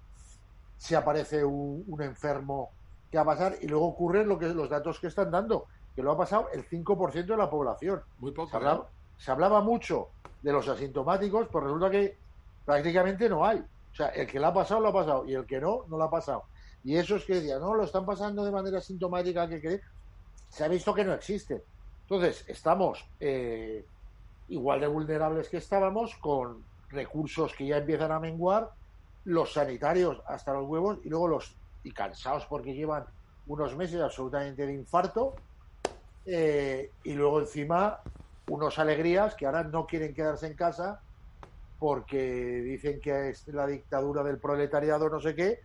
si 0.77 0.93
aparece 0.93 1.43
un, 1.43 1.83
un 1.87 2.01
enfermo 2.01 2.71
que 3.09 3.17
va 3.17 3.23
a 3.23 3.25
pasar. 3.25 3.55
Y 3.61 3.67
luego 3.67 3.87
ocurren 3.87 4.27
lo 4.27 4.37
que, 4.37 4.47
los 4.47 4.69
datos 4.69 4.99
que 4.99 5.07
están 5.07 5.31
dando, 5.31 5.65
que 5.95 6.03
lo 6.03 6.11
ha 6.11 6.17
pasado 6.17 6.49
el 6.53 6.67
5% 6.67 7.25
de 7.25 7.37
la 7.37 7.49
población. 7.49 8.01
Muy 8.19 8.31
poco. 8.31 8.49
Se 8.49 8.55
¿eh? 8.55 8.57
hablaba, 8.57 8.87
se 9.17 9.31
hablaba 9.31 9.61
mucho 9.61 10.09
de 10.41 10.51
los 10.51 10.67
asintomáticos, 10.67 11.47
pues 11.51 11.63
resulta 11.63 11.89
que 11.89 12.17
prácticamente 12.65 13.27
no 13.27 13.43
hay. 13.45 13.63
O 13.97 14.03
sea, 14.03 14.09
el 14.09 14.27
que 14.27 14.39
lo 14.39 14.45
ha 14.45 14.53
pasado, 14.53 14.79
lo 14.79 14.89
ha 14.89 14.93
pasado, 14.93 15.25
y 15.25 15.33
el 15.33 15.47
que 15.47 15.59
no, 15.59 15.85
no 15.87 15.97
lo 15.97 16.03
ha 16.03 16.11
pasado. 16.11 16.43
Y 16.83 16.97
eso 16.97 17.15
es 17.15 17.25
que 17.25 17.33
decía, 17.33 17.57
no, 17.57 17.73
lo 17.73 17.83
están 17.83 18.05
pasando 18.05 18.45
de 18.45 18.51
manera 18.51 18.77
asintomática, 18.77 19.49
que 19.49 19.59
cree. 19.59 19.81
Se 20.49 20.63
ha 20.63 20.67
visto 20.67 20.93
que 20.93 21.03
no 21.03 21.13
existe. 21.13 21.63
Entonces, 22.03 22.45
estamos 22.47 23.03
eh, 23.19 23.83
igual 24.49 24.81
de 24.81 24.87
vulnerables 24.87 25.49
que 25.49 25.57
estábamos, 25.57 26.13
con 26.17 26.63
recursos 26.89 27.55
que 27.55 27.65
ya 27.65 27.77
empiezan 27.77 28.11
a 28.11 28.19
menguar, 28.19 28.69
los 29.25 29.53
sanitarios 29.53 30.21
hasta 30.27 30.53
los 30.53 30.67
huevos, 30.67 30.99
y 31.03 31.09
luego 31.09 31.27
los, 31.27 31.55
y 31.83 31.91
cansados 31.91 32.45
porque 32.45 32.75
llevan 32.75 33.03
unos 33.47 33.75
meses 33.75 33.99
absolutamente 33.99 34.67
de 34.67 34.73
infarto, 34.75 35.33
eh, 36.27 36.91
y 37.03 37.13
luego 37.13 37.39
encima 37.39 38.01
unos 38.47 38.77
alegrías 38.77 39.33
que 39.33 39.47
ahora 39.47 39.63
no 39.63 39.87
quieren 39.87 40.13
quedarse 40.13 40.45
en 40.45 40.53
casa 40.53 41.01
porque 41.79 42.61
dicen 42.63 42.99
que 42.99 43.29
es 43.29 43.47
la 43.49 43.67
dictadura 43.67 44.23
del 44.23 44.37
proletariado 44.39 45.09
no 45.09 45.19
sé 45.21 45.35
qué 45.35 45.59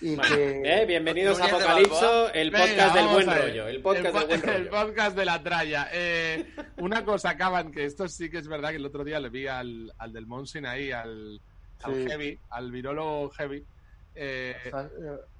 y 0.00 0.16
que 0.16 0.62
Eh, 0.64 0.84
bienvenidos 0.86 1.40
a 1.40 1.44
Apocalipso, 1.46 2.32
el 2.32 2.50
Venga, 2.50 2.66
podcast 2.66 2.94
del 2.96 3.06
buen 3.06 3.26
rollo. 3.26 3.68
El 3.68 3.82
podcast 3.82 4.10
po- 4.12 4.26
del 4.26 4.40
buen 4.40 4.50
el 4.56 4.68
rollo. 4.68 4.70
podcast 4.70 5.16
de 5.16 5.24
la 5.24 5.42
tralla. 5.42 5.88
Eh, 5.92 6.46
una 6.78 7.04
cosa, 7.04 7.30
acaban, 7.30 7.70
que 7.70 7.84
esto 7.84 8.08
sí 8.08 8.28
que 8.28 8.38
es 8.38 8.48
verdad 8.48 8.70
que 8.70 8.76
el 8.76 8.86
otro 8.86 9.04
día 9.04 9.20
le 9.20 9.28
vi 9.28 9.46
al, 9.46 9.92
al 9.98 10.12
del 10.12 10.26
Monsin 10.26 10.66
ahí, 10.66 10.90
al, 10.90 11.40
al 11.84 11.94
Sí. 11.94 12.06
Heavy, 12.08 12.38
al 12.50 12.72
virólogo 12.72 13.30
Heavy. 13.30 13.64
eh, 14.16 14.56
eh, 14.64 14.72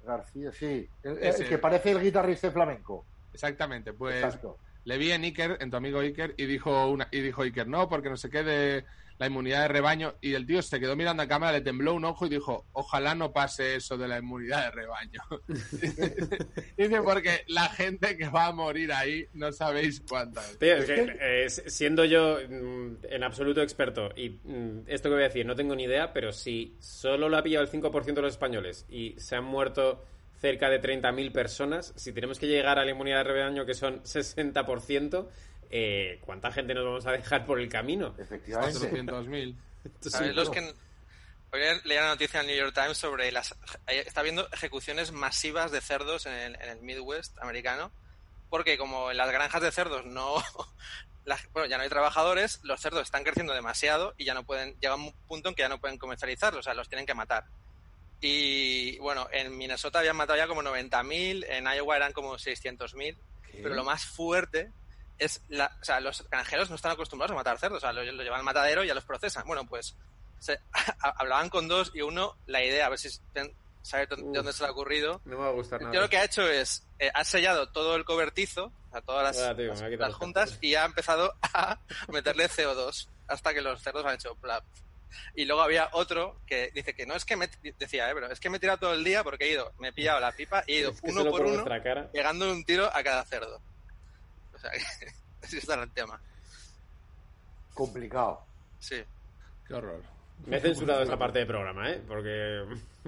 García, 0.05 0.51
sí, 0.53 0.87
el, 1.03 1.17
el 1.17 1.47
que 1.49 1.57
parece 1.57 1.91
el 1.91 2.01
guitarrista 2.01 2.49
flamenco. 2.51 3.05
exactamente, 3.33 3.91
pues 3.91 4.15
Exacto. 4.23 4.57
le 4.85 4.97
vi 4.97 5.11
en 5.11 5.23
Iker, 5.23 5.57
en 5.59 5.71
tu 5.71 5.75
amigo 5.77 5.99
Iker, 5.99 6.35
y 6.37 6.45
dijo, 6.45 6.87
una, 6.87 7.09
y 7.11 7.19
dijo 7.19 7.41
Iker, 7.41 7.67
no, 7.67 7.89
porque 7.89 8.09
no 8.09 8.15
se 8.17 8.29
quede 8.29 8.85
la 9.23 9.27
inmunidad 9.27 9.61
de 9.61 9.67
rebaño. 9.69 10.15
Y 10.19 10.33
el 10.33 10.45
tío 10.45 10.61
se 10.61 10.79
quedó 10.81 10.97
mirando 10.97 11.23
a 11.23 11.27
cámara, 11.27 11.53
le 11.53 11.61
tembló 11.61 11.93
un 11.93 12.03
ojo 12.03 12.25
y 12.25 12.29
dijo, 12.29 12.65
ojalá 12.73 13.15
no 13.15 13.31
pase 13.31 13.75
eso 13.75 13.97
de 13.97 14.09
la 14.09 14.19
inmunidad 14.19 14.65
de 14.65 14.71
rebaño. 14.71 15.21
Dice, 16.77 17.01
porque 17.01 17.45
la 17.47 17.69
gente 17.69 18.17
que 18.17 18.27
va 18.27 18.47
a 18.47 18.51
morir 18.51 18.91
ahí 18.91 19.25
no 19.33 19.51
sabéis 19.53 20.01
cuántas. 20.07 20.57
Tío, 20.59 20.75
es 20.75 20.85
que, 20.85 21.17
eh, 21.21 21.49
siendo 21.49 22.03
yo 22.03 22.37
mm, 22.49 22.97
en 23.03 23.23
absoluto 23.23 23.61
experto, 23.61 24.09
y 24.13 24.29
mm, 24.43 24.83
esto 24.87 25.07
que 25.07 25.15
voy 25.15 25.23
a 25.23 25.27
decir, 25.27 25.45
no 25.45 25.55
tengo 25.55 25.73
ni 25.73 25.83
idea, 25.83 26.11
pero 26.11 26.33
si 26.33 26.75
solo 26.79 27.29
lo 27.29 27.37
ha 27.37 27.43
pillado 27.43 27.63
el 27.63 27.71
5% 27.71 28.03
de 28.13 28.21
los 28.21 28.33
españoles 28.33 28.85
y 28.89 29.15
se 29.19 29.37
han 29.37 29.45
muerto 29.45 30.03
cerca 30.41 30.69
de 30.69 30.81
30.000 30.81 31.31
personas, 31.31 31.93
si 31.95 32.11
tenemos 32.11 32.39
que 32.39 32.47
llegar 32.47 32.77
a 32.77 32.83
la 32.83 32.91
inmunidad 32.91 33.19
de 33.19 33.23
rebaño, 33.23 33.65
que 33.65 33.73
son 33.73 34.03
60%, 34.03 35.27
eh, 35.75 36.19
¿cuánta 36.21 36.51
gente 36.51 36.75
nos 36.75 36.85
vamos 36.85 37.07
a 37.07 37.11
dejar 37.13 37.45
por 37.47 37.59
el 37.59 37.67
camino? 37.67 38.13
Efectivamente. 38.19 38.91
400.000. 38.91 39.55
Esto 39.85 40.09
¿Sabes 40.11 40.35
los 40.35 40.51
que 40.51 40.59
Hoy 41.51 41.61
leía 41.83 42.01
la 42.01 42.07
noticia 42.09 42.39
en 42.39 42.49
el 42.49 42.55
New 42.55 42.63
York 42.65 42.75
Times 42.75 42.97
sobre 42.97 43.31
las. 43.31 43.55
Está 43.87 44.19
habiendo 44.21 44.47
ejecuciones 44.51 45.11
masivas 45.11 45.71
de 45.71 45.81
cerdos 45.81 46.27
en 46.27 46.33
el, 46.33 46.55
en 46.55 46.69
el 46.69 46.79
Midwest 46.81 47.37
americano, 47.39 47.91
porque 48.51 48.77
como 48.77 49.09
en 49.11 49.17
las 49.17 49.31
granjas 49.31 49.61
de 49.63 49.71
cerdos 49.71 50.05
no. 50.05 50.35
la- 51.25 51.39
bueno, 51.53 51.67
ya 51.67 51.77
no 51.77 51.83
hay 51.83 51.89
trabajadores, 51.89 52.59
los 52.63 52.79
cerdos 52.79 53.01
están 53.03 53.23
creciendo 53.23 53.53
demasiado 53.53 54.13
y 54.17 54.25
ya 54.25 54.35
no 54.35 54.43
pueden. 54.43 54.75
Llega 54.79 54.95
un 54.95 55.11
punto 55.27 55.49
en 55.49 55.55
que 55.55 55.63
ya 55.63 55.69
no 55.69 55.79
pueden 55.79 55.97
comercializarlos, 55.97 56.59
o 56.59 56.63
sea, 56.63 56.75
los 56.75 56.87
tienen 56.87 57.05
que 57.07 57.13
matar. 57.15 57.45
Y 58.21 58.97
bueno, 58.99 59.27
en 59.31 59.57
Minnesota 59.57 59.99
habían 59.99 60.15
matado 60.15 60.37
ya 60.37 60.47
como 60.47 60.61
90.000, 60.63 61.45
en 61.49 61.65
Iowa 61.67 61.97
eran 61.97 62.13
como 62.13 62.35
600.000, 62.35 63.17
pero 63.61 63.75
lo 63.75 63.83
más 63.83 64.05
fuerte 64.05 64.71
es 65.23 65.41
la, 65.49 65.75
o 65.81 65.83
sea, 65.83 65.99
los 65.99 66.27
granjeros 66.29 66.69
no 66.69 66.75
están 66.75 66.91
acostumbrados 66.91 67.31
a 67.31 67.35
matar 67.35 67.57
cerdos, 67.59 67.77
o 67.77 67.81
sea, 67.81 67.93
lo, 67.93 68.03
lo 68.03 68.23
llevan 68.23 68.39
al 68.39 68.45
matadero 68.45 68.83
y 68.83 68.87
ya 68.87 68.93
los 68.93 69.03
procesan. 69.05 69.45
Bueno, 69.45 69.65
pues 69.67 69.95
se- 70.39 70.59
hablaban 70.99 71.49
con 71.49 71.67
dos 71.67 71.91
y 71.93 72.01
uno 72.01 72.37
la 72.47 72.63
idea, 72.63 72.85
a 72.85 72.89
ver 72.89 72.99
si 72.99 73.09
sabe 73.81 74.05
de 74.07 74.15
dónde 74.17 74.53
se 74.53 74.63
le 74.63 74.69
ha 74.69 74.71
ocurrido. 74.71 75.21
No 75.25 75.37
me 75.37 75.43
va 75.43 75.49
a 75.49 75.53
gustar 75.53 75.79
Yo 75.81 75.87
nada. 75.87 76.01
lo 76.01 76.09
que 76.09 76.17
ha 76.17 76.23
hecho 76.23 76.47
es, 76.47 76.87
eh, 76.99 77.11
ha 77.13 77.23
sellado 77.23 77.69
todo 77.69 77.95
el 77.95 78.05
cobertizo, 78.05 78.71
sea, 78.91 79.01
todas 79.01 79.23
las, 79.23 79.39
Ah, 79.49 79.55
tío, 79.55 79.67
las- 79.67 79.81
las 79.81 80.13
juntas 80.13 80.57
y 80.61 80.75
ha 80.75 80.85
empezado 80.85 81.33
a 81.53 81.79
meterle 82.09 82.47
CO2 82.49 83.07
hasta 83.27 83.53
que 83.53 83.61
los 83.61 83.81
cerdos 83.81 84.05
han 84.05 84.15
hecho 84.15 84.35
plap. 84.35 84.63
Y 85.35 85.45
luego 85.45 85.61
había 85.61 85.89
otro 85.91 86.39
que 86.47 86.71
dice 86.73 86.95
que 86.95 87.05
no 87.05 87.13
es 87.13 87.23
que 87.23 87.35
me 87.35 87.47
decía, 87.77 88.09
eh, 88.09 88.13
pero 88.15 88.31
es 88.31 88.39
que 88.39 88.49
me 88.49 88.57
he 88.57 88.59
tirado 88.59 88.79
todo 88.79 88.93
el 88.93 89.03
día 89.03 89.23
porque 89.23 89.45
he 89.45 89.51
ido, 89.51 89.71
me 89.77 89.89
he 89.89 89.93
pillado 89.93 90.19
la 90.19 90.31
pipa 90.31 90.63
y 90.65 90.73
he 90.73 90.79
ido 90.79 90.89
Es 90.91 91.01
que 91.01 91.11
uno 91.11 91.29
por 91.29 91.41
uno 91.45 91.63
cara. 91.65 92.09
pegando 92.11 92.49
un 92.51 92.63
tiro 92.65 92.89
a 92.91 93.03
cada 93.03 93.23
cerdo. 93.25 93.61
O 94.63 94.69
sea, 94.69 94.71
que 94.99 95.07
así 95.45 95.57
está 95.57 95.75
el 95.75 95.91
tema. 95.91 96.19
Complicado. 97.73 98.41
Sí. 98.79 99.03
Qué 99.67 99.73
horror. 99.73 100.01
Me 100.45 100.57
he 100.57 100.61
censurado 100.61 101.03
esa 101.03 101.17
parte 101.17 101.39
del 101.39 101.47
programa, 101.47 101.89
¿eh? 101.89 102.01
Porque 102.07 102.65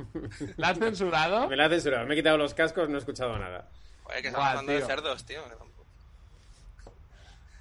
¿La 0.58 0.70
has 0.70 0.78
censurado? 0.80 1.48
me 1.48 1.56
la 1.56 1.66
he 1.66 1.70
censurado. 1.70 2.06
Me 2.06 2.14
he 2.14 2.18
quitado 2.18 2.38
los 2.38 2.54
cascos, 2.54 2.90
no 2.90 2.96
he 2.96 3.00
escuchado 3.00 3.38
nada. 3.38 3.68
Joder, 4.04 4.22
que 4.22 4.28
estamos 4.28 4.48
hablando 4.48 4.72
de 4.72 4.78
tío. 4.80 4.88
cerdos, 4.88 5.26
tío. 5.26 5.42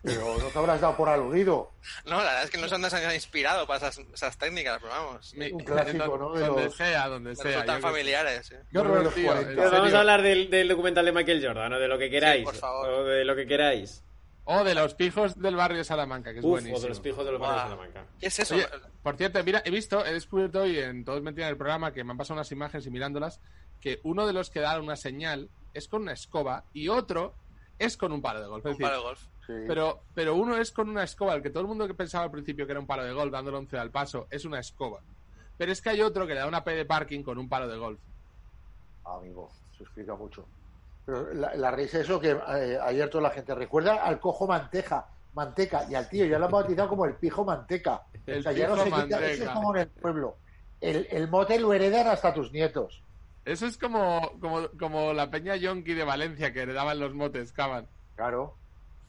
Pero 0.05 0.37
no 0.38 0.49
te 0.49 0.59
habrás 0.59 0.81
dado 0.81 0.96
por 0.96 1.09
aludido. 1.09 1.73
No, 2.05 2.19
la 2.19 2.25
verdad 2.25 2.44
es 2.44 2.50
que 2.50 2.59
no 2.59 2.69
se 2.69 2.75
han 2.75 3.15
inspirado 3.15 3.67
para 3.67 3.88
esas, 3.88 3.98
esas 4.13 4.37
técnicas, 4.37 4.79
pero 4.81 4.92
vamos. 4.92 5.33
Un 5.35 5.59
clásico, 5.65 6.19
¿no? 6.19 6.33
De 6.35 6.46
donde 6.46 6.65
los- 6.65 6.77
sea, 6.77 7.09
donde 7.09 7.35
sea. 7.37 7.44
resultan 7.44 7.81
familiares. 7.81 8.46
sí. 8.46 8.55
Qué 8.71 8.79
horror, 8.79 9.02
Los 9.05 9.15
tío. 9.15 9.27
40. 9.27 9.50
en 9.50 9.57
Pero 9.57 9.71
vamos 9.71 9.85
serio. 9.85 9.96
a 9.96 10.00
hablar 10.00 10.23
del, 10.23 10.50
del 10.50 10.69
documental 10.69 11.05
de 11.07 11.13
Michael 11.13 11.46
Jordan, 11.46 11.73
o 11.73 11.79
de 11.79 11.88
lo 11.88 11.98
que 11.98 12.11
queráis. 12.11 12.44
por 12.44 12.55
favor. 12.55 12.88
O 12.90 13.05
de 13.05 13.25
lo 13.25 13.35
que 13.35 13.46
queráis. 13.46 14.05
O 14.44 14.63
de 14.63 14.75
los 14.75 14.94
pijos 14.94 15.40
del 15.40 15.57
barrio 15.57 15.79
de 15.79 15.85
Salamanca, 15.85 16.33
que 16.35 16.40
es 16.40 16.44
Uf, 16.44 16.50
buenísimo. 16.50 16.77
o 16.77 16.81
de 16.83 16.88
los 16.90 17.00
pijos 17.00 17.25
de 17.25 17.33
los 17.33 17.40
barrios 17.40 17.63
de. 17.65 17.71
Salamanca. 17.71 18.07
¿Qué 18.21 18.27
es 18.27 18.38
eso? 18.38 18.55
Oye, 18.57 18.67
por 19.02 19.17
cierto, 19.17 19.42
mira, 19.42 19.63
he 19.65 19.71
visto, 19.71 20.05
he 20.05 20.13
descubierto 20.13 20.61
hoy 20.61 20.79
en 20.79 21.02
Todos 21.07 21.23
Mentiras 21.23 21.46
en 21.48 21.52
el 21.52 21.57
programa 21.57 21.94
que 21.94 22.05
me 22.05 22.11
han 22.11 22.19
pasado 22.19 22.35
unas 22.35 22.52
imágenes 22.52 22.87
y 22.87 22.90
mirándolas, 22.90 23.40
que 23.81 24.00
uno 24.02 24.27
de 24.27 24.35
los 24.35 24.50
que 24.50 24.61
da 24.61 24.79
una 24.79 24.96
señal 24.96 25.48
es 25.73 25.88
con 25.88 26.02
una 26.02 26.13
escoba 26.13 26.65
y 26.75 26.88
otro 26.90 27.35
es 27.79 27.96
con 27.96 28.13
un 28.13 28.21
palo 28.21 28.42
de 28.42 28.48
golf. 28.48 28.67
Es 28.67 28.73
un 28.73 28.73
decir, 28.73 28.85
palo 28.87 28.96
de 28.98 29.02
golf. 29.02 29.23
Sí. 29.47 29.53
pero, 29.67 30.01
pero 30.15 30.35
uno 30.35 30.57
es 30.57 30.73
con 30.73 30.88
una 30.88 31.03
escoba, 31.03 31.35
el 31.35 31.42
que 31.42 31.51
todo 31.51 31.63
el 31.63 31.69
mundo 31.69 31.87
que 31.87 31.95
pensaba 31.95 32.25
al 32.25 32.31
principio 32.31 32.65
que 32.65 32.73
era 32.73 32.81
un 32.81 32.87
palo 32.87 33.05
de 33.05 33.13
golf 33.13 33.31
dándole 33.31 33.59
11 33.59 33.79
al 33.79 33.90
paso, 33.90 34.27
es 34.31 34.45
una 34.45 34.59
escoba. 34.59 35.01
Pero 35.57 35.71
es 35.71 35.81
que 35.81 35.90
hay 35.90 36.01
otro 36.01 36.27
que 36.27 36.35
le 36.35 36.40
da 36.40 36.49
una 36.49 36.65
P 36.65 36.73
de 36.75 36.85
parking 36.85 37.23
con 37.23 37.38
un 37.38 37.49
palo 37.49 37.69
de 37.69 37.77
golf. 37.77 38.01
Amigo, 39.05 39.51
se 39.77 39.85
explica 39.85 40.15
mucho. 40.15 40.47
Pero 41.05 41.33
la, 41.35 41.55
la 41.55 41.71
risa 41.71 41.99
es 41.99 42.05
eso 42.05 42.19
que 42.19 42.31
eh, 42.31 42.79
ayer 42.83 43.11
toda 43.11 43.25
la 43.25 43.31
gente 43.31 43.55
recuerda 43.55 44.03
al 44.03 44.19
cojo 44.19 44.47
manteja, 44.47 45.07
manteca, 45.35 45.87
y 45.88 45.95
al 45.95 46.09
tío 46.09 46.25
ya 46.25 46.38
lo 46.38 46.47
han 46.47 46.53
bautizado 46.53 46.88
como 46.88 47.05
el 47.05 47.15
pijo 47.15 47.45
manteca. 47.45 48.03
El 48.27 48.38
o 48.38 48.42
sea, 48.42 48.53
ya 48.53 48.69
no 48.69 48.77
se 48.79 48.90
quita, 48.90 49.27
eso 49.27 49.45
es 49.45 49.51
como 49.51 49.75
en 49.77 49.83
el 49.83 49.88
pueblo. 49.88 50.38
El, 50.81 51.07
el 51.11 51.29
mote 51.29 51.61
lo 51.61 51.75
heredan 51.75 52.09
hasta 52.09 52.33
tus 52.33 52.51
nietos. 52.53 53.03
Eso 53.45 53.67
es 53.67 53.77
como, 53.77 54.38
como, 54.40 54.71
como 54.79 55.13
la 55.13 55.31
peña 55.31 55.57
yonki 55.57 55.92
de 55.92 56.05
Valencia 56.05 56.55
que 56.55 56.63
heredaban 56.63 56.99
los 56.99 57.13
motes, 57.13 57.53
Caban. 57.53 57.87
Claro. 58.17 58.57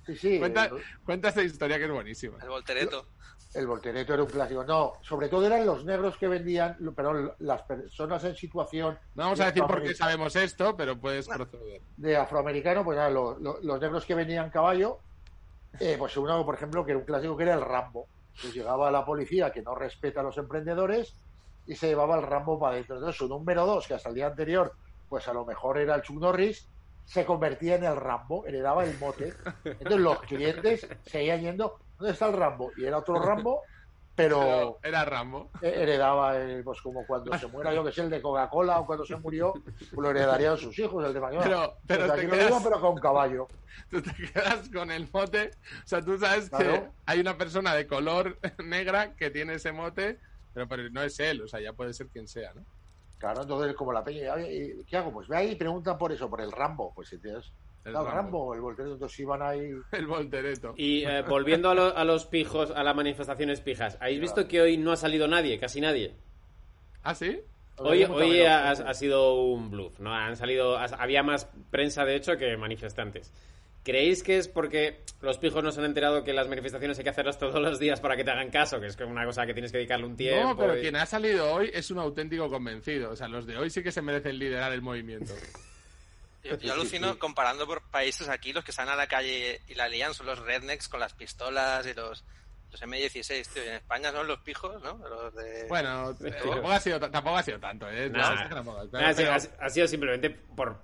Sí, 0.06 0.16
sí. 0.16 0.40
Cuenta, 0.40 0.66
el- 0.66 0.82
cuenta 1.04 1.30
esa 1.30 1.44
historia 1.44 1.78
que 1.78 1.86
es 1.86 1.92
buenísima. 1.92 2.38
El 2.42 2.50
voltereto. 2.50 3.06
El 3.54 3.68
voltereto 3.68 4.14
era 4.14 4.24
un 4.24 4.30
clásico. 4.30 4.64
No, 4.66 4.94
sobre 5.02 5.30
todo 5.30 5.46
eran 5.48 5.66
los 5.66 5.86
negros 5.86 6.18
que 6.18 6.28
vendían, 6.28 6.78
perdón, 6.94 7.32
las 7.40 7.62
personas 7.62 8.22
en 8.26 8.36
situación 8.36 9.00
No 9.16 9.24
vamos 9.24 9.40
a 9.40 9.46
decir 9.46 9.64
por 9.64 9.82
qué 9.82 9.94
sabemos 9.96 10.36
esto, 10.36 10.76
pero 10.76 11.00
puedes 11.00 11.28
proceder. 11.28 11.82
de 11.96 12.18
afroamericano, 12.18 12.84
pues 12.84 12.98
nada, 12.98 13.10
lo- 13.10 13.40
lo- 13.40 13.60
los 13.62 13.80
negros 13.80 14.06
que 14.06 14.14
venían 14.14 14.50
caballo, 14.50 15.00
eh, 15.80 15.96
pues 15.98 16.18
uno, 16.18 16.46
por 16.46 16.56
ejemplo, 16.56 16.86
que 16.86 16.92
era 16.92 17.00
un 17.00 17.06
clásico 17.06 17.38
que 17.38 17.44
era 17.44 17.54
el 17.54 17.62
Rambo. 17.62 18.08
Pues 18.42 18.54
llegaba 18.54 18.92
la 18.92 19.06
policía 19.06 19.52
que 19.54 19.62
no 19.62 19.74
respeta 19.74 20.20
a 20.20 20.24
los 20.24 20.38
emprendedores 20.38 21.16
y 21.66 21.76
se 21.76 21.88
llevaba 21.88 22.18
el 22.18 22.24
Rambo 22.24 22.60
para 22.60 22.74
adentro. 22.74 22.96
Entonces 22.98 23.18
su 23.18 23.30
número 23.30 23.66
dos, 23.66 23.88
que 23.88 23.94
hasta 23.94 24.10
el 24.10 24.16
día 24.16 24.28
anterior, 24.28 24.74
pues 25.08 25.28
a 25.30 25.34
lo 25.34 25.46
mejor 25.46 25.78
era 25.78 25.96
el 25.96 26.02
Chuck 26.02 26.18
Norris, 26.20 26.68
se 27.06 27.26
convertía 27.26 27.76
en 27.76 27.84
el 27.86 27.96
Rambo, 27.96 28.46
heredaba 28.46 28.84
el 28.84 28.98
mote. 29.00 29.34
Entonces 29.64 30.00
los 30.00 30.20
clientes 30.22 30.88
seguían 31.06 31.42
yendo, 31.42 31.80
¿dónde 31.98 32.14
está 32.14 32.28
el 32.28 32.34
Rambo? 32.34 32.72
Y 32.78 32.86
era 32.86 32.98
otro 32.98 33.20
Rambo, 33.20 33.62
pero 34.16 34.80
era 34.82 35.04
Rambo. 35.06 35.50
heredaba, 35.62 36.38
el, 36.38 36.64
pues 36.64 36.82
como 36.82 37.06
cuando 37.06 37.38
se 37.38 37.48
muera, 37.48 37.74
yo 37.74 37.84
que 37.84 37.92
sé, 37.92 38.02
el 38.02 38.10
de 38.10 38.22
Coca-Cola 38.22 38.80
o 38.80 38.86
cuando 38.86 39.06
se 39.06 39.18
murió, 39.18 39.54
pues 39.54 39.92
lo 39.94 40.10
heredarían 40.10 40.58
sus 40.58 40.78
hijos, 40.80 41.06
el 41.06 41.14
de 41.14 41.20
McDonald's. 41.20 41.50
Pero- 41.50 41.78
pero 41.86 42.06
Pues 42.06 42.14
te 42.14 42.20
aquí 42.22 42.28
lo 42.28 42.34
quedas- 42.34 42.48
digo, 42.48 42.60
pero 42.64 42.82
con 42.82 42.96
caballo. 42.98 43.48
Tú 43.90 44.02
te 44.02 44.12
quedas 44.14 44.70
con 44.70 44.90
el 44.90 45.08
mote. 45.12 45.52
O 45.84 45.88
sea, 45.88 46.02
tú 46.02 46.18
sabes 46.18 46.50
que 46.50 46.90
hay 47.06 47.20
una 47.20 47.38
persona 47.38 47.76
de 47.76 47.86
color 47.88 48.40
negra 48.64 49.14
que 49.16 49.30
tiene 49.30 49.56
ese 49.56 49.74
mote, 49.74 50.18
pero, 50.54 50.68
pero 50.68 50.90
no 50.90 51.04
es 51.04 51.20
él. 51.20 51.42
O 51.42 51.48
sea, 51.48 51.60
ya 51.60 51.74
puede 51.74 51.94
ser 51.94 52.08
quien 52.08 52.28
sea, 52.28 52.54
¿no? 52.54 52.64
Claro, 53.18 53.42
entonces 53.44 53.76
como 53.76 53.94
la 53.94 54.04
peña, 54.04 54.34
"Oye, 54.34 54.76
¿qué 54.88 54.98
hago? 54.98 55.12
Pues 55.14 55.28
ve 55.28 55.38
ahí 55.38 55.52
y 55.52 55.56
preguntan 55.56 55.98
por 55.98 56.12
eso, 56.12 56.30
por 56.30 56.42
el 56.42 56.52
Rambo. 56.52 56.92
Pues 56.94 57.10
si 57.10 57.18
tienes 57.20 57.52
El 57.86 57.94
Rambo. 57.94 58.10
Rambo, 58.12 58.54
el 58.56 58.62
voltero, 58.62 58.94
entonces 58.94 59.20
iban 59.20 59.42
ahí. 59.42 59.70
El 59.92 60.08
voltereto. 60.08 60.74
Y 60.76 61.04
eh, 61.06 61.22
volviendo 61.22 61.70
a, 61.70 61.76
lo- 61.76 61.96
a 61.96 62.04
los 62.04 62.26
pijos, 62.26 62.72
a 62.72 62.84
las 62.84 62.96
manifestaciones 62.96 63.62
pijas, 63.62 63.98
¿habéis 64.02 64.20
visto 64.22 64.48
que 64.48 64.60
hoy 64.62 64.78
no 64.78 64.92
ha 64.92 64.98
salido 64.98 65.28
nadie? 65.28 65.60
Casi 65.60 65.80
nadie. 65.82 66.16
¿Ah, 67.04 67.14
sí? 67.16 67.42
Hoy, 67.78 68.04
hoy 68.06 68.42
ha, 68.42 68.72
ha 68.72 68.94
sido 68.94 69.42
un 69.44 69.70
bluff, 69.70 70.00
¿no? 70.00 70.14
Han 70.14 70.36
salido, 70.36 70.78
ha- 70.78 70.86
había 70.86 71.24
más 71.24 71.46
prensa 71.72 72.06
de 72.06 72.16
hecho 72.16 72.38
que 72.38 72.58
manifestantes. 72.58 73.32
¿Creéis 73.86 74.24
que 74.24 74.40
es 74.40 74.48
porque 74.48 75.04
los 75.22 75.38
pijos 75.38 75.64
no 75.64 75.72
se 75.72 75.80
han 75.80 75.86
enterado 75.86 76.24
que 76.24 76.34
las 76.34 76.48
manifestaciones 76.50 76.98
hay 76.98 77.04
que 77.04 77.12
hacerlas 77.12 77.38
todos 77.38 77.62
los 77.62 77.78
días 77.80 78.02
para 78.02 78.18
que 78.18 78.24
te 78.24 78.32
hagan 78.32 78.50
caso? 78.50 78.82
Que 78.82 78.88
es 78.88 78.98
una 79.00 79.24
cosa 79.26 79.46
que 79.46 79.54
tienes 79.54 79.72
que 79.72 79.78
dedicarle 79.78 80.08
un 80.08 80.18
tiempo. 80.18 80.50
No, 80.50 80.58
pero 80.58 80.76
y- 80.76 80.82
quien 80.82 80.96
ha 80.96 81.06
salido 81.06 81.54
hoy 81.54 81.70
es 81.72 81.92
un 81.92 82.00
auténtico 82.00 82.50
convencido. 82.50 83.12
O 83.12 83.16
sea, 83.16 83.28
los 83.28 83.46
de 83.46 83.58
hoy 83.58 83.70
sí 83.70 83.84
que 83.84 83.92
se 83.92 84.02
merecen 84.02 84.40
liderar 84.40 84.72
el 84.74 84.82
movimiento. 84.82 85.36
Yo, 86.44 86.58
yo 86.58 86.74
alucino 86.74 87.20
comparando 87.20 87.68
por 87.68 87.84
países 87.92 88.28
aquí, 88.28 88.54
los 88.54 88.64
que 88.64 88.72
salen 88.72 88.94
a 88.94 88.96
la 88.96 89.08
calle 89.08 89.62
y 89.68 89.76
la 89.76 89.88
lían 89.88 90.16
son 90.16 90.26
los 90.26 90.40
rednecks 90.40 90.88
con 90.88 91.00
las 91.00 91.14
pistolas 91.14 91.86
y 91.86 91.94
los, 91.94 92.24
los 92.72 92.82
M16, 92.82 93.48
tío. 93.50 93.64
Y 93.64 93.68
en 93.68 93.76
España 93.76 94.12
son 94.12 94.28
los 94.28 94.40
pijos, 94.40 94.82
¿no? 94.82 94.98
Los 95.08 95.36
de... 95.36 95.68
Bueno, 95.68 96.16
tampoco 96.44 96.72
ha 96.72 96.80
sido, 96.80 97.00
tampoco 97.00 97.38
ha 97.38 97.44
sido 97.44 97.60
tanto, 97.60 97.88
¿eh? 97.90 98.10
Nah. 98.10 98.50
Nah, 98.92 99.10
ha, 99.10 99.14
sido, 99.14 99.32
ha 99.60 99.70
sido 99.70 99.88
simplemente 99.88 100.32
por, 100.32 100.80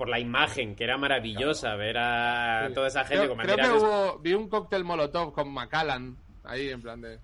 por 0.00 0.08
la 0.08 0.18
imagen, 0.18 0.74
que 0.74 0.84
era 0.84 0.96
maravillosa 0.96 1.74
ver 1.76 1.98
a 1.98 2.68
Sí. 2.68 2.74
toda 2.74 2.86
esa 2.86 3.04
gente 3.04 3.24
creo, 3.26 3.36
con 3.36 3.44
creo 3.44 3.56
que 3.56 3.84
hubo, 3.84 4.18
vi 4.20 4.32
un 4.32 4.48
cóctel 4.48 4.82
molotov 4.82 5.30
con 5.34 5.52
Macallan 5.52 6.16
ahí 6.44 6.70
en 6.70 6.80
plan 6.80 7.02
de... 7.02 7.18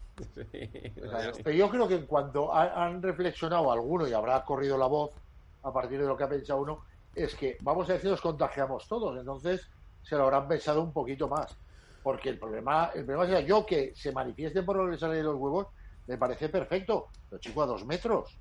O 1.02 1.08
sea, 1.08 1.32
Pero 1.42 1.56
yo 1.56 1.70
creo 1.70 1.88
que 1.88 1.94
en 1.94 2.04
cuanto 2.06 2.52
ha- 2.54 2.84
han 2.84 3.02
reflexionado 3.02 3.72
alguno 3.72 4.06
y 4.06 4.12
habrá 4.12 4.44
corrido 4.44 4.76
la 4.76 4.84
voz 4.88 5.10
a 5.62 5.72
partir 5.72 5.98
de 5.98 6.06
lo 6.06 6.18
que 6.18 6.24
ha 6.24 6.28
pensado 6.28 6.60
uno, 6.60 6.84
es 7.14 7.34
que 7.34 7.56
vamos 7.62 7.88
a 7.88 7.94
decir 7.94 8.10
nos 8.10 8.20
contagiamos 8.20 8.86
todos, 8.86 9.18
entonces 9.18 9.66
se 10.02 10.14
lo 10.16 10.24
habrán 10.24 10.46
pensado 10.46 10.82
un 10.82 10.92
poquito 10.92 11.28
más. 11.28 11.56
Porque 12.02 12.28
el 12.28 12.38
problema, 12.38 12.90
el 12.94 13.06
problema 13.06 13.38
es 13.38 13.46
yo 13.46 13.64
que 13.64 13.92
se 13.96 14.12
manifiesten 14.12 14.66
por 14.66 14.76
lo 14.76 14.90
que 14.90 14.98
sale 14.98 15.16
de 15.16 15.22
los 15.22 15.36
huevos, 15.36 15.68
me 16.06 16.18
parece 16.18 16.50
perfecto, 16.50 17.06
pero 17.30 17.40
chico 17.40 17.62
a 17.62 17.66
dos 17.66 17.86
metros. 17.86 18.38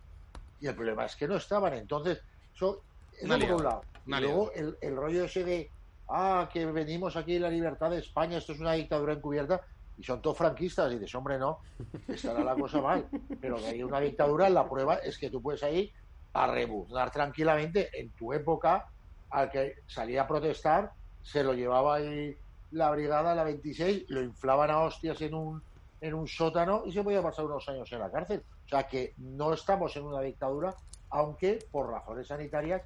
Y 0.59 0.67
el 0.67 0.75
problema 0.75 1.05
es 1.05 1.15
que 1.15 1.25
no 1.25 1.37
estaban, 1.37 1.73
entonces, 1.73 2.21
eso, 2.53 2.81
por 3.21 3.31
un 3.31 3.39
liada, 3.39 3.81
Y 4.05 4.11
luego 4.11 4.51
el, 4.53 4.77
el 4.81 4.95
rollo 4.95 5.25
ese 5.25 5.43
de, 5.43 5.71
ah, 6.09 6.49
que 6.51 6.65
venimos 6.65 7.15
aquí 7.15 7.39
la 7.39 7.49
libertad 7.49 7.89
de 7.89 7.99
España, 7.99 8.37
esto 8.37 8.53
es 8.53 8.59
una 8.59 8.73
dictadura 8.73 9.13
encubierta, 9.13 9.61
y 9.97 10.03
son 10.03 10.21
todos 10.21 10.37
franquistas, 10.37 10.91
y 10.91 10.95
dices, 10.95 11.15
hombre, 11.15 11.37
no, 11.37 11.59
estará 12.07 12.43
la 12.43 12.55
cosa 12.55 12.81
mal. 12.81 13.07
Pero 13.39 13.57
que 13.57 13.67
hay 13.67 13.83
una 13.83 13.99
dictadura, 13.99 14.49
la 14.49 14.67
prueba 14.69 14.95
es 14.95 15.17
que 15.17 15.29
tú 15.29 15.41
puedes 15.41 15.63
ir 15.63 15.91
a 16.33 16.47
rebuznar 16.47 17.11
tranquilamente. 17.11 17.89
En 17.93 18.09
tu 18.11 18.33
época, 18.33 18.87
al 19.29 19.49
que 19.49 19.75
salía 19.87 20.23
a 20.23 20.27
protestar, 20.27 20.91
se 21.23 21.43
lo 21.43 21.53
llevaba 21.53 21.95
ahí 21.95 22.35
la 22.71 22.91
brigada, 22.91 23.33
la 23.33 23.43
26, 23.43 24.05
lo 24.09 24.21
inflaban 24.21 24.69
a 24.69 24.81
hostias 24.81 25.21
en 25.21 25.33
un, 25.33 25.63
en 26.01 26.13
un 26.13 26.27
sótano 26.27 26.83
y 26.85 26.91
se 26.91 27.03
podía 27.03 27.23
pasar 27.23 27.45
unos 27.45 27.67
años 27.69 27.89
en 27.91 27.99
la 27.99 28.11
cárcel. 28.11 28.43
O 28.65 28.67
sea 28.67 28.87
que 28.87 29.13
no 29.17 29.53
estamos 29.53 29.95
en 29.95 30.03
una 30.03 30.21
dictadura, 30.21 30.75
aunque 31.09 31.59
por 31.71 31.89
razones 31.89 32.27
sanitarias 32.27 32.81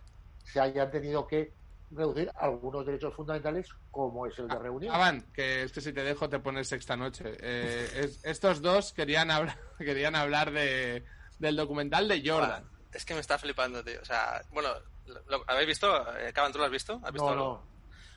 se 0.51 0.59
hayan 0.59 0.89
tenido 0.91 1.25
que 1.27 1.53
reducir 1.91 2.31
algunos 2.35 2.85
derechos 2.85 3.13
fundamentales, 3.15 3.67
como 3.91 4.27
es 4.27 4.37
el 4.39 4.47
de 4.47 4.59
reunión. 4.59 4.93
Avan, 4.93 5.21
que 5.33 5.63
es 5.63 5.71
que 5.71 5.81
si 5.81 5.91
te 5.93 6.03
dejo 6.03 6.29
te 6.29 6.39
pones 6.39 6.67
sexta 6.67 6.95
noche. 6.95 7.23
Eh, 7.39 7.89
es- 8.03 8.23
estos 8.23 8.61
dos 8.61 8.93
querían 8.93 9.31
hablar, 9.31 9.57
querían 9.79 10.15
hablar 10.15 10.51
de, 10.51 11.03
del 11.39 11.55
documental 11.55 12.07
de 12.07 12.21
Jordan. 12.23 12.63
Buah, 12.69 12.79
Es 12.93 13.05
que 13.05 13.13
me 13.15 13.19
está 13.21 13.37
flipando, 13.39 13.83
tío. 13.83 13.99
O 14.01 14.05
sea, 14.05 14.41
bueno, 14.51 14.69
lo, 15.07 15.21
lo- 15.27 15.43
¿habéis 15.47 15.67
visto? 15.67 16.17
Eh, 16.19 16.31
Caban, 16.33 16.51
¿tú 16.51 16.59
lo 16.59 16.65
has 16.65 16.71
visto? 16.71 16.99
¿Has 17.03 17.11
visto 17.11 17.25
no, 17.27 17.31
algo? 17.33 17.63
no. 17.63 17.69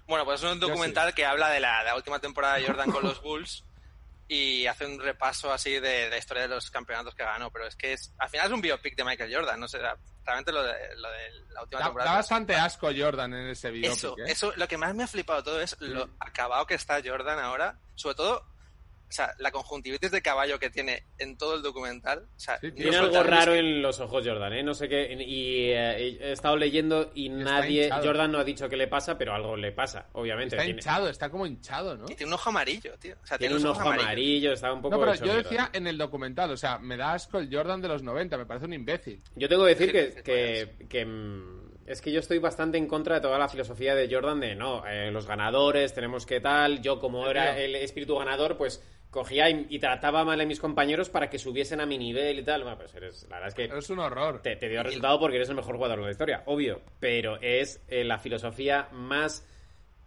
Bueno, 0.07 0.25
pues 0.27 0.43
es 0.43 0.51
un 0.53 0.61
documental 0.61 1.15
que 1.15 1.25
habla 1.25 1.49
de 1.49 1.61
la, 1.61 1.79
de 1.79 1.85
la 1.87 1.97
última 1.97 2.19
temporada 2.19 2.57
de 2.57 2.67
Jordan 2.67 2.91
con 2.91 3.03
los 3.05 3.23
Bulls 3.23 3.65
y 4.33 4.67
hace 4.67 4.87
un 4.87 4.99
repaso 4.99 5.53
así 5.53 5.79
de 5.79 6.09
la 6.09 6.17
historia 6.17 6.45
de 6.45 6.49
los 6.49 6.71
campeonatos 6.71 7.15
que 7.15 7.23
ganó. 7.23 7.51
Pero 7.51 7.67
es 7.67 7.77
que 7.77 7.93
es, 7.93 8.13
al 8.19 8.31
final 8.31 8.47
es 8.47 8.53
un 8.53 8.61
biopic 8.63 8.97
de 8.97 9.05
Michael 9.05 9.35
Jordan, 9.35 9.61
no 9.61 9.69
sé, 9.69 9.79
realmente 10.25 10.53
lo 10.53 10.63
de, 10.63 10.73
lo 10.97 11.11
de 11.11 11.31
la 11.51 11.63
última 11.63 11.81
Da, 11.81 11.87
temporada. 11.87 12.11
da 12.11 12.17
bastante 12.17 12.55
asco 12.55 12.89
Jordan 12.97 13.35
en 13.35 13.49
ese 13.49 13.71
biopic, 13.71 13.93
Eso, 13.93 14.17
¿eh? 14.19 14.25
eso, 14.29 14.53
lo 14.57 14.67
que 14.67 14.79
más 14.79 14.95
me 14.95 15.03
ha 15.05 15.07
flipado 15.07 15.43
todo 15.43 15.61
es 15.61 15.77
lo 15.81 16.09
acabado 16.19 16.67
que 16.67 16.75
está 16.75 17.01
Jordan 17.05 17.39
ahora, 17.41 17.79
sobre 17.95 18.15
todo, 18.15 18.47
o 19.13 19.15
sea, 19.15 19.35
la 19.39 19.51
conjuntivitis 19.51 20.11
de 20.11 20.23
caballo 20.23 20.59
que 20.59 20.71
tiene 20.71 21.05
en 21.19 21.37
todo 21.37 21.57
el 21.57 21.63
documental. 21.63 22.21
O 22.35 22.41
sea, 22.41 22.59
Sí, 22.63 22.69
no 22.69 22.75
Tiene 22.75 22.97
algo 22.97 23.23
raro 23.23 23.55
en 23.55 23.83
los 23.83 24.01
ojos 24.01 24.27
Jordan, 24.27 24.55
¿eh? 24.55 24.63
No 24.63 24.73
sé 24.73 24.89
qué. 24.89 25.13
Y 25.21 25.67
eh, 25.71 26.19
he 26.19 26.33
estado 26.33 26.57
leyendo 26.57 27.11
y 27.15 27.29
nadie. 27.29 27.85
hinchado. 27.85 28.07
Jordan 28.07 28.33
no 28.33 28.39
ha 28.39 28.45
dicho 28.45 28.71
qué 28.71 28.77
le 28.79 28.89
pasa, 28.89 29.19
pero 29.19 29.35
algo 29.35 29.55
le 29.55 29.71
pasa, 29.71 30.07
obviamente. 30.13 30.57
Está 30.57 30.65
tiene, 30.65 30.79
hinchado, 30.81 31.09
está 31.11 31.29
como 31.29 31.45
hinchado, 31.45 31.95
¿no? 31.97 32.07
Y 32.09 32.15
tiene 32.15 32.29
un 32.29 32.35
ojo 32.35 32.49
amarillo, 32.49 32.99
tío. 32.99 33.17
O 33.23 33.27
sea, 33.27 33.37
tiene 33.37 33.55
tiene, 33.57 33.65
un 33.69 33.71
ojo 33.71 33.81
ojos 33.81 33.87
amarillos. 33.87 34.07
amarillo, 34.07 34.53
está 34.53 34.73
un 34.73 34.81
poco. 34.81 34.95
No, 34.95 35.01
pero 35.01 35.13
hecho 35.13 35.27
yo 35.27 35.33
mierda. 35.35 35.51
decía 35.51 35.71
en 35.75 35.87
el 35.87 35.99
documental, 35.99 36.51
o 36.51 36.57
sea, 36.57 36.79
me 36.79 36.97
da 36.97 37.13
asco 37.13 37.39
el 37.39 37.55
Jordan 37.55 37.83
de 37.83 37.89
los 37.89 38.03
90, 38.03 38.39
me 38.39 38.47
parece 38.47 38.65
un 38.65 38.73
imbécil. 38.73 39.23
Yo 39.37 39.49
tengo 39.49 39.65
que 39.65 39.75
decir 39.75 39.93
que, 39.93 40.23
que, 40.23 40.87
que, 40.89 41.05
mm, 41.05 41.62
es 41.93 42.01
que 42.01 42.11
yo 42.11 42.21
estoy 42.21 42.39
bastante 42.39 42.79
en 42.79 42.87
contra 42.87 43.17
de 43.17 43.21
toda 43.21 43.39
la 43.39 43.49
filosofía 43.49 43.95
de 43.95 44.13
Jordan 44.13 44.41
de 44.41 44.55
no, 44.55 44.87
eh, 44.87 45.11
los 45.11 45.27
ganadores, 45.27 45.93
tenemos 45.95 46.27
que 46.27 46.41
tal. 46.41 46.81
Yo, 46.83 46.99
como 46.99 47.29
era 47.29 47.59
el 47.59 47.75
espíritu 47.77 48.17
ganador, 48.17 48.57
pues 48.57 48.83
cogía 49.11 49.51
y, 49.51 49.67
y 49.69 49.79
trataba 49.79 50.25
mal 50.25 50.41
a 50.41 50.47
mis 50.47 50.59
compañeros 50.59 51.11
para 51.11 51.29
que 51.29 51.39
subiesen 51.39 51.81
a 51.81 51.87
mi 51.87 51.99
nivel 51.99 52.39
y 52.39 52.43
tal. 52.43 52.63
Bueno, 52.63 52.79
pues 52.79 52.95
eres, 52.95 53.27
la 53.29 53.37
verdad 53.37 53.49
es 53.49 53.55
que 53.55 53.77
Es 53.79 53.91
un 53.91 53.99
horror. 53.99 54.41
te, 54.41 54.57
te 54.57 54.69
dio 54.69 54.83
resultado 54.83 55.21
porque 55.21 55.37
eres 55.37 55.51
el 55.51 55.55
mejor 55.55 55.77
jugador 55.77 55.99
de 55.99 56.05
la 56.07 56.11
historia, 56.11 56.43
obvio. 56.47 56.81
Pero 56.99 57.39
es 57.41 57.85
eh, 57.89 58.05
la 58.05 58.19
filosofía 58.19 58.89
más 58.93 59.47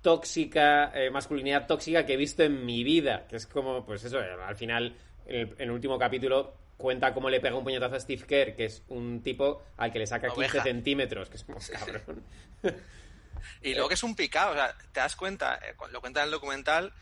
tóxica, 0.01 0.91
eh, 0.93 1.09
masculinidad 1.11 1.67
tóxica 1.67 2.05
que 2.05 2.13
he 2.13 2.17
visto 2.17 2.43
en 2.43 2.65
mi 2.65 2.83
vida. 2.83 3.27
Que 3.27 3.35
es 3.35 3.45
como, 3.45 3.85
pues 3.85 4.03
eso, 4.03 4.17
al 4.19 4.55
final, 4.55 4.95
en 5.27 5.35
el, 5.35 5.47
en 5.53 5.61
el 5.61 5.71
último 5.71 5.99
capítulo 5.99 6.64
cuenta 6.77 7.13
cómo 7.13 7.29
le 7.29 7.39
pega 7.39 7.55
un 7.55 7.63
puñetazo 7.63 7.95
a 7.95 7.99
Steve 7.99 8.23
Kerr, 8.27 8.55
que 8.55 8.65
es 8.65 8.83
un 8.89 9.21
tipo 9.23 9.63
al 9.77 9.91
que 9.91 9.99
le 9.99 10.07
saca 10.07 10.27
15 10.27 10.37
Oveja. 10.39 10.63
centímetros, 10.63 11.29
que 11.29 11.37
es 11.37 11.43
como 11.43 11.59
cabrón. 11.59 12.23
Y 13.61 13.73
luego 13.73 13.87
que 13.87 13.93
es 13.95 14.03
un 14.03 14.15
picado, 14.15 14.51
o 14.51 14.55
sea, 14.55 14.75
te 14.91 14.99
das 14.99 15.15
cuenta, 15.15 15.55
eh, 15.63 15.75
lo 15.91 16.01
cuenta 16.01 16.21
en 16.21 16.25
el 16.25 16.31
documental, 16.31 16.93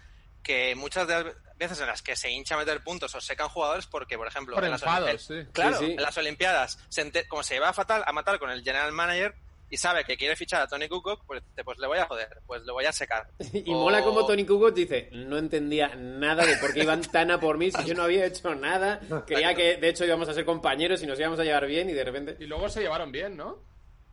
que 0.43 0.75
muchas 0.75 1.07
de 1.07 1.23
las 1.23 1.35
veces 1.57 1.79
en 1.79 1.87
las 1.87 2.01
que 2.01 2.15
se 2.15 2.29
hincha 2.29 2.55
a 2.55 2.57
meter 2.57 2.83
puntos 2.83 3.13
o 3.15 3.21
secan 3.21 3.47
jugadores 3.47 3.85
porque, 3.85 4.17
por 4.17 4.27
ejemplo, 4.27 4.55
Por 4.55 4.65
en 4.65 4.71
las 4.71 4.81
enfados, 4.81 5.21
sí. 5.21 5.35
Claro, 5.53 5.77
Sí, 5.79 5.85
sí. 5.85 5.91
en 5.93 6.01
las 6.01 6.17
Olimpiadas, 6.17 6.79
se 6.89 7.01
ente- 7.05 7.27
como 7.27 7.43
se 7.43 7.59
va 7.59 7.69
a 7.69 7.73
fatal 7.73 8.03
a 8.05 8.11
matar 8.11 8.39
con 8.39 8.49
el 8.49 8.61
general 8.63 8.91
manager 8.91 9.35
y 9.73 9.77
sabe 9.77 10.03
que 10.05 10.15
quiere 10.15 10.35
fichar 10.35 10.61
a 10.61 10.67
Tony 10.67 10.87
Kukoc, 10.87 11.25
pues, 11.25 11.41
pues 11.65 11.79
le 11.79 11.87
voy 11.87 11.97
a 11.97 12.05
joder, 12.05 12.29
pues 12.45 12.61
le 12.63 12.71
voy 12.71 12.85
a 12.85 12.91
secar. 12.93 13.27
Y 13.53 13.71
O- 13.73 13.79
mola 13.79 14.03
como 14.03 14.23
Tony 14.23 14.45
Kukoc 14.45 14.71
dice, 14.75 15.09
no 15.13 15.39
entendía 15.39 15.95
nada 15.95 16.45
de 16.45 16.57
por 16.57 16.73
qué 16.75 16.83
iban 16.83 17.01
tan 17.01 17.31
a 17.31 17.39
por 17.39 17.57
mí 17.57 17.71
si 17.71 17.83
yo 17.85 17.95
no 17.95 18.03
había 18.03 18.23
hecho 18.27 18.53
nada. 18.53 18.99
Creía 19.25 19.55
que 19.55 19.77
de 19.77 19.89
hecho 19.89 20.05
íbamos 20.05 20.29
a 20.29 20.33
ser 20.35 20.45
compañeros 20.45 21.01
y 21.01 21.07
nos 21.07 21.19
íbamos 21.19 21.39
a 21.39 21.43
llevar 21.43 21.65
bien 21.65 21.89
y 21.89 21.93
de 21.93 22.03
repente... 22.03 22.37
Y 22.39 22.45
luego 22.45 22.69
se 22.69 22.81
llevaron 22.81 23.11
bien, 23.11 23.35
¿no? 23.35 23.63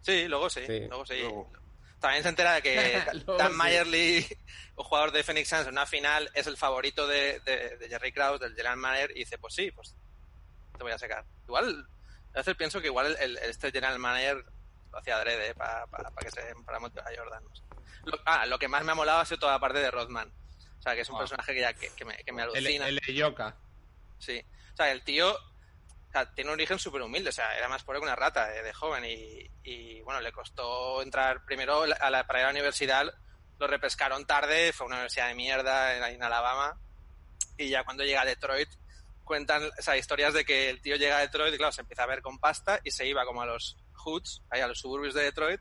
Sí, 0.00 0.26
luego 0.28 0.48
sí, 0.48 0.62
Sí, 0.66 0.80
luego 0.88 1.04
sí. 1.04 1.20
luego. 1.20 1.52
también 2.00 2.22
se 2.22 2.30
entera 2.30 2.54
de 2.54 2.62
que 2.62 2.74
Dan 3.38 3.50
sí. 3.50 3.56
Mayerly, 3.58 4.26
un 4.76 4.84
jugador 4.84 5.12
de 5.12 5.22
Phoenix 5.22 5.48
Suns 5.50 5.64
en 5.66 5.72
una 5.72 5.84
final, 5.84 6.30
es 6.32 6.46
el 6.46 6.56
favorito 6.56 7.06
de, 7.06 7.38
de- 7.40 7.76
de 7.76 7.86
Jerry 7.90 8.12
Krause, 8.12 8.40
del 8.40 8.52
general 8.54 8.78
manager, 8.78 9.10
y 9.10 9.18
dice, 9.20 9.36
pues 9.36 9.52
sí, 9.54 9.70
pues 9.72 9.94
te 10.78 10.82
voy 10.82 10.92
a 10.92 10.98
sacar. 10.98 11.26
Igual, 11.46 11.86
a 12.32 12.38
veces 12.38 12.56
pienso 12.56 12.80
que 12.80 12.86
igual 12.86 13.14
el, 13.20 13.36
el- 13.36 13.50
este 13.50 13.70
general 13.70 13.98
manager 13.98 14.42
lo 14.90 14.98
hacía 14.98 15.16
adrede 15.16 15.54
para, 15.54 15.86
para 15.86 16.10
que 16.20 16.30
se, 16.30 16.54
para 16.64 16.78
motivar 16.80 17.06
a 17.12 17.16
Jordan. 17.16 17.44
no 17.44 17.54
sé. 17.54 17.62
Lo, 18.04 18.18
ah, 18.24 18.46
lo 18.46 18.58
que 18.58 18.68
más 18.68 18.84
me 18.84 18.92
ha 18.92 18.94
molado 18.94 19.20
ha 19.20 19.24
sido 19.24 19.40
toda 19.40 19.52
la 19.52 19.60
parte 19.60 19.78
de 19.78 19.90
Rodman. 19.90 20.32
O 20.78 20.82
sea, 20.82 20.94
que 20.94 21.02
es 21.02 21.10
un 21.10 21.18
personaje 21.18 21.52
que, 21.52 21.60
ya, 21.60 21.74
que, 21.74 21.90
que 21.94 22.04
me, 22.04 22.16
que 22.16 22.32
me 22.32 22.42
El, 22.42 22.48
alucina. 22.50 22.88
el 22.88 23.00
Yoka. 23.00 23.56
Sí. 24.18 24.42
O 24.72 24.76
sea, 24.76 24.90
el 24.90 25.02
tío 25.04 25.30
o 25.30 26.12
sea, 26.12 26.32
tiene 26.34 26.50
un 26.50 26.54
origen 26.54 26.78
súper 26.78 27.02
humilde. 27.02 27.28
O 27.28 27.32
sea, 27.32 27.56
era 27.56 27.68
más 27.68 27.84
pobre 27.84 28.00
que 28.00 28.06
una 28.06 28.16
rata 28.16 28.48
de, 28.48 28.62
de 28.62 28.72
joven. 28.72 29.04
Y, 29.04 29.50
y, 29.62 30.00
bueno, 30.02 30.20
le 30.20 30.32
costó 30.32 31.02
entrar 31.02 31.44
primero 31.44 31.82
a 31.82 32.10
la, 32.10 32.26
para 32.26 32.38
ir 32.40 32.44
a 32.44 32.48
la 32.48 32.52
universidad. 32.52 33.04
Lo 33.58 33.66
repescaron 33.66 34.26
tarde. 34.26 34.72
Fue 34.72 34.86
una 34.86 34.96
universidad 34.96 35.28
de 35.28 35.34
mierda 35.34 35.96
en, 35.96 36.14
en 36.14 36.22
Alabama. 36.22 36.80
Y 37.58 37.68
ya 37.68 37.84
cuando 37.84 38.02
llega 38.04 38.22
a 38.22 38.24
Detroit, 38.24 38.70
cuentan 39.22 39.64
o 39.78 39.82
sea, 39.82 39.98
historias 39.98 40.32
de 40.32 40.46
que 40.46 40.70
el 40.70 40.80
tío 40.80 40.96
llega 40.96 41.18
a 41.18 41.20
Detroit 41.20 41.54
y, 41.54 41.58
claro, 41.58 41.72
se 41.72 41.82
empieza 41.82 42.04
a 42.04 42.06
ver 42.06 42.22
con 42.22 42.38
pasta 42.38 42.80
y 42.82 42.90
se 42.90 43.06
iba 43.06 43.26
como 43.26 43.42
a 43.42 43.46
los 43.46 43.76
hoods, 44.04 44.42
ahí 44.50 44.60
a 44.60 44.66
los 44.66 44.78
suburbios 44.78 45.14
de 45.14 45.22
Detroit. 45.22 45.60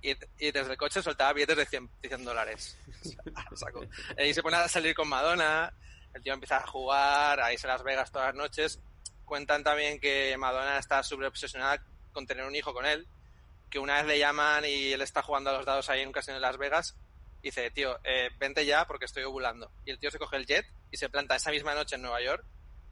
Y, 0.00 0.14
desde 0.14 0.70
el 0.70 0.76
coche 0.76 1.02
soltaba 1.02 1.32
billetes 1.32 1.56
de 1.56 1.66
100, 1.66 1.90
de 2.02 2.08
100 2.08 2.24
dólares. 2.24 2.78
Y 4.24 4.34
se 4.34 4.42
pone 4.42 4.56
a 4.56 4.68
salir 4.68 4.94
con 4.94 5.08
Madonna, 5.08 5.72
el 6.14 6.22
tío 6.22 6.32
empieza 6.32 6.58
a 6.58 6.66
jugar, 6.66 7.40
a 7.40 7.52
irse 7.52 7.66
Las 7.66 7.82
Vegas 7.82 8.10
todas 8.10 8.28
las 8.28 8.36
noches. 8.36 8.80
Cuentan 9.24 9.64
también 9.64 10.00
que 10.00 10.36
Madonna 10.38 10.78
está 10.78 11.02
súper 11.02 11.26
obsesionada 11.26 11.82
con 12.12 12.26
tener 12.26 12.44
un 12.44 12.54
hijo 12.54 12.72
con 12.72 12.86
él, 12.86 13.06
que 13.70 13.78
una 13.78 13.96
vez 13.96 14.06
le 14.06 14.18
llaman 14.18 14.64
y 14.64 14.92
él 14.92 15.02
está 15.02 15.22
jugando 15.22 15.50
a 15.50 15.54
los 15.54 15.66
dados 15.66 15.88
ahí 15.90 16.00
en 16.00 16.08
un 16.08 16.12
casino 16.12 16.36
en 16.36 16.42
Las 16.42 16.56
Vegas, 16.56 16.96
y 17.42 17.48
dice, 17.48 17.70
tío, 17.70 17.98
eh, 18.04 18.30
vente 18.38 18.64
ya 18.64 18.86
porque 18.86 19.04
estoy 19.04 19.22
ovulando. 19.24 19.70
Y 19.84 19.90
el 19.90 19.98
tío 19.98 20.10
se 20.10 20.18
coge 20.18 20.36
el 20.36 20.46
jet 20.46 20.66
y 20.90 20.96
se 20.96 21.08
planta 21.08 21.36
esa 21.36 21.50
misma 21.50 21.74
noche 21.74 21.96
en 21.96 22.02
Nueva 22.02 22.20
York, 22.20 22.44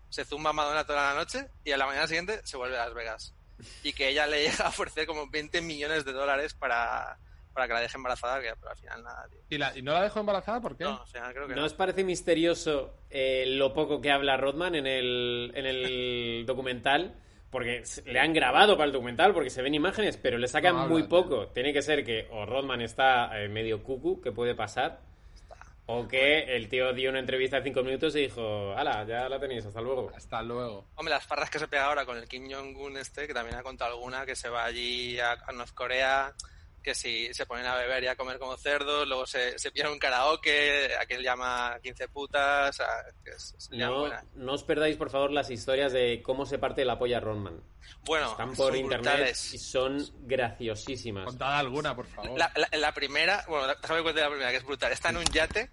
se 0.08 0.24
zumba 0.24 0.50
a 0.50 0.52
Madonna 0.52 0.86
toda 0.86 1.12
la 1.12 1.18
noche 1.18 1.48
y 1.64 1.72
a 1.72 1.76
la 1.76 1.86
mañana 1.86 2.06
siguiente 2.06 2.40
se 2.44 2.56
vuelve 2.56 2.78
a 2.78 2.84
Las 2.84 2.94
Vegas. 2.94 3.34
Y 3.82 3.92
que 3.92 4.08
ella 4.08 4.26
le 4.26 4.42
llega 4.48 4.66
a 4.66 4.68
ofrecer 4.68 5.06
como 5.06 5.28
20 5.30 5.60
millones 5.62 6.04
de 6.04 6.12
dólares 6.12 6.54
para, 6.54 7.18
para 7.52 7.66
que 7.66 7.72
la 7.74 7.80
deje 7.80 7.96
embarazada, 7.96 8.40
que 8.40 8.52
pero 8.60 8.70
al 8.70 8.76
final 8.76 9.02
nada, 9.02 9.26
tío. 9.30 9.40
¿Y, 9.48 9.58
la, 9.58 9.76
¿Y 9.76 9.82
no 9.82 9.92
la 9.92 10.02
dejó 10.02 10.20
embarazada? 10.20 10.60
¿Por 10.60 10.76
qué? 10.76 10.84
No, 10.84 11.00
al 11.02 11.06
final 11.08 11.32
creo 11.32 11.48
que 11.48 11.54
¿No 11.54 11.60
no. 11.60 11.66
os 11.66 11.74
parece 11.74 12.04
misterioso 12.04 12.94
eh, 13.10 13.44
lo 13.46 13.72
poco 13.72 14.00
que 14.00 14.10
habla 14.10 14.36
Rodman 14.36 14.74
en 14.74 14.86
el, 14.86 15.52
en 15.54 15.66
el 15.66 16.44
documental? 16.46 17.14
Porque 17.50 17.84
le 18.04 18.18
han 18.20 18.34
grabado 18.34 18.76
para 18.76 18.86
el 18.86 18.92
documental, 18.92 19.32
porque 19.32 19.50
se 19.50 19.62
ven 19.62 19.72
imágenes, 19.72 20.16
pero 20.18 20.36
le 20.36 20.48
sacan 20.48 20.74
No 20.74 20.80
habla, 20.82 20.92
muy 20.92 21.02
tío. 21.02 21.08
poco. 21.08 21.46
Tiene 21.48 21.72
que 21.72 21.80
ser 21.80 22.04
que 22.04 22.26
o 22.30 22.44
Rodman 22.44 22.82
está 22.82 23.40
eh, 23.40 23.48
medio 23.48 23.82
cucu, 23.82 24.20
que 24.20 24.32
puede 24.32 24.54
pasar, 24.54 25.00
o 25.86 26.08
que 26.08 26.56
el 26.56 26.68
tío 26.68 26.92
dio 26.92 27.10
una 27.10 27.20
entrevista 27.20 27.58
de 27.58 27.62
cinco 27.62 27.82
minutos 27.82 28.14
y 28.16 28.22
dijo, 28.22 28.74
ala, 28.76 29.04
ya 29.04 29.28
la 29.28 29.38
tenéis, 29.38 29.64
hasta 29.66 29.80
luego. 29.80 30.10
Hasta 30.14 30.42
luego. 30.42 30.84
Hombre, 30.96 31.14
las 31.14 31.24
farras 31.24 31.48
que 31.48 31.58
se 31.58 31.68
pega 31.68 31.86
ahora 31.86 32.04
con 32.04 32.16
el 32.16 32.28
Kim 32.28 32.50
Jong-un 32.50 32.96
este, 32.96 33.26
que 33.26 33.34
también 33.34 33.56
ha 33.56 33.62
contado 33.62 33.94
alguna, 33.94 34.26
que 34.26 34.34
se 34.34 34.48
va 34.48 34.64
allí 34.64 35.18
a, 35.20 35.32
a 35.32 35.52
North 35.52 35.74
Corea, 35.74 36.34
que 36.86 36.94
si 36.94 37.34
se 37.34 37.46
ponen 37.46 37.66
a 37.66 37.74
beber 37.74 38.04
y 38.04 38.06
a 38.06 38.14
comer 38.14 38.38
como 38.38 38.56
cerdos, 38.56 39.08
luego 39.08 39.26
se, 39.26 39.58
se 39.58 39.72
pillan 39.72 39.90
un 39.90 39.98
karaoke, 39.98 40.94
aquel 41.00 41.20
llama 41.20 41.76
15 41.82 42.06
putas, 42.06 42.78
a- 42.80 43.04
que 43.24 43.32
es, 43.32 43.56
es 43.58 43.68
lian 43.72 43.90
No, 43.90 44.08
no 44.36 44.52
os 44.52 44.62
perdáis, 44.62 44.96
por 44.96 45.10
favor, 45.10 45.32
las 45.32 45.50
historias 45.50 45.92
de 45.92 46.22
cómo 46.22 46.46
se 46.46 46.58
parte 46.60 46.84
la 46.84 46.96
polla 46.96 47.16
a 47.16 47.20
Rodman. 47.20 47.60
Bueno, 48.04 48.30
Están 48.30 48.54
por 48.54 48.68
son 48.68 48.76
internet 48.76 49.02
brutales. 49.14 49.54
y 49.54 49.58
son 49.58 49.98
graciosísimas. 50.28 51.24
Contad 51.24 51.58
alguna, 51.58 51.96
por 51.96 52.06
favor. 52.06 52.38
La, 52.38 52.52
la- 52.54 52.78
la 52.78 52.94
primera, 52.94 53.44
bueno, 53.48 53.66
déjame 53.66 54.02
cuenta 54.04 54.20
la 54.20 54.28
primera, 54.30 54.50
que 54.52 54.58
es 54.58 54.64
brutal. 54.64 54.92
Está 54.92 55.08
en 55.08 55.16
un 55.16 55.24
yate 55.24 55.70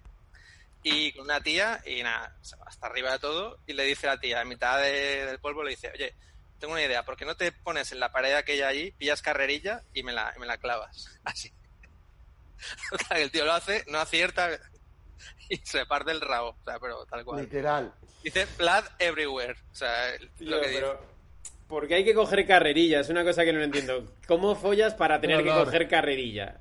y 0.82 1.12
con 1.12 1.26
una 1.26 1.40
tía 1.40 1.80
y 1.86 2.02
nada, 2.02 2.36
hasta 2.66 2.86
arriba 2.88 3.12
de 3.12 3.18
todo 3.20 3.60
y 3.68 3.72
le 3.72 3.84
dice 3.84 4.08
a 4.08 4.14
la 4.16 4.20
tía, 4.20 4.42
en 4.42 4.48
mitad 4.48 4.78
de- 4.80 5.26
del 5.26 5.38
polvo, 5.38 5.62
le 5.62 5.70
dice, 5.70 5.92
oye, 5.94 6.16
tengo 6.58 6.72
una 6.72 6.82
idea, 6.82 7.04
¿por 7.04 7.16
qué 7.16 7.24
no 7.24 7.36
te 7.36 7.52
pones 7.52 7.92
en 7.92 8.00
la 8.00 8.12
pared 8.12 8.34
aquella 8.34 8.68
allí, 8.68 8.90
pillas 8.92 9.22
carrerilla 9.22 9.82
y 9.92 10.02
me 10.02 10.12
la, 10.12 10.32
y 10.36 10.40
me 10.40 10.46
la 10.46 10.58
clavas? 10.58 11.18
Así. 11.24 11.52
Total, 12.90 13.18
el 13.20 13.30
tío 13.30 13.44
lo 13.44 13.52
hace, 13.52 13.84
no 13.88 13.98
acierta 13.98 14.50
y 15.50 15.56
se 15.58 15.84
parte 15.86 16.12
el 16.12 16.20
rabo, 16.20 16.56
o 16.60 16.64
sea, 16.64 16.78
pero 16.78 17.04
tal 17.06 17.24
cual. 17.24 17.42
Literal. 17.42 17.92
Dice 18.22 18.46
blood 18.56 18.84
everywhere, 18.98 19.56
o 19.70 19.74
sea, 19.74 20.16
Tío, 20.38 20.50
lo 20.50 20.60
que 20.60 20.68
dice. 20.68 20.80
pero 20.80 21.06
¿por 21.68 21.86
qué 21.86 21.96
hay 21.96 22.04
que 22.04 22.14
coger 22.14 22.46
carrerilla? 22.46 23.00
Es 23.00 23.10
una 23.10 23.22
cosa 23.24 23.44
que 23.44 23.52
no 23.52 23.62
entiendo. 23.62 24.14
¿Cómo 24.26 24.54
follas 24.54 24.94
para 24.94 25.20
tener 25.20 25.42
que 25.42 25.50
coger 25.50 25.88
carrerilla? 25.88 26.60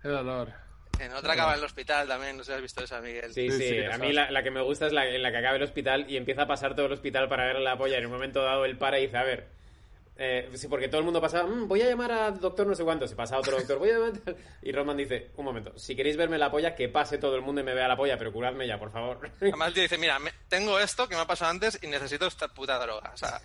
Qué 0.00 0.08
dolor. 0.08 0.61
En 0.98 1.12
otra 1.12 1.32
acaba 1.32 1.52
en 1.54 1.58
el 1.58 1.64
hospital 1.64 2.06
también, 2.06 2.36
no 2.36 2.44
sé 2.44 2.52
si 2.52 2.56
has 2.56 2.62
visto 2.62 2.84
esa, 2.84 3.00
Miguel. 3.00 3.32
Sí, 3.32 3.50
Sí, 3.50 3.58
sí, 3.58 3.68
sí, 3.70 3.84
a 3.84 3.98
mí 3.98 4.12
la, 4.12 4.30
la 4.30 4.42
que 4.42 4.50
me 4.50 4.60
gusta 4.62 4.86
es 4.86 4.92
la 4.92 5.06
en 5.08 5.22
la 5.22 5.30
que 5.32 5.38
acaba 5.38 5.56
el 5.56 5.62
hospital 5.62 6.06
y 6.08 6.16
empieza 6.16 6.42
a 6.42 6.46
pasar 6.46 6.74
todo 6.76 6.86
el 6.86 6.92
hospital 6.92 7.28
para 7.28 7.46
ver 7.46 7.56
la 7.60 7.76
polla. 7.76 7.98
En 7.98 8.06
un 8.06 8.12
momento 8.12 8.42
dado 8.42 8.64
él 8.64 8.76
para 8.78 8.98
y 9.00 9.06
dice, 9.06 9.16
a 9.16 9.24
ver, 9.24 9.46
eh, 10.18 10.48
sí, 10.54 10.68
porque 10.68 10.88
todo 10.88 10.98
el 10.98 11.04
mundo 11.04 11.20
pasa, 11.20 11.42
"Mm, 11.42 11.66
voy 11.66 11.80
a 11.82 11.86
llamar 11.88 12.12
al 12.12 12.38
doctor 12.38 12.66
no 12.66 12.74
sé 12.74 12.84
cuánto, 12.84 13.08
se 13.08 13.16
pasa 13.16 13.38
otro 13.38 13.56
doctor, 13.56 13.78
voy 13.78 13.90
a 13.90 13.94
llamar... 13.94 14.12
tal". 14.18 14.36
Y 14.62 14.70
Roman 14.70 14.96
dice, 14.96 15.30
un 15.36 15.44
momento, 15.44 15.76
si 15.78 15.96
queréis 15.96 16.16
verme 16.16 16.38
la 16.38 16.50
polla, 16.50 16.74
que 16.76 16.88
pase 16.88 17.18
todo 17.18 17.34
el 17.34 17.42
mundo 17.42 17.62
y 17.62 17.64
me 17.64 17.74
vea 17.74 17.88
la 17.88 17.96
polla, 17.96 18.16
pero 18.18 18.32
curadme 18.32 18.66
ya, 18.66 18.78
por 18.78 18.92
favor. 18.92 19.28
Además 19.40 19.68
el 19.68 19.74
tío 19.74 19.82
dice, 19.82 19.98
mira, 19.98 20.18
me- 20.18 20.32
tengo 20.48 20.78
esto 20.78 21.08
que 21.08 21.16
me 21.16 21.22
ha 21.22 21.26
pasado 21.26 21.50
antes 21.50 21.78
y 21.82 21.86
necesito 21.88 22.26
esta 22.26 22.46
puta 22.48 22.78
droga. 22.78 23.10
O 23.12 23.16
sea, 23.16 23.40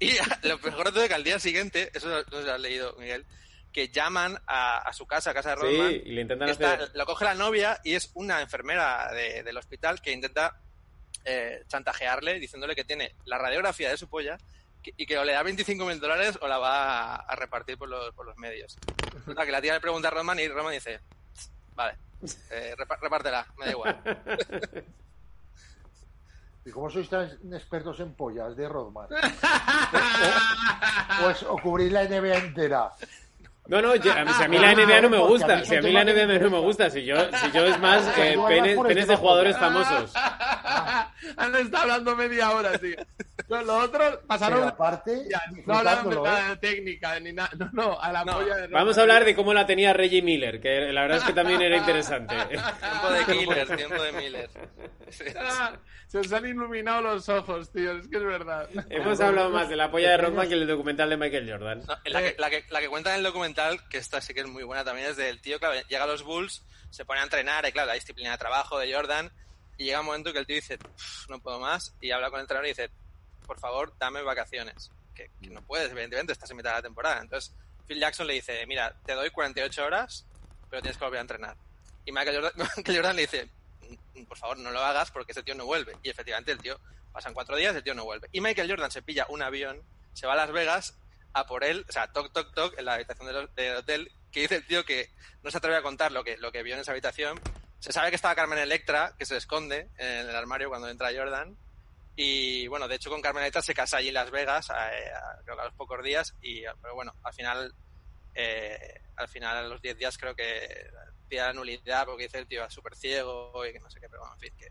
y 0.00 0.10
lo 0.48 0.58
mejor 0.58 0.86
de 0.86 0.92
todo 0.92 1.02
es 1.04 1.08
que 1.08 1.14
al 1.14 1.24
día 1.24 1.38
siguiente, 1.38 1.90
eso 1.94 2.08
no 2.08 2.18
sé 2.18 2.24
si 2.40 2.46
lo 2.46 2.52
has 2.52 2.60
leído, 2.60 2.94
Miguel, 2.98 3.24
que 3.72 3.88
llaman 3.88 4.38
a, 4.46 4.78
a 4.78 4.92
su 4.92 5.06
casa, 5.06 5.30
a 5.30 5.34
casa 5.34 5.50
de 5.50 5.56
Rodman. 5.56 5.88
Sí, 5.90 6.02
y 6.04 6.12
le 6.12 6.20
intentan 6.22 6.48
Está- 6.48 6.74
hacer... 6.74 6.90
Lo 6.94 7.06
coge 7.06 7.24
la 7.24 7.34
novia 7.34 7.80
y 7.84 7.94
es 7.94 8.10
una 8.14 8.40
enfermera 8.42 9.10
de- 9.12 9.42
del 9.42 9.56
hospital 9.56 10.00
que 10.02 10.12
intenta 10.12 10.60
eh, 11.24 11.62
chantajearle 11.68 12.38
diciéndole 12.38 12.74
que 12.74 12.84
tiene 12.84 13.14
la 13.24 13.38
radiografía 13.38 13.88
de 13.90 13.96
su 13.96 14.08
polla 14.08 14.36
que- 14.82 14.92
y 14.96 15.06
que 15.06 15.16
o 15.18 15.24
le 15.24 15.32
da 15.32 15.42
25 15.42 15.84
mil 15.86 16.00
dólares 16.00 16.38
o 16.42 16.48
la 16.48 16.58
va 16.58 17.14
a, 17.14 17.16
a 17.16 17.36
repartir 17.36 17.78
por 17.78 17.88
los, 17.88 18.12
por 18.14 18.26
los 18.26 18.36
medios. 18.36 18.76
Total, 19.24 19.46
que 19.46 19.52
la 19.52 19.62
tía 19.62 19.74
le 19.74 19.80
pregunta 19.80 20.08
a 20.08 20.10
Rodman 20.10 20.38
y 20.40 20.48
Rodman 20.48 20.72
dice, 20.72 21.00
vale, 21.74 21.96
eh, 22.50 22.74
repártela, 22.76 23.46
me 23.56 23.64
da 23.66 23.70
igual. 23.70 24.02
¿Y 26.64 26.70
cómo 26.70 26.88
sois 26.90 27.08
tan 27.08 27.28
expertos 27.52 27.98
en 28.00 28.14
pollas 28.14 28.56
de 28.56 28.68
Rodman? 28.68 29.08
o, 31.22 31.26
o 31.26 31.30
es- 31.30 31.42
o 31.42 31.56
cubrís 31.58 31.90
la 31.90 32.04
NBA 32.04 32.36
entera. 32.38 32.92
No, 33.72 33.80
no, 33.82 33.96
yo- 33.96 34.12
a 34.12 34.24
mí, 34.24 34.32
si 34.36 34.42
a 34.44 34.48
mí 34.48 34.58
la 34.58 34.72
NBA 34.74 35.00
no 35.00 35.08
me 35.10 35.18
gusta. 35.18 35.64
Si 35.64 35.74
a 35.74 35.80
mí 35.80 35.90
la 35.92 36.04
NBA 36.04 36.38
no 36.38 36.50
me 36.50 36.58
gusta. 36.58 36.90
Si 36.90 37.04
yo, 37.04 37.16
si 37.36 37.50
yo 37.52 37.64
es 37.64 37.78
más 37.80 38.06
eh, 38.18 38.36
penes, 38.46 38.78
penes 38.78 39.08
de 39.08 39.16
jugadores 39.16 39.56
famosos. 39.56 40.12
Han 41.36 41.54
estado 41.56 41.82
hablando 41.84 42.16
media 42.16 42.50
hora, 42.50 42.76
tío. 42.78 42.96
No, 43.48 43.62
Los 43.62 43.84
otros 43.84 44.08
Pero 44.16 44.26
pasaron. 44.26 44.64
aparte, 44.68 45.24
Ya, 45.30 45.40
no 45.66 45.74
hablaron 45.78 46.10
de 46.10 46.16
nada 46.20 46.46
¿eh? 46.46 46.48
de 46.50 46.56
técnica, 46.56 47.20
ni 47.20 47.32
nada. 47.32 47.50
No, 47.56 47.70
no, 47.72 48.00
a 48.00 48.12
la 48.12 48.24
No. 48.24 48.34
polla 48.34 48.56
de 48.56 48.66
Vamos 48.68 48.98
a 48.98 49.02
hablar 49.02 49.24
de 49.24 49.34
cómo 49.34 49.54
la 49.54 49.66
tenía 49.66 49.92
Reggie 49.92 50.22
Miller, 50.22 50.60
que 50.60 50.92
la 50.92 51.02
verdad 51.02 51.18
es 51.18 51.24
que 51.24 51.32
también 51.32 51.60
era 51.62 51.76
interesante. 51.76 52.34
Tiempo 52.48 53.10
de 53.10 53.24
Killer, 53.38 53.76
tiempo 53.76 54.02
de 54.02 54.12
Miller. 54.12 54.50
Ah, 55.38 55.72
Se 56.06 56.20
os 56.20 56.32
han 56.32 56.46
iluminado 56.46 57.02
los 57.02 57.28
ojos, 57.28 57.70
tío. 57.70 57.92
Es 57.98 58.08
que 58.08 58.16
es 58.16 58.24
verdad. 58.24 58.66
Hemos 58.88 59.20
hablado 59.20 59.50
más 59.50 59.68
de 59.68 59.76
la 59.76 59.90
polla 59.90 60.10
de 60.12 60.16
Rodman 60.16 60.48
que 60.48 60.54
el 60.54 60.66
documental 60.66 61.10
de 61.10 61.18
Michael 61.18 61.50
Jordan. 61.50 61.80
No, 61.86 61.94
la, 62.06 62.22
que, 62.22 62.34
la, 62.38 62.48
que, 62.48 62.64
la 62.70 62.80
que 62.80 62.88
cuenta 62.88 63.10
en 63.10 63.16
el 63.18 63.22
documental, 63.22 63.61
que 63.90 63.98
esta 63.98 64.20
sí 64.20 64.34
que 64.34 64.40
es 64.40 64.46
muy 64.46 64.62
buena 64.64 64.84
también, 64.84 65.08
es 65.08 65.16
del 65.16 65.40
tío 65.40 65.58
que 65.58 65.84
llega 65.88 66.04
a 66.04 66.06
los 66.06 66.22
Bulls, 66.22 66.62
se 66.90 67.04
pone 67.04 67.20
a 67.20 67.24
entrenar, 67.24 67.66
y 67.66 67.72
claro, 67.72 67.88
la 67.88 67.94
disciplina 67.94 68.32
de 68.32 68.38
trabajo 68.38 68.78
de 68.78 68.92
Jordan, 68.92 69.32
y 69.78 69.84
llega 69.84 70.00
un 70.00 70.06
momento 70.06 70.32
que 70.32 70.38
el 70.38 70.46
tío 70.46 70.56
dice, 70.56 70.78
"Uf, 70.84 71.28
no 71.28 71.40
puedo 71.40 71.58
más, 71.60 71.94
y 72.00 72.10
habla 72.10 72.30
con 72.30 72.38
el 72.38 72.42
entrenador 72.44 72.66
y 72.66 72.70
dice, 72.70 72.90
por 73.46 73.58
favor, 73.58 73.92
dame 73.98 74.22
vacaciones. 74.22 74.90
Que, 75.14 75.30
que 75.42 75.50
no 75.50 75.62
puedes, 75.62 75.90
evidentemente, 75.90 76.32
estás 76.32 76.50
en 76.50 76.56
mitad 76.56 76.70
de 76.70 76.76
la 76.76 76.82
temporada. 76.82 77.20
Entonces, 77.20 77.54
Phil 77.86 77.98
Jackson 77.98 78.26
le 78.26 78.34
dice, 78.34 78.64
mira, 78.66 78.94
te 79.04 79.12
doy 79.12 79.30
48 79.30 79.84
horas, 79.84 80.26
pero 80.70 80.80
tienes 80.80 80.96
que 80.96 81.04
volver 81.04 81.18
a 81.18 81.22
entrenar. 81.22 81.56
Y 82.04 82.12
Michael 82.12 82.36
Jordan, 82.36 82.52
Michael 82.76 82.96
Jordan 82.96 83.16
le 83.16 83.22
dice, 83.22 83.48
"Mm, 84.14 84.24
por 84.24 84.38
favor, 84.38 84.58
no 84.58 84.70
lo 84.70 84.80
hagas 84.80 85.10
porque 85.10 85.32
ese 85.32 85.42
tío 85.42 85.54
no 85.54 85.66
vuelve. 85.66 85.96
Y 86.02 86.08
efectivamente 86.10 86.52
el 86.52 86.58
tío, 86.58 86.80
pasan 87.12 87.34
cuatro 87.34 87.56
días, 87.56 87.74
el 87.76 87.82
tío 87.82 87.94
no 87.94 88.04
vuelve. 88.04 88.28
Y 88.32 88.40
Michael 88.40 88.70
Jordan 88.70 88.90
se 88.90 89.02
pilla 89.02 89.26
un 89.28 89.42
avión, 89.42 89.82
se 90.14 90.26
va 90.26 90.32
a 90.32 90.36
Las 90.36 90.52
Vegas 90.52 90.98
a 91.34 91.46
por 91.46 91.64
él, 91.64 91.84
o 91.88 91.92
sea, 91.92 92.12
toc, 92.12 92.32
toc, 92.32 92.54
toc, 92.54 92.78
en 92.78 92.84
la 92.84 92.94
habitación 92.94 93.26
del, 93.26 93.48
del 93.54 93.76
hotel, 93.76 94.10
que 94.30 94.40
dice 94.42 94.56
el 94.56 94.66
tío 94.66 94.84
que 94.84 95.10
no 95.42 95.50
se 95.50 95.58
atreve 95.58 95.76
a 95.76 95.82
contar 95.82 96.12
lo 96.12 96.22
que, 96.24 96.36
lo 96.38 96.52
que 96.52 96.62
vio 96.62 96.74
en 96.74 96.80
esa 96.80 96.92
habitación. 96.92 97.40
Se 97.78 97.92
sabe 97.92 98.10
que 98.10 98.16
estaba 98.16 98.34
Carmen 98.34 98.58
Electra, 98.58 99.14
que 99.18 99.26
se 99.26 99.36
esconde 99.36 99.90
en 99.98 100.28
el 100.28 100.36
armario 100.36 100.68
cuando 100.68 100.88
entra 100.88 101.10
Jordan. 101.14 101.56
Y 102.14 102.66
bueno, 102.68 102.86
de 102.88 102.96
hecho 102.96 103.10
con 103.10 103.22
Carmen 103.22 103.42
Electra 103.42 103.62
se 103.62 103.74
casa 103.74 103.96
allí 103.96 104.08
en 104.08 104.14
Las 104.14 104.30
Vegas, 104.30 104.68
eh, 104.70 104.72
a- 104.72 105.42
creo 105.44 105.56
que 105.56 105.62
a 105.62 105.66
los 105.66 105.74
pocos 105.74 106.02
días, 106.04 106.34
y, 106.42 106.62
pero 106.80 106.94
bueno, 106.94 107.14
al 107.22 107.32
final, 107.32 107.74
eh, 108.34 109.00
al 109.16 109.28
final 109.28 109.56
a 109.56 109.62
los 109.62 109.80
10 109.82 109.96
días 109.96 110.16
creo 110.18 110.34
que 110.34 110.86
la 111.30 111.52
nulidad 111.54 112.04
porque 112.04 112.24
dice 112.24 112.38
el 112.38 112.46
tío 112.46 112.64
es 112.66 112.74
súper 112.74 112.94
ciego 112.94 113.64
y 113.66 113.72
que 113.72 113.78
no 113.80 113.88
sé 113.90 113.98
qué, 114.00 114.08
pero 114.10 114.20
bueno, 114.20 114.34
en 114.34 114.40
fin, 114.40 114.54
que, 114.58 114.68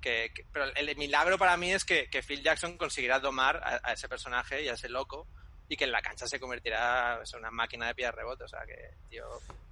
que- 0.00 0.32
que- 0.34 0.44
pero 0.52 0.64
el, 0.64 0.88
el 0.88 0.96
milagro 0.96 1.38
para 1.38 1.56
mí 1.56 1.72
es 1.72 1.84
que, 1.84 2.10
que 2.10 2.22
Phil 2.24 2.42
Jackson 2.42 2.76
consiguiera 2.76 3.20
domar 3.20 3.58
a, 3.62 3.80
a 3.84 3.92
ese 3.92 4.08
personaje 4.08 4.62
y 4.64 4.68
a 4.68 4.74
ese 4.74 4.88
loco 4.88 5.28
y 5.68 5.76
que 5.76 5.84
en 5.84 5.92
la 5.92 6.02
cancha 6.02 6.26
se 6.26 6.38
convertirá 6.38 7.20
en 7.22 7.38
una 7.38 7.50
máquina 7.50 7.86
de 7.86 7.94
pillar 7.94 8.14
rebote. 8.14 8.44
O 8.44 8.48
sea 8.48 8.60
que, 8.66 8.94
tío. 9.08 9.24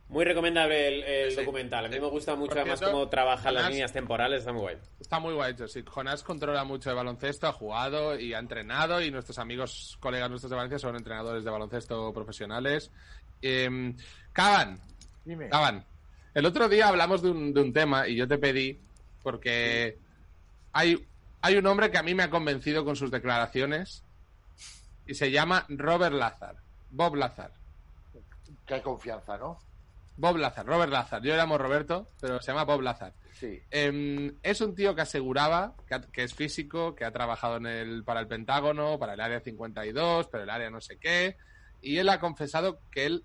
Muy 0.09 0.25
recomendable 0.25 0.89
el, 0.89 1.03
el 1.05 1.31
Sí, 1.31 1.37
documental. 1.37 1.85
A 1.85 1.89
mí 1.89 1.95
sí. 1.95 2.01
me 2.01 2.09
gusta 2.09 2.35
mucho 2.35 2.51
Por 2.51 2.59
además 2.59 2.81
cierto, 2.81 2.97
cómo 2.97 3.09
trabajan 3.09 3.55
las 3.55 3.71
líneas 3.71 3.93
temporales, 3.93 4.41
está 4.41 4.53
muy 4.53 4.63
guay. 4.63 4.77
Está 4.99 5.21
muy 5.21 5.35
guay, 5.35 5.55
sí. 5.69 5.85
Jonás 5.87 6.25
controla 6.25 6.65
mucho 6.65 6.91
de 6.91 6.97
baloncesto, 6.97 7.47
ha 7.47 7.53
jugado 7.53 8.19
y 8.19 8.35
ha 8.35 8.41
entrenado 8.41 9.01
y 9.01 9.13
nuestros 9.13 9.39
amigos, 9.39 9.97
colegas 10.01 10.29
nuestros 10.29 10.51
de 10.51 10.57
Valencia 10.57 10.81
son 10.81 10.97
entrenadores 10.97 11.45
de 11.45 11.51
baloncesto 11.51 12.13
profesionales. 12.13 12.91
Eh, 13.41 13.95
Caban, 14.33 14.81
Dime. 15.25 15.49
Caban, 15.49 15.85
el 16.35 16.47
otro 16.47 16.69
día 16.69 16.89
hablamos 16.89 17.23
de 17.23 17.31
un, 17.31 17.55
de 17.55 17.61
un 17.61 17.73
tema 17.73 18.09
y 18.09 18.17
yo 18.17 18.27
te 18.27 18.39
pedí, 18.39 18.81
porque 19.23 19.97
hay, 20.73 21.07
hay 21.41 21.57
un 21.57 21.67
hombre 21.67 21.91
que 21.91 21.99
a 21.99 22.03
mí 22.03 22.15
me 22.15 22.25
ha 22.25 22.31
convencido 22.31 22.85
con 22.85 22.97
sus 22.97 23.11
declaraciones 23.13 24.03
y 25.11 25.15
se 25.15 25.31
llama 25.31 25.67
Robert 25.69 26.15
Lazar, 26.15 26.55
Bob 26.93 27.17
Lazar. 27.17 27.53
Que 28.65 28.75
hay 28.75 28.81
confianza, 28.81 29.37
¿no? 29.37 29.59
Bob 30.17 30.37
Lazar, 30.37 30.65
Robert 30.65 30.93
Lazar. 30.93 31.21
Yo 31.23 31.35
llamo 31.35 31.59
Roberto, 31.59 32.11
pero 32.21 32.41
se 32.41 32.53
llama 32.53 32.65
Bob 32.65 32.83
Lazar. 32.83 33.13
Sí. 33.35 33.59
Em, 33.71 34.37
es 34.43 34.61
un 34.61 34.75
tío 34.75 34.95
que 34.95 35.01
aseguraba 35.01 35.75
que, 35.89 35.95
ha- 35.95 36.01
que 36.13 36.23
es 36.23 36.35
físico, 36.35 36.95
que 36.95 37.05
ha 37.05 37.11
trabajado 37.11 37.57
en 37.57 37.67
el, 37.67 38.05
para 38.05 38.21
el 38.21 38.29
Pentágono, 38.29 38.99
para 38.99 39.15
el 39.15 39.21
Área 39.21 39.41
52, 39.41 40.29
para 40.29 40.45
el 40.45 40.51
Área 40.51 40.71
no 40.71 40.81
sé 40.81 40.99
qué, 40.99 41.37
y 41.83 41.97
él 41.97 42.09
ha 42.09 42.21
confesado 42.21 42.79
que 42.93 43.07
él 43.07 43.25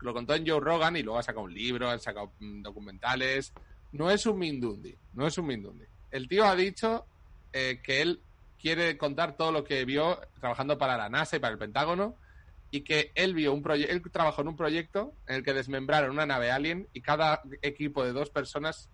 lo 0.00 0.12
contó 0.12 0.34
en 0.34 0.46
Joe 0.46 0.60
Rogan 0.60 0.96
y 0.96 1.02
luego 1.02 1.18
ha 1.20 1.22
sacado 1.22 1.44
un 1.44 1.54
libro, 1.54 1.88
ha 1.88 1.98
sacado 1.98 2.32
mm, 2.40 2.62
documentales. 2.62 3.52
No 3.92 4.10
es 4.10 4.26
un 4.26 4.38
Mindundi, 4.38 4.94
no 5.14 5.26
es 5.26 5.38
un 5.38 5.46
Mindundi. 5.46 5.84
El 6.10 6.28
tío 6.28 6.44
ha 6.44 6.54
dicho 6.54 7.06
eh, 7.52 7.80
que 7.82 8.02
él 8.02 8.20
quiere 8.60 8.96
contar 8.98 9.36
todo 9.36 9.52
lo 9.52 9.64
que 9.64 9.84
vio 9.84 10.20
trabajando 10.40 10.78
para 10.78 10.96
la 10.96 11.08
NASA 11.08 11.36
y 11.36 11.38
para 11.40 11.52
el 11.52 11.58
Pentágono 11.58 12.14
y 12.70 12.80
que 12.82 13.12
él 13.14 13.34
vio 13.34 13.52
un 13.52 13.62
proyecto, 13.62 13.92
él 13.94 14.02
trabajó 14.10 14.42
en 14.42 14.48
un 14.48 14.56
proyecto 14.56 15.12
en 15.26 15.36
el 15.36 15.42
que 15.44 15.54
desmembraron 15.54 16.10
una 16.10 16.26
nave 16.26 16.50
alien 16.50 16.88
y 16.92 17.00
cada 17.00 17.42
equipo 17.62 18.04
de 18.04 18.12
dos 18.12 18.30
personas 18.30 18.88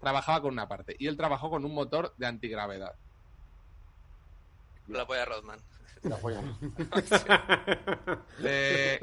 trabajaba 0.00 0.40
con 0.42 0.52
una 0.52 0.68
parte 0.68 0.94
y 0.98 1.06
él 1.08 1.16
trabajó 1.16 1.50
con 1.50 1.64
un 1.64 1.74
motor 1.74 2.14
de 2.18 2.26
antigravedad. 2.26 2.94
La 4.88 5.06
polla 5.06 5.24
Rodman. 5.24 5.58
La 6.02 6.16
polla. 6.18 6.40
Eh, 8.44 9.00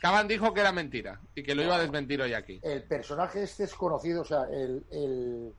Caban 0.00 0.28
dijo 0.28 0.52
que 0.54 0.60
era 0.60 0.72
mentira 0.72 1.20
y 1.34 1.42
que 1.42 1.54
lo 1.54 1.62
iba 1.62 1.76
a 1.76 1.80
desmentir 1.80 2.20
hoy 2.22 2.32
aquí. 2.34 2.60
El 2.62 2.82
personaje 2.84 3.42
este 3.42 3.64
es 3.64 3.74
conocido, 3.74 4.22
o 4.22 4.24
sea, 4.24 4.44
el, 4.50 4.84
el- 4.90 5.52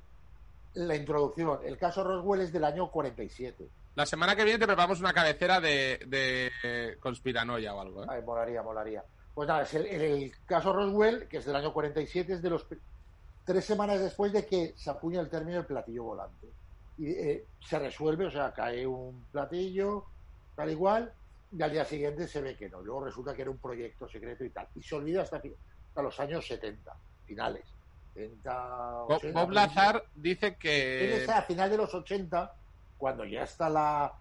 la 0.76 0.96
introducción. 0.96 1.60
El 1.66 1.78
caso 1.78 2.04
Roswell 2.04 2.42
es 2.42 2.52
del 2.54 2.64
año 2.64 2.90
47. 2.92 3.68
La 3.98 4.06
semana 4.06 4.36
que 4.36 4.44
viene 4.44 4.60
te 4.60 4.68
preparamos 4.68 5.00
una 5.00 5.12
cabecera 5.12 5.60
de, 5.60 6.00
de 6.06 6.98
conspiranoia 7.00 7.74
o 7.74 7.82
algo. 7.82 8.04
¿eh? 8.04 8.08
Ay, 8.08 8.22
molaría, 8.22 8.62
molaría. 8.62 9.04
Pues 9.34 9.48
nada, 9.48 9.64
es 9.64 9.74
el, 9.74 9.88
el 9.88 10.32
caso 10.46 10.72
Roswell, 10.72 11.28
que 11.28 11.38
es 11.38 11.46
del 11.46 11.56
año 11.56 11.74
47, 11.74 12.34
es 12.34 12.42
de 12.44 12.50
los 12.52 12.68
tres 13.44 13.66
semanas 13.66 14.00
después 14.00 14.32
de 14.32 14.46
que 14.46 14.76
se 14.78 14.92
acuña 14.92 15.20
el 15.20 15.32
término 15.32 15.58
el 15.58 15.66
platillo 15.66 16.04
volante. 16.04 16.46
Y 17.00 17.10
eh, 17.10 17.46
se 17.60 17.80
resuelve, 17.80 18.28
o 18.28 18.30
sea, 18.30 18.54
cae 18.54 18.86
un 18.86 19.26
platillo, 19.32 20.06
tal 20.56 20.70
igual, 20.70 21.12
y 21.52 21.60
al 21.64 21.72
día 21.72 21.84
siguiente 21.84 22.28
se 22.28 22.40
ve 22.40 22.56
que 22.56 22.70
no. 22.70 22.82
Luego 22.82 23.06
resulta 23.06 23.34
que 23.34 23.42
era 23.42 23.50
un 23.50 23.58
proyecto 23.58 24.08
secreto 24.08 24.44
y 24.44 24.52
tal. 24.52 24.68
Y 24.76 24.84
se 24.84 24.94
olvida 24.94 25.24
hasta, 25.24 25.38
hasta 25.38 26.02
los 26.04 26.20
años 26.20 26.46
70, 26.46 26.96
finales. 27.26 27.64
70, 28.14 28.70
Bob, 29.08 29.12
80, 29.14 29.40
Bob 29.40 29.52
Lazar 29.54 30.04
dice 30.14 30.56
que 30.56 31.26
a 31.28 31.42
final 31.42 31.72
de 31.72 31.78
los 31.78 31.92
80, 31.96 32.54
cuando 32.98 33.26
ya 33.26 33.44
está 33.44 33.70
la, 33.70 34.14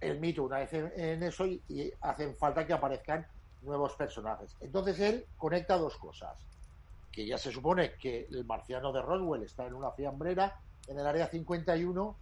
el 0.00 0.20
mito 0.20 0.44
una 0.44 0.58
vez 0.58 0.72
en, 0.72 0.92
en 0.96 1.22
eso 1.22 1.46
y, 1.46 1.62
y 1.68 1.92
hacen 2.00 2.36
falta 2.36 2.66
que 2.66 2.72
aparezcan 2.72 3.26
nuevos 3.62 3.94
personajes. 3.94 4.56
Entonces 4.60 4.98
él 5.00 5.26
conecta 5.36 5.76
dos 5.76 5.96
cosas. 5.96 6.36
Que 7.12 7.26
ya 7.26 7.38
se 7.38 7.50
supone 7.50 7.94
que 7.94 8.26
el 8.30 8.44
marciano 8.44 8.92
de 8.92 9.02
Roswell 9.02 9.42
está 9.42 9.66
en 9.66 9.74
una 9.74 9.90
fiambrera 9.90 10.60
en 10.86 10.98
el 10.98 11.06
área 11.06 11.26
51, 11.26 12.16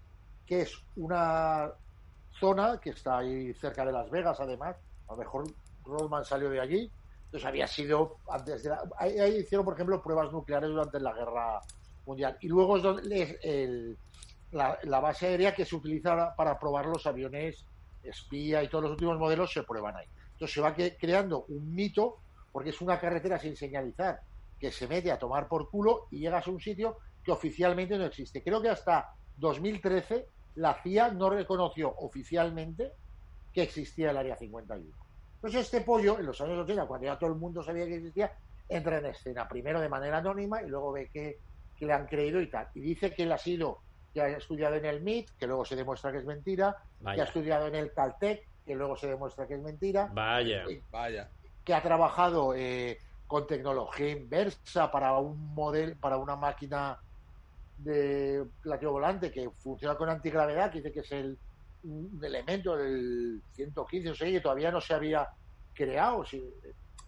que 0.46 0.62
es 0.62 0.72
una 0.96 1.72
zona 2.38 2.78
que 2.80 2.90
está 2.90 3.18
ahí 3.18 3.52
cerca 3.54 3.84
de 3.84 3.92
Las 3.92 4.10
Vegas, 4.10 4.40
además. 4.40 4.76
A 5.08 5.12
lo 5.12 5.18
mejor 5.18 5.44
Rodman 5.84 6.24
salió 6.24 6.48
de 6.50 6.60
allí. 6.60 6.90
Entonces 7.26 7.46
había 7.46 7.66
sido 7.66 8.18
antes 8.28 8.62
de 8.62 8.70
la... 8.70 8.82
Ahí, 8.96 9.18
ahí 9.18 9.36
hicieron, 9.38 9.64
por 9.64 9.74
ejemplo, 9.74 10.02
pruebas 10.02 10.32
nucleares 10.32 10.70
durante 10.70 11.00
la 11.00 11.12
guerra 11.12 11.60
mundial. 12.06 12.36
Y 12.40 12.48
luego 12.48 12.76
es 12.76 12.82
donde 12.82 13.22
es 13.22 13.38
el, 13.42 13.98
la, 14.54 15.00
base 15.00 15.26
aérea 15.26 15.54
que 15.54 15.64
se 15.64 15.74
utiliza 15.74 16.34
para 16.36 16.58
probar 16.58 16.86
los 16.86 17.06
aviones 17.06 17.64
espía 18.02 18.62
y 18.62 18.68
todos 18.68 18.84
los 18.84 18.92
últimos 18.92 19.18
modelos 19.18 19.52
se 19.52 19.62
prueban 19.64 19.96
ahí. 19.96 20.06
Entonces 20.32 20.54
se 20.54 20.60
va 20.60 20.74
creando 20.74 21.44
un 21.48 21.74
mito, 21.74 22.18
porque 22.52 22.70
es 22.70 22.80
una 22.80 23.00
carretera 23.00 23.38
sin 23.38 23.56
señalizar, 23.56 24.20
que 24.60 24.70
se 24.70 24.86
mete 24.86 25.10
a 25.10 25.18
tomar 25.18 25.48
por 25.48 25.68
culo 25.70 26.06
y 26.10 26.20
llegas 26.20 26.46
a 26.46 26.50
un 26.50 26.60
sitio 26.60 26.98
que 27.24 27.32
oficialmente 27.32 27.98
no 27.98 28.04
existe. 28.04 28.42
Creo 28.42 28.62
que 28.62 28.68
hasta 28.68 29.12
2013 29.38 30.28
la 30.56 30.74
CIA 30.82 31.10
no 31.10 31.30
reconoció 31.30 31.92
oficialmente 31.98 32.92
que 33.52 33.62
existía 33.62 34.10
el 34.10 34.16
Área 34.16 34.36
51. 34.36 34.84
Entonces 35.34 35.62
este 35.62 35.80
pollo, 35.80 36.18
en 36.18 36.26
los 36.26 36.40
años 36.40 36.58
80, 36.58 36.86
cuando 36.86 37.06
ya 37.06 37.18
todo 37.18 37.30
el 37.30 37.36
mundo 37.36 37.62
sabía 37.62 37.86
que 37.86 37.96
existía, 37.96 38.32
entra 38.68 38.98
en 38.98 39.06
escena, 39.06 39.48
primero 39.48 39.80
de 39.80 39.88
manera 39.88 40.18
anónima 40.18 40.62
y 40.62 40.68
luego 40.68 40.92
ve 40.92 41.10
que 41.12 41.38
le 41.80 41.92
han 41.92 42.06
creído 42.06 42.40
y 42.40 42.48
tal. 42.48 42.68
Y 42.74 42.80
dice 42.80 43.12
que 43.12 43.24
él 43.24 43.32
ha 43.32 43.38
sido, 43.38 43.80
que 44.14 44.22
ha 44.22 44.28
estudiado 44.28 44.76
en 44.76 44.84
el 44.86 44.96
MIT, 44.98 45.30
que 45.36 45.46
luego 45.48 45.64
se 45.64 45.74
demuestra 45.74 46.12
que 46.12 46.18
es 46.18 46.24
mentira, 46.24 46.72
que 47.00 47.04
ha 47.04 47.10
Vaya. 47.10 47.24
estudiado 47.24 47.66
en 47.66 47.74
el 47.74 47.92
Caltech, 47.92 48.48
que 48.64 48.74
luego 48.76 48.96
se 48.96 49.08
demuestra 49.08 49.46
que 49.48 49.54
es 49.54 49.60
mentira, 49.60 50.08
Vaya. 50.12 50.64
Vaya. 50.90 51.30
que 51.64 51.74
ha 51.74 51.82
trabajado 51.82 52.54
eh, 52.54 52.96
con 53.26 53.46
tecnología 53.46 54.10
inversa 54.10 54.90
para 54.90 55.18
un 55.18 55.52
modelo, 55.54 55.96
para 55.98 56.16
una 56.16 56.36
máquina 56.36 56.96
de 57.76 58.46
platillo 58.60 58.92
volante 58.92 59.32
que 59.32 59.50
funciona 59.50 59.96
con 59.96 60.08
antigravedad, 60.08 60.70
que 60.70 60.78
dice 60.78 60.92
que 60.92 61.00
es 61.00 61.12
el 61.12 61.38
un 61.82 62.18
elemento 62.24 62.76
del 62.78 63.42
115 63.52 64.08
o 64.10 64.14
sea, 64.14 64.30
que 64.30 64.40
todavía 64.40 64.70
no 64.70 64.80
se 64.80 64.94
había 64.94 65.28
creado, 65.74 66.24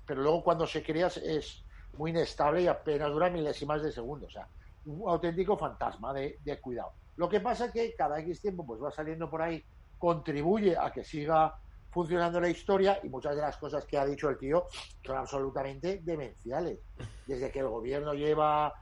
pero 0.04 0.20
luego 0.20 0.42
cuando 0.44 0.66
se 0.66 0.82
crea 0.82 1.06
es- 1.06 1.16
es 1.16 1.64
muy 1.94 2.10
inestable 2.10 2.60
y 2.62 2.66
apenas 2.66 3.10
dura 3.10 3.30
milésimas 3.30 3.82
de 3.82 3.90
segundo, 3.90 4.26
o 4.26 4.30
sea, 4.30 4.46
un 4.86 5.08
auténtico 5.08 5.56
fantasma 5.56 6.12
de, 6.12 6.38
de 6.42 6.60
cuidado. 6.60 6.92
Lo 7.16 7.28
que 7.28 7.40
pasa 7.40 7.66
es 7.66 7.72
que 7.72 7.94
cada 7.94 8.18
X 8.20 8.40
tiempo 8.40 8.66
pues 8.66 8.82
va 8.82 8.90
saliendo 8.90 9.28
por 9.28 9.42
ahí, 9.42 9.62
contribuye 9.98 10.76
a 10.76 10.90
que 10.90 11.04
siga 11.04 11.54
funcionando 11.96 12.40
la 12.40 12.50
historia 12.50 13.00
y 13.02 13.08
muchas 13.08 13.34
de 13.34 13.40
las 13.40 13.56
cosas 13.56 13.86
que 13.86 13.96
ha 13.96 14.04
dicho 14.04 14.28
el 14.28 14.36
tío 14.36 14.66
son 15.02 15.16
absolutamente 15.16 16.02
demenciales. 16.04 16.78
Desde 17.26 17.50
que 17.50 17.60
el 17.60 17.68
gobierno 17.68 18.12
lleva, 18.12 18.74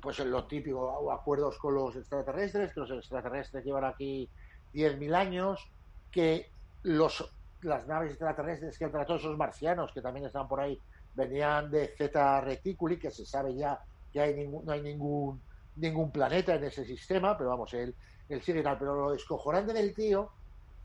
pues 0.00 0.20
lo 0.20 0.44
típico, 0.44 1.10
acuerdos 1.10 1.58
con 1.58 1.74
los 1.74 1.96
extraterrestres, 1.96 2.72
que 2.72 2.80
los 2.80 2.90
extraterrestres 2.92 3.64
llevan 3.64 3.84
aquí 3.84 4.28
10.000 4.72 5.14
años, 5.16 5.68
que 6.12 6.52
los, 6.84 7.28
las 7.62 7.88
naves 7.88 8.10
extraterrestres 8.10 8.78
que 8.78 8.84
han 8.84 8.94
esos 8.94 9.36
marcianos, 9.36 9.90
que 9.92 10.00
también 10.00 10.26
están 10.26 10.46
por 10.46 10.60
ahí, 10.60 10.78
venían 11.16 11.72
de 11.72 11.88
Zeta 11.98 12.40
Reticuli, 12.40 12.98
que 12.98 13.10
se 13.10 13.26
sabe 13.26 13.52
ya 13.56 13.80
que 14.12 14.20
hay 14.20 14.34
ningún, 14.34 14.64
no 14.64 14.70
hay 14.70 14.82
ningún, 14.82 15.40
ningún 15.76 16.10
planeta 16.10 16.54
en 16.54 16.64
ese 16.64 16.84
sistema, 16.84 17.36
pero 17.36 17.50
vamos, 17.50 17.72
él, 17.74 17.94
él 18.28 18.42
sigue 18.42 18.62
tal. 18.62 18.78
Pero 18.78 18.94
lo 18.94 19.12
descojonante 19.12 19.72
del 19.72 19.94
tío 19.94 20.30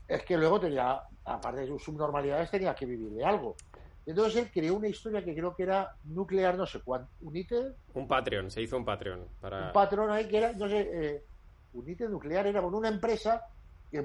es 0.08 0.22
que 0.22 0.36
luego 0.36 0.60
tenía, 0.60 1.00
aparte 1.24 1.60
de 1.60 1.66
sus 1.66 1.82
subnormalidades, 1.82 2.50
tenía 2.50 2.74
que 2.74 2.86
vivir 2.86 3.10
de 3.10 3.24
algo. 3.24 3.56
Entonces 4.06 4.36
él 4.36 4.50
creó 4.52 4.74
una 4.76 4.86
historia 4.86 5.24
que 5.24 5.34
creo 5.34 5.54
que 5.54 5.64
era 5.64 5.96
nuclear, 6.04 6.56
no 6.56 6.64
sé 6.64 6.80
cuánto, 6.80 7.08
United, 7.22 7.74
Un 7.94 8.06
Patreon, 8.06 8.50
se 8.52 8.62
hizo 8.62 8.76
un 8.76 8.84
Patreon. 8.84 9.26
Para... 9.40 9.66
un 9.66 9.72
patrón 9.72 10.10
ahí 10.10 10.28
que 10.28 10.38
era, 10.38 10.52
no 10.52 10.68
sé, 10.68 10.88
eh, 10.92 11.24
United 11.74 12.08
Nuclear 12.08 12.46
era 12.46 12.62
con 12.62 12.74
una 12.74 12.88
empresa 12.88 13.42
que 13.90 14.04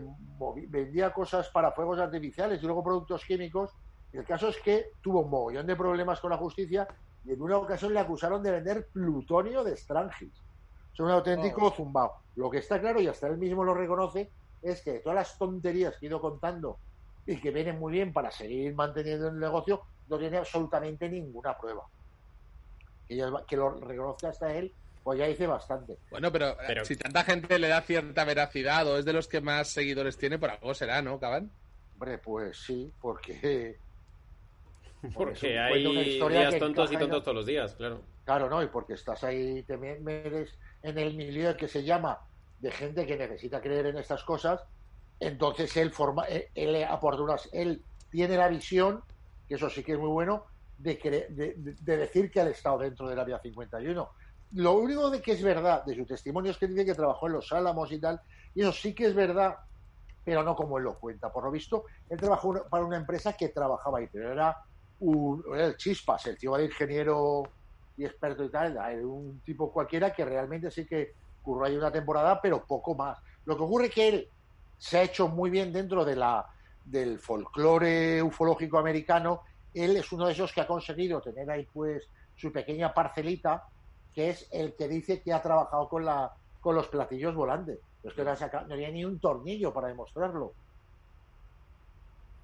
vendía 0.67 1.13
cosas 1.13 1.49
para 1.49 1.71
fuegos 1.71 1.99
artificiales 1.99 2.61
y 2.61 2.65
luego 2.65 2.83
productos 2.83 3.23
químicos. 3.25 3.71
El 4.11 4.25
caso 4.25 4.49
es 4.49 4.57
que 4.57 4.91
tuvo 5.01 5.21
un 5.21 5.29
mogollón 5.29 5.67
de 5.67 5.75
problemas 5.75 6.19
con 6.19 6.31
la 6.31 6.37
justicia 6.37 6.87
y 7.23 7.33
en 7.33 7.41
una 7.41 7.57
ocasión 7.57 7.93
le 7.93 7.99
acusaron 7.99 8.41
de 8.41 8.51
vender 8.51 8.87
plutonio 8.87 9.63
de 9.63 9.77
Strangis. 9.77 10.40
Es 10.93 10.99
un 10.99 11.09
auténtico 11.09 11.67
Oh. 11.67 11.71
zumbao. 11.71 12.13
Lo 12.35 12.49
que 12.49 12.59
está 12.59 12.79
claro, 12.79 13.01
y 13.01 13.07
hasta 13.07 13.27
él 13.27 13.37
mismo 13.37 13.63
lo 13.63 13.73
reconoce, 13.73 14.29
es 14.61 14.81
que 14.81 14.99
todas 14.99 15.15
las 15.15 15.37
tonterías 15.37 15.97
que 15.97 16.05
he 16.05 16.09
ido 16.09 16.21
contando 16.21 16.77
y 17.25 17.37
que 17.37 17.51
vienen 17.51 17.79
muy 17.79 17.93
bien 17.93 18.13
para 18.13 18.31
seguir 18.31 18.73
manteniendo 18.73 19.27
el 19.29 19.39
negocio, 19.39 19.81
no 20.07 20.17
tiene 20.17 20.37
absolutamente 20.37 21.07
ninguna 21.09 21.57
prueba. 21.57 21.83
Que, 23.07 23.15
ya- 23.15 23.31
que 23.47 23.57
lo 23.57 23.71
reconozca 23.79 24.29
hasta 24.29 24.53
él, 24.53 24.73
pues 25.03 25.19
ya 25.19 25.27
dice 25.27 25.47
bastante. 25.47 25.97
Bueno, 26.09 26.31
pero, 26.31 26.49
eh, 26.51 26.55
Pero- 26.67 26.85
si 26.85 26.95
tanta 26.95 27.23
gente 27.23 27.57
le 27.59 27.67
da 27.67 27.81
cierta 27.81 28.23
veracidad 28.23 28.87
o 28.87 28.97
es 28.97 29.05
de 29.05 29.13
los 29.13 29.27
que 29.27 29.41
más 29.41 29.67
seguidores 29.69 30.17
tiene, 30.17 30.37
por 30.39 30.49
algo 30.51 30.73
será, 30.73 31.01
¿no, 31.01 31.19
Caban? 31.19 31.49
Hombre, 31.93 32.17
pues 32.17 32.57
sí, 32.57 32.91
porque. 33.01 33.77
Porque 35.15 35.57
hay 35.57 35.83
días 35.83 36.59
tontos 36.59 36.91
y 36.91 36.93
en 36.93 36.99
tontos 36.99 37.23
todos 37.23 37.35
los 37.35 37.45
días, 37.47 37.73
claro. 37.73 38.01
Claro, 38.23 38.49
¿no? 38.51 38.61
Y 38.61 38.67
porque 38.67 38.93
estás 38.93 39.23
ahí, 39.23 39.63
te 39.63 39.75
me- 39.75 39.97
metes 39.99 40.55
en 40.81 40.97
el 40.97 41.15
milieu 41.15 41.55
que 41.55 41.67
se 41.67 41.83
llama 41.83 42.19
de 42.57 42.71
gente 42.71 43.05
que 43.05 43.17
necesita 43.17 43.61
creer 43.61 43.87
en 43.87 43.97
estas 43.97 44.23
cosas, 44.23 44.61
entonces 45.19 45.75
él 45.77 45.91
forma, 45.91 46.25
él, 46.25 46.47
él 46.53 46.83
aporta 46.83 47.21
unas, 47.21 47.49
él 47.53 47.83
tiene 48.09 48.37
la 48.37 48.47
visión, 48.49 49.03
que 49.47 49.55
eso 49.55 49.69
sí 49.69 49.83
que 49.83 49.93
es 49.93 49.99
muy 49.99 50.09
bueno, 50.09 50.45
de, 50.77 50.99
cre- 50.99 51.27
de, 51.29 51.53
de- 51.57 51.75
de 51.79 51.97
decir 51.97 52.31
que 52.31 52.41
ha 52.41 52.49
estado 52.49 52.79
dentro 52.79 53.07
del 53.07 53.19
Área 53.19 53.39
51. 53.39 54.11
Lo 54.53 54.73
único 54.73 55.09
de 55.09 55.21
que 55.21 55.33
es 55.33 55.43
verdad 55.43 55.83
de 55.85 55.95
su 55.95 56.05
testimonio 56.05 56.51
es 56.51 56.57
que 56.57 56.67
dice 56.67 56.85
que 56.85 56.93
trabajó 56.95 57.27
en 57.27 57.33
los 57.33 57.51
Álamos 57.51 57.91
y 57.91 57.99
tal, 57.99 58.19
y 58.53 58.61
eso 58.61 58.71
sí 58.73 58.93
que 58.93 59.05
es 59.05 59.15
verdad, 59.15 59.55
pero 60.23 60.43
no 60.43 60.55
como 60.55 60.77
él 60.77 60.83
lo 60.83 60.99
cuenta. 60.99 61.31
Por 61.31 61.45
lo 61.45 61.51
visto, 61.51 61.85
él 62.09 62.19
trabajó 62.19 62.67
para 62.69 62.83
una 62.85 62.97
empresa 62.97 63.33
que 63.33 63.49
trabajaba 63.49 63.99
ahí, 63.99 64.07
pero 64.11 64.31
era, 64.31 64.57
un, 64.99 65.43
era 65.53 65.67
el 65.67 65.77
Chispas, 65.77 66.25
el 66.27 66.37
tío 66.37 66.55
de 66.55 66.65
ingeniero 66.65 67.43
experto 68.05 68.43
y 68.43 68.49
tal, 68.49 68.77
un 69.05 69.41
tipo 69.45 69.71
cualquiera 69.71 70.13
que 70.13 70.25
realmente 70.25 70.71
sí 70.71 70.85
que 70.85 71.13
curró 71.41 71.65
ahí 71.65 71.75
una 71.75 71.91
temporada, 71.91 72.39
pero 72.41 72.65
poco 72.65 72.95
más. 72.95 73.17
Lo 73.45 73.57
que 73.57 73.63
ocurre 73.63 73.85
es 73.87 73.93
que 73.93 74.07
él 74.07 74.29
se 74.77 74.97
ha 74.97 75.03
hecho 75.03 75.27
muy 75.27 75.49
bien 75.49 75.73
dentro 75.73 76.05
de 76.05 76.15
la, 76.15 76.45
del 76.85 77.19
folclore 77.19 78.21
ufológico 78.21 78.77
americano. 78.77 79.41
Él 79.73 79.95
es 79.97 80.11
uno 80.11 80.27
de 80.27 80.33
esos 80.33 80.51
que 80.51 80.61
ha 80.61 80.67
conseguido 80.67 81.21
tener 81.21 81.49
ahí 81.49 81.67
pues 81.71 82.07
su 82.35 82.51
pequeña 82.51 82.93
parcelita, 82.93 83.65
que 84.13 84.29
es 84.29 84.47
el 84.51 84.75
que 84.75 84.87
dice 84.87 85.21
que 85.21 85.33
ha 85.33 85.41
trabajado 85.41 85.87
con 85.87 86.05
la 86.05 86.31
con 86.61 86.75
los 86.75 86.87
platillos 86.87 87.35
volantes. 87.35 87.79
Que 88.01 88.23
no 88.23 88.73
había 88.73 88.89
ni 88.89 89.05
un 89.05 89.19
tornillo 89.19 89.73
para 89.73 89.89
demostrarlo. 89.89 90.53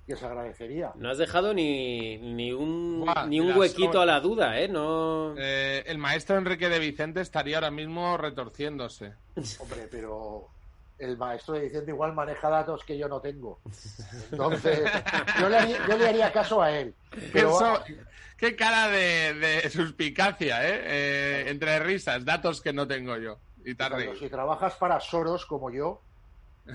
Que 0.07 0.15
se 0.15 0.25
agradecería. 0.25 0.93
No 0.95 1.09
has 1.09 1.17
dejado 1.17 1.53
ni, 1.53 2.17
ni 2.17 2.53
un, 2.53 3.01
Buah, 3.01 3.25
ni 3.27 3.41
un 3.41 3.57
huequito 3.57 3.99
horas. 3.99 4.03
a 4.03 4.05
la 4.05 4.19
duda, 4.21 4.59
¿eh? 4.59 4.69
No... 4.69 5.35
Eh, 5.37 5.83
el 5.85 5.97
maestro 5.97 6.37
Enrique 6.37 6.69
de 6.69 6.79
Vicente 6.79 7.19
estaría 7.19 7.57
ahora 7.57 7.71
mismo 7.71 8.15
retorciéndose. 8.17 9.13
Hombre, 9.59 9.87
pero 9.91 10.47
el 10.97 11.17
maestro 11.17 11.55
de 11.55 11.61
Vicente 11.63 11.91
igual 11.91 12.13
maneja 12.13 12.49
datos 12.49 12.83
que 12.85 12.97
yo 12.97 13.09
no 13.09 13.19
tengo. 13.19 13.59
Entonces, 14.31 14.79
yo 15.41 15.49
le 15.49 15.57
haría, 15.57 15.87
yo 15.87 15.97
le 15.97 16.07
haría 16.07 16.31
caso 16.31 16.61
a 16.61 16.71
él. 16.71 16.93
Pero 17.33 17.49
Eso- 17.57 17.83
qué 18.37 18.55
cara 18.55 18.87
de, 18.87 19.33
de 19.33 19.69
suspicacia, 19.69 20.63
¿eh? 20.69 20.81
Eh, 20.85 21.45
Entre 21.49 21.77
risas, 21.79 22.23
datos 22.23 22.61
que 22.61 22.71
no 22.71 22.87
tengo 22.87 23.17
yo. 23.17 23.39
Y 23.65 23.73
Pero 23.75 23.97
reído. 23.97 24.15
si 24.15 24.29
trabajas 24.29 24.75
para 24.75 25.01
Soros 25.01 25.45
como 25.45 25.69
yo, 25.69 26.01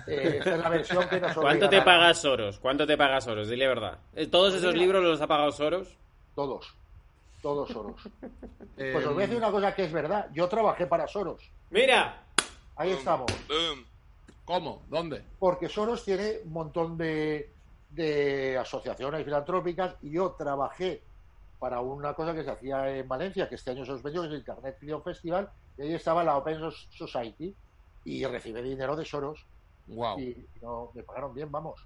eh, 0.07 0.36
esta 0.38 0.55
es 0.55 0.59
la 0.61 0.68
versión 0.68 1.09
que 1.09 1.20
nos 1.20 1.34
¿Cuánto 1.34 1.68
te 1.68 1.82
paga 1.82 2.14
Soros? 2.14 2.59
¿Cuánto 2.59 2.86
te 2.86 2.97
paga 2.97 3.20
Soros? 3.20 3.49
Dile 3.49 3.66
verdad. 3.66 3.99
Eh, 4.14 4.26
¿Todos 4.26 4.55
esos 4.55 4.74
libros 4.74 5.03
los 5.03 5.20
ha 5.20 5.26
pagado 5.26 5.53
Soros? 5.53 5.88
Todos. 6.34 6.74
Todos 7.40 7.68
Soros. 7.70 8.01
Eh, 8.76 8.90
Pues 8.93 9.05
os 9.07 9.14
voy 9.14 9.24
a 9.24 9.26
decir 9.26 9.36
una 9.38 9.51
cosa 9.51 9.74
que 9.74 9.84
es 9.84 9.93
verdad. 9.93 10.28
Yo 10.32 10.49
trabajé 10.49 10.86
para 10.86 11.07
Soros. 11.07 11.43
¡Mira! 11.70 12.22
Ahí 12.76 12.90
estamos. 12.90 13.30
Boom. 13.49 13.84
¿Cómo? 14.45 14.82
¿Dónde? 14.88 15.22
Porque 15.38 15.68
Soros 15.68 16.05
tiene 16.05 16.38
un 16.45 16.53
montón 16.53 16.97
de, 16.97 17.51
de 17.90 18.59
asociaciones 18.59 19.24
filantrópicas 19.24 19.95
y 20.03 20.11
yo 20.12 20.30
trabajé 20.32 21.03
para 21.59 21.80
una 21.80 22.12
cosa 22.14 22.34
que 22.34 22.43
se 22.43 22.51
hacía 22.51 22.90
en 22.97 23.07
Valencia, 23.07 23.49
que 23.49 23.55
este 23.55 23.70
año 23.70 23.84
se 23.84 23.93
suspendió, 23.93 24.22
que 24.22 24.26
es 24.28 24.32
el 24.32 24.38
Internet 24.40 24.76
Film 24.80 25.01
Festival, 25.03 25.49
y 25.78 25.82
ahí 25.82 25.95
estaba 25.95 26.24
la 26.24 26.36
Open 26.36 26.59
Society 26.90 27.55
y 28.05 28.24
recibí 28.24 28.61
dinero 28.62 28.97
de 28.97 29.05
Soros 29.05 29.45
Wow. 29.89 30.18
y 30.20 30.47
no, 30.61 30.91
me 30.95 31.03
pagaron 31.03 31.35
bien, 31.35 31.51
vamos. 31.51 31.85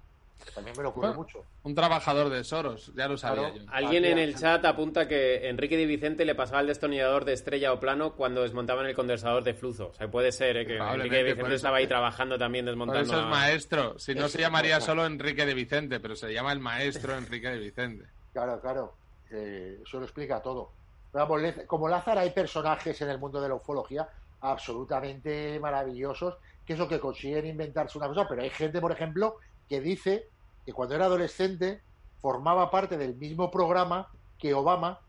También 0.53 0.77
me 0.77 0.83
lo 0.83 0.89
ocurre 0.89 1.07
Bueno. 1.07 1.23
mucho. 1.23 1.43
Un 1.63 1.73
trabajador 1.73 2.29
de 2.29 2.43
Soros, 2.43 2.91
ya 2.95 3.07
lo 3.07 3.17
sabía 3.17 3.49
Claro. 3.51 3.55
yo. 3.65 3.71
Alguien 3.71 4.05
en 4.05 4.19
el 4.19 4.35
chat 4.35 4.63
apunta 4.65 5.07
que 5.07 5.49
Enrique 5.49 5.75
de 5.75 5.87
Vicente 5.87 6.25
le 6.25 6.35
pasaba 6.35 6.61
el 6.61 6.67
destornillador 6.67 7.25
de 7.25 7.33
estrella 7.33 7.73
o 7.73 7.79
plano 7.79 8.13
cuando 8.13 8.43
desmontaban 8.43 8.85
el 8.85 8.93
condensador 8.95 9.43
de 9.43 9.55
flujo. 9.55 9.87
O 9.87 9.93
sea, 9.95 10.09
puede 10.11 10.31
ser 10.31 10.57
¿eh? 10.57 10.65
que 10.67 10.77
Enrique 10.77 11.15
de 11.17 11.21
por 11.23 11.25
Vicente 11.37 11.47
eso- 11.47 11.55
estaba 11.55 11.77
ahí 11.77 11.87
trabajando 11.87 12.37
también 12.37 12.65
Por 12.65 12.71
desmontando. 12.71 13.01
eso 13.13 13.19
es 13.19 13.25
maestro. 13.27 13.97
Si 13.97 14.13
no 14.13 14.27
Es 14.27 14.31
se 14.31 14.39
llamaría 14.39 14.79
solo 14.79 15.05
Enrique 15.07 15.43
de 15.45 15.55
Vicente, 15.55 15.99
pero 15.99 16.15
se 16.15 16.31
llama 16.31 16.51
el 16.53 16.59
maestro 16.59 17.17
Enrique 17.17 17.49
de 17.49 17.57
Vicente. 17.57 18.05
Claro, 18.31 18.61
claro. 18.61 18.93
Eh, 19.31 19.79
eso 19.81 19.97
lo 19.97 20.05
explica 20.05 20.39
todo. 20.41 20.69
Vamos, 21.13 21.41
como 21.65 21.89
Lázaro 21.89 22.19
hay 22.19 22.29
personajes 22.29 23.01
en 23.01 23.09
el 23.09 23.17
mundo 23.17 23.41
de 23.41 23.49
la 23.49 23.55
ufología 23.55 24.07
absolutamente 24.39 25.59
maravillosos, 25.59 26.35
que 26.67 26.73
eso 26.73 26.87
que 26.89 26.99
consiguen 26.99 27.47
inventarse 27.47 27.97
una 27.97 28.09
cosa, 28.09 28.27
pero 28.27 28.41
hay 28.43 28.49
gente, 28.49 28.81
por 28.81 28.91
ejemplo, 28.91 29.37
que 29.69 29.79
dice 29.79 30.31
que 30.65 30.73
cuando 30.73 30.95
era 30.95 31.05
adolescente 31.05 31.83
formaba 32.19 32.69
parte 32.69 32.97
del 32.97 33.15
mismo 33.15 33.49
programa 33.49 34.11
que 34.37 34.53
Obama, 34.53 34.99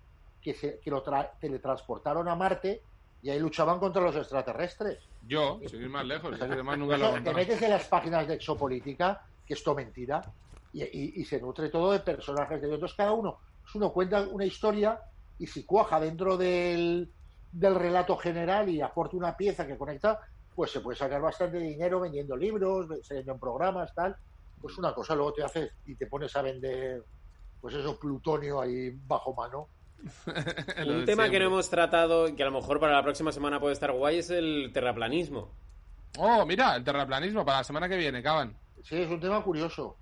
que, 0.40 0.54
se, 0.54 0.78
que 0.80 0.88
lo 0.90 1.02
tra- 1.04 1.32
teletransportaron 1.40 2.28
a 2.28 2.36
Marte 2.36 2.84
y 3.20 3.30
ahí 3.30 3.40
luchaban 3.40 3.80
contra 3.80 4.00
los 4.00 4.14
extraterrestres. 4.14 5.10
Yo, 5.20 5.58
sin 5.66 5.82
ir 5.82 5.88
más 5.88 6.06
lejos, 6.06 6.32
es 6.32 6.38
que 6.38 6.44
además 6.44 6.78
nunca 6.78 6.96
lo 6.96 7.12
te 7.24 7.34
metes 7.34 7.60
en 7.62 7.70
las 7.70 7.88
páginas 7.88 8.28
de 8.28 8.34
exopolítica, 8.34 9.20
que 9.44 9.54
es 9.54 9.64
todo 9.64 9.74
mentira, 9.74 10.24
y, 10.72 10.84
y- 10.84 11.20
y 11.20 11.24
se 11.24 11.40
nutre 11.40 11.70
todo 11.70 11.90
de 11.90 12.00
personajes 12.00 12.62
de 12.62 12.72
otros. 12.72 12.94
Cada 12.94 13.10
uno, 13.12 13.40
uno 13.74 13.92
cuenta 13.92 14.20
una 14.28 14.44
historia 14.44 15.00
y 15.36 15.48
si 15.48 15.64
cuaja 15.66 15.98
dentro 15.98 16.36
del, 16.36 17.12
del 17.50 17.74
relato 17.74 18.16
general 18.16 18.68
y 18.68 18.80
aporta 18.80 19.16
una 19.16 19.36
pieza 19.36 19.66
que 19.66 19.76
conecta, 19.76 20.20
pues 20.58 20.72
se 20.72 20.80
puede 20.80 20.98
sacar 20.98 21.20
bastante 21.20 21.56
dinero 21.56 22.00
vendiendo 22.00 22.36
libros, 22.36 22.88
saliendo 23.04 23.32
en 23.32 23.38
programas, 23.38 23.94
tal. 23.94 24.16
Pues 24.60 24.76
una 24.76 24.92
cosa, 24.92 25.14
luego 25.14 25.32
te 25.32 25.44
haces 25.44 25.70
y 25.86 25.94
te 25.94 26.08
pones 26.08 26.34
a 26.34 26.42
vender, 26.42 27.04
pues 27.60 27.76
eso, 27.76 27.96
plutonio 27.96 28.60
ahí 28.60 28.90
bajo 28.90 29.32
mano. 29.34 29.68
Un 30.84 31.04
tema 31.04 31.30
que 31.30 31.38
no 31.38 31.44
hemos 31.44 31.70
tratado 31.70 32.26
y 32.26 32.34
que 32.34 32.42
a 32.42 32.46
lo 32.46 32.60
mejor 32.60 32.80
para 32.80 32.94
la 32.94 33.04
próxima 33.04 33.30
semana 33.30 33.60
puede 33.60 33.74
estar 33.74 33.92
guay 33.92 34.18
es 34.18 34.30
el 34.30 34.72
terraplanismo. 34.74 35.52
Oh, 36.18 36.44
mira, 36.44 36.74
el 36.74 36.82
terraplanismo 36.82 37.44
para 37.44 37.58
la 37.58 37.64
semana 37.64 37.88
que 37.88 37.96
viene, 37.96 38.20
Caban. 38.20 38.56
Sí, 38.82 38.96
es 38.96 39.08
un 39.08 39.20
tema 39.20 39.40
curioso. 39.44 39.96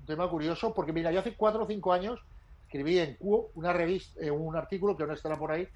Un 0.00 0.06
tema 0.06 0.30
curioso 0.30 0.72
porque, 0.72 0.94
mira, 0.94 1.12
yo 1.12 1.20
hace 1.20 1.34
cuatro 1.34 1.64
o 1.64 1.66
cinco 1.66 1.92
años 1.92 2.18
escribí 2.62 3.00
en 3.00 3.16
Cuo 3.16 3.50
una 3.54 3.74
revista, 3.74 4.18
eh, 4.24 4.30
un 4.30 4.56
artículo 4.56 4.96
que 4.96 5.04
no 5.04 5.12
estará 5.12 5.36
por 5.36 5.52
ahí, 5.52 5.68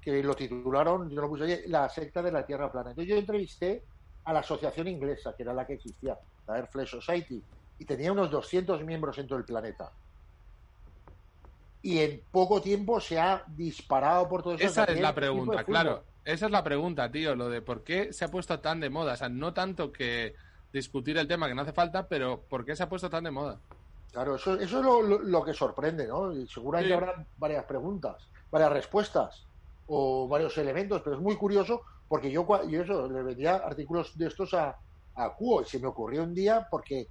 que 0.00 0.22
lo 0.22 0.34
titularon, 0.34 1.10
yo 1.10 1.20
lo 1.20 1.28
puse 1.28 1.44
ahí, 1.44 1.62
La 1.66 1.88
secta 1.88 2.22
de 2.22 2.32
la 2.32 2.44
Tierra 2.46 2.70
plana. 2.72 2.90
Entonces 2.90 3.10
yo 3.12 3.18
entrevisté 3.18 3.84
a 4.24 4.32
la 4.32 4.40
asociación 4.40 4.88
inglesa, 4.88 5.34
que 5.36 5.42
era 5.42 5.52
la 5.52 5.66
que 5.66 5.74
existía, 5.74 6.18
la 6.46 6.54
Airfly 6.54 6.86
Society, 6.86 7.44
y 7.78 7.84
tenía 7.84 8.12
unos 8.12 8.30
200 8.30 8.82
miembros 8.84 9.18
en 9.18 9.26
todo 9.26 9.38
el 9.38 9.44
planeta. 9.44 9.92
Y 11.82 11.98
en 11.98 12.22
poco 12.30 12.60
tiempo 12.60 13.00
se 13.00 13.18
ha 13.18 13.42
disparado 13.46 14.28
por 14.28 14.42
todo 14.42 14.54
eso. 14.54 14.64
Esa 14.66 14.84
es 14.84 15.00
la 15.00 15.14
pregunta, 15.14 15.64
claro. 15.64 16.04
Esa 16.22 16.46
es 16.46 16.52
la 16.52 16.62
pregunta, 16.62 17.10
tío, 17.10 17.34
lo 17.34 17.48
de 17.48 17.62
por 17.62 17.82
qué 17.82 18.12
se 18.12 18.26
ha 18.26 18.28
puesto 18.28 18.60
tan 18.60 18.78
de 18.80 18.90
moda. 18.90 19.14
O 19.14 19.16
sea, 19.16 19.30
no 19.30 19.54
tanto 19.54 19.90
que 19.90 20.34
discutir 20.70 21.16
el 21.16 21.26
tema 21.26 21.48
que 21.48 21.54
no 21.54 21.62
hace 21.62 21.72
falta, 21.72 22.06
pero 22.06 22.42
¿por 22.46 22.64
qué 22.66 22.76
se 22.76 22.82
ha 22.82 22.88
puesto 22.88 23.08
tan 23.08 23.24
de 23.24 23.30
moda? 23.30 23.58
Claro, 24.12 24.36
eso, 24.36 24.54
eso 24.60 24.78
es 24.80 24.84
lo, 24.84 25.00
lo- 25.00 25.18
lo 25.20 25.42
que 25.42 25.54
sorprende, 25.54 26.06
¿no? 26.06 26.32
Y 26.32 26.46
seguramente 26.46 26.88
Sí. 26.90 26.94
habrá 26.94 27.26
varias 27.36 27.64
preguntas, 27.64 28.30
varias 28.50 28.72
respuestas 28.72 29.48
o 29.92 30.28
varios 30.28 30.56
elementos, 30.56 31.02
pero 31.02 31.16
es 31.16 31.22
muy 31.22 31.36
curioso 31.36 31.82
porque 32.08 32.30
yo, 32.30 32.46
yo 32.68 32.82
eso, 32.82 33.08
le 33.08 33.22
vendía 33.22 33.56
artículos 33.56 34.16
de 34.16 34.28
estos 34.28 34.54
a, 34.54 34.78
a 35.16 35.34
Cuo 35.34 35.62
y 35.62 35.64
se 35.64 35.80
me 35.80 35.88
ocurrió 35.88 36.22
un 36.22 36.32
día 36.32 36.68
porque 36.70 37.08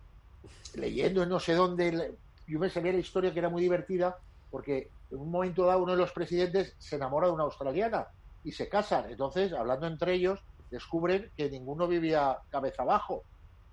leyendo 0.75 1.23
en 1.23 1.29
no 1.29 1.41
sé 1.41 1.55
dónde, 1.55 2.15
yo 2.47 2.57
me 2.57 2.69
sabía 2.69 2.93
la 2.93 2.99
historia 2.99 3.33
que 3.33 3.39
era 3.39 3.49
muy 3.49 3.61
divertida 3.61 4.17
porque 4.49 4.89
en 5.11 5.19
un 5.19 5.29
momento 5.29 5.65
dado 5.65 5.83
uno 5.83 5.91
de 5.91 5.97
los 5.97 6.13
presidentes 6.13 6.73
se 6.79 6.95
enamora 6.95 7.27
de 7.27 7.33
una 7.33 7.43
australiana 7.43 8.07
y 8.45 8.53
se 8.53 8.69
casan. 8.69 9.09
Entonces, 9.09 9.51
hablando 9.51 9.85
entre 9.85 10.13
ellos, 10.13 10.39
descubren 10.71 11.31
que 11.35 11.49
ninguno 11.49 11.85
vivía 11.85 12.37
cabeza 12.49 12.83
abajo. 12.83 13.23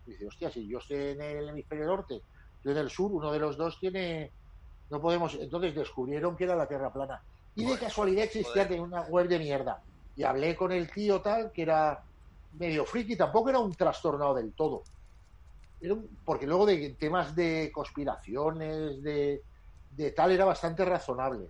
Y 0.06 0.12
dice, 0.12 0.26
hostia, 0.26 0.50
si 0.50 0.66
yo 0.66 0.78
estoy 0.78 1.10
en 1.10 1.20
el 1.20 1.48
hemisferio 1.48 1.86
norte, 1.86 2.20
yo 2.64 2.72
en 2.72 2.78
el 2.78 2.90
sur, 2.90 3.12
uno 3.12 3.30
de 3.30 3.38
los 3.38 3.56
dos 3.56 3.78
tiene... 3.78 4.32
No 4.90 5.00
podemos... 5.00 5.34
Entonces 5.34 5.74
descubrieron 5.74 6.36
que 6.36 6.44
era 6.44 6.56
la 6.56 6.66
Tierra 6.66 6.92
plana. 6.92 7.22
Y 7.56 7.64
de 7.64 7.78
casualidad 7.78 8.24
existía 8.24 8.52
joder. 8.52 8.68
tenía 8.68 8.82
una 8.84 9.02
web 9.02 9.28
de 9.28 9.38
mierda. 9.38 9.82
Y 10.14 10.22
hablé 10.22 10.54
con 10.54 10.72
el 10.72 10.90
tío 10.90 11.20
tal, 11.22 11.50
que 11.52 11.62
era 11.62 12.00
medio 12.52 12.84
friki, 12.84 13.16
tampoco 13.16 13.48
era 13.50 13.58
un 13.58 13.74
trastornado 13.74 14.34
del 14.34 14.54
todo. 14.54 14.84
Era 15.80 15.94
un- 15.94 16.18
porque 16.24 16.46
luego 16.46 16.66
de 16.66 16.94
temas 16.94 17.34
de 17.34 17.70
conspiraciones, 17.72 19.02
de, 19.02 19.44
de 19.88 20.10
tal, 20.12 20.32
era 20.32 20.44
bastante 20.44 20.84
razonable. 20.84 21.48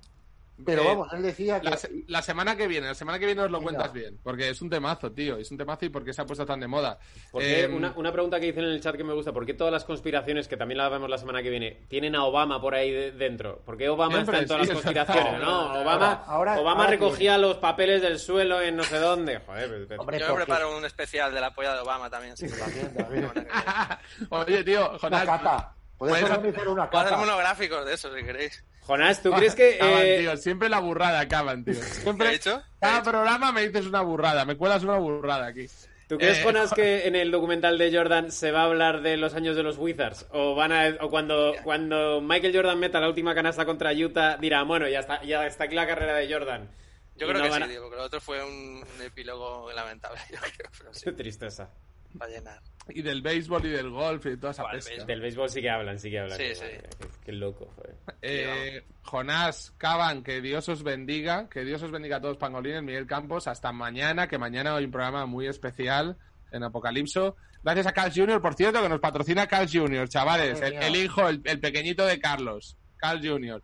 Pero 0.64 0.82
Eh, 0.82 0.86
vamos, 0.86 1.12
él 1.12 1.22
decía 1.22 1.60
que... 1.60 1.68
La, 1.68 1.76
se- 1.76 1.90
la 2.08 2.22
semana 2.22 2.56
que 2.56 2.66
viene, 2.66 2.86
la 2.86 2.94
semana 2.94 3.18
que 3.18 3.26
viene 3.26 3.42
os 3.42 3.50
lo 3.50 3.60
cuentas 3.60 3.92
bien, 3.92 4.18
porque 4.22 4.48
es 4.48 4.62
un 4.62 4.70
temazo, 4.70 5.12
tío, 5.12 5.36
es 5.36 5.50
un 5.50 5.58
temazo 5.58 5.84
y 5.84 5.90
por 5.90 6.02
qué 6.04 6.14
se 6.14 6.22
ha 6.22 6.24
puesto 6.26 6.46
tan 6.46 6.60
de 6.60 6.66
moda. 6.66 6.98
Porque 7.30 7.64
Eh, 7.64 7.66
una, 7.68 7.92
una 7.96 8.10
pregunta 8.10 8.40
que 8.40 8.46
dicen 8.46 8.64
en 8.64 8.70
el 8.70 8.80
chat 8.80 8.96
que 8.96 9.04
me 9.04 9.12
gusta, 9.12 9.32
¿por 9.32 9.44
qué 9.44 9.52
todas 9.52 9.72
las 9.72 9.84
conspiraciones, 9.84 10.48
que 10.48 10.56
también 10.56 10.78
las 10.78 10.90
vemos 10.90 11.10
la 11.10 11.18
semana 11.18 11.42
que 11.42 11.50
viene, 11.50 11.82
tienen 11.88 12.16
a 12.16 12.24
Obama 12.24 12.60
por 12.60 12.74
ahí 12.74 12.90
de- 12.90 13.12
dentro? 13.12 13.58
¿Por 13.66 13.76
qué 13.76 13.88
Obama 13.90 14.14
Siempre, 14.14 14.40
está 14.40 14.42
en 14.42 14.48
todas 14.48 14.62
sí, 14.62 14.68
las 14.68 14.78
es 14.78 14.82
conspiraciones? 14.84 15.40
No, 15.42 15.82
Obama, 15.82 16.24
ahora- 16.26 16.58
Obama 16.58 16.80
ahora 16.84 16.90
recogía 16.90 17.36
los 17.36 17.56
papeles 17.58 18.00
del 18.00 18.18
suelo 18.18 18.60
en 18.62 18.76
no 18.76 18.82
sé 18.84 18.98
dónde. 18.98 19.40
Joder, 19.40 19.68
pero- 19.68 19.88
pero- 19.88 20.00
Hombre, 20.00 20.18
Yo 20.20 20.24
me 20.26 20.30
porque- 20.30 20.44
preparo 20.46 20.76
un 20.78 20.84
especial 20.86 21.34
de 21.34 21.40
la 21.42 21.54
polla 21.54 21.74
de 21.74 21.80
Obama 21.80 22.08
también. 22.08 22.36
sí. 22.36 22.46
También, 22.48 22.94
también. 22.96 23.30
Oye, 24.30 24.64
tío, 24.64 24.88
Una 24.90 24.98
Jonás, 24.98 25.24
cata. 25.26 25.72
Podéis 25.98 26.18
Pues- 26.20 26.30
organizar 26.30 26.68
una 26.68 26.84
hacer 26.84 27.02
cata. 27.04 27.16
monográficos 27.16 27.84
de 27.86 27.94
eso 27.94 28.14
si 28.14 28.22
queréis. 28.22 28.64
Jonás, 28.86 29.22
¿tú 29.22 29.30
crees 29.32 29.54
que... 29.54 29.76
Caban, 29.80 30.02
eh, 30.04 30.18
tío, 30.20 30.36
siempre 30.36 30.68
la 30.68 30.78
burrada 30.80 31.20
acaban, 31.20 31.64
tío. 31.64 31.74
¿Qué 31.74 31.80
he 31.80 31.84
Siempre? 31.84 32.38
¿Qué 32.38 32.50
he 32.50 32.54
cada 32.80 33.02
programa 33.02 33.52
me 33.52 33.66
dices 33.66 33.86
una 33.86 34.00
burrada, 34.02 34.44
me 34.44 34.56
cuelas 34.56 34.82
una 34.84 34.96
burrada 34.98 35.46
aquí. 35.46 35.66
¿Tú 36.08 36.18
crees, 36.18 36.38
Eh, 36.38 36.42
Jonas, 36.44 36.72
que 36.74 37.06
en 37.08 37.16
el 37.16 37.32
documental 37.32 37.78
de 37.78 37.92
Jordan 37.92 38.30
se 38.30 38.52
va 38.52 38.60
a 38.60 38.64
hablar 38.66 39.02
de 39.02 39.16
los 39.16 39.34
años 39.34 39.56
de 39.56 39.64
los 39.64 39.76
Wizards? 39.76 40.26
¿O 40.30 40.54
van 40.54 40.70
a, 40.72 40.96
o 41.00 41.10
cuando, 41.10 41.54
cuando 41.64 42.20
Michael 42.20 42.54
Jordan 42.54 42.78
meta 42.78 43.00
la 43.00 43.08
última 43.08 43.34
canasta 43.34 43.64
contra 43.66 43.92
Utah, 43.92 44.36
dirá, 44.36 44.62
bueno, 44.62 44.88
ya 44.88 45.00
está, 45.00 45.22
ya 45.24 45.44
está 45.46 45.64
aquí 45.64 45.74
la 45.74 45.86
carrera 45.86 46.14
de 46.14 46.32
Jordan? 46.32 46.70
Yo 47.16 47.26
Y 47.26 47.30
creo 47.30 47.38
no 47.38 47.44
que 47.44 47.50
van 47.50 47.62
sí, 47.62 47.64
a- 47.64 47.72
tío, 47.72 47.80
porque 47.82 47.96
lo 47.96 48.02
otro 48.04 48.20
fue 48.20 48.44
un, 48.44 48.84
un 48.94 49.02
epílogo 49.02 49.72
lamentable, 49.72 50.20
yo 50.30 50.38
creo, 50.38 50.70
pero 50.78 50.94
sí, 50.94 51.00
Qué 51.06 51.12
tristeza. 51.12 51.70
para 52.16 52.30
llenar. 52.30 52.60
Y 52.88 53.02
del 53.02 53.20
béisbol 53.22 53.66
y 53.66 53.70
del 53.70 53.90
golf 53.90 54.24
y 54.26 54.36
toda 54.36 54.52
esa 54.52 54.62
el 54.70 54.78
pesca. 54.78 55.04
Del 55.04 55.20
béisbol 55.20 55.48
sí 55.50 55.60
que 55.60 55.70
hablan, 55.70 55.98
sí 55.98 56.10
que 56.10 56.20
hablan. 56.20 56.38
Sí, 56.38 56.44
Qué- 56.44 56.54
sí. 56.54 56.64
Qué, 57.00 57.06
qué 57.24 57.32
loco, 57.32 57.68
joder. 57.74 57.96
Eh, 58.22 58.84
Jonás, 59.02 59.72
Caban, 59.76 60.22
que 60.22 60.40
Dios 60.40 60.68
os 60.68 60.82
bendiga, 60.82 61.48
que 61.48 61.64
Dios 61.64 61.82
os 61.82 61.90
bendiga 61.90 62.18
a 62.18 62.20
todos 62.20 62.36
pangolines, 62.36 62.82
Miguel 62.82 63.06
Campos, 63.06 63.48
hasta 63.48 63.72
mañana, 63.72 64.28
que 64.28 64.38
mañana 64.38 64.76
hay 64.76 64.84
un 64.84 64.90
programa 64.92 65.26
muy 65.26 65.46
especial 65.48 66.16
en 66.52 66.62
Apocalipso. 66.62 67.36
Gracias 67.62 67.86
a 67.88 67.92
Carl 67.92 68.12
Jr., 68.14 68.40
por 68.40 68.54
cierto, 68.54 68.80
que 68.80 68.88
nos 68.88 69.00
patrocina 69.00 69.46
Carl 69.48 69.68
Jr., 69.70 70.08
chavales, 70.08 70.60
el, 70.60 70.74
el 70.74 70.94
hijo, 70.96 71.28
el, 71.28 71.40
el 71.44 71.58
pequeñito 71.58 72.06
de 72.06 72.20
Carlos, 72.20 72.76
Carl 72.96 73.18
Jr., 73.26 73.60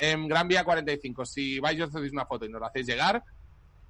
en 0.00 0.28
Gran 0.28 0.46
Vía 0.48 0.62
45. 0.64 1.24
Si 1.24 1.58
vais 1.60 1.78
y 1.78 1.82
os 1.82 1.94
hacéis 1.94 2.12
una 2.12 2.26
foto 2.26 2.44
y 2.44 2.50
nos 2.50 2.60
la 2.60 2.66
hacéis 2.66 2.86
llegar, 2.86 3.22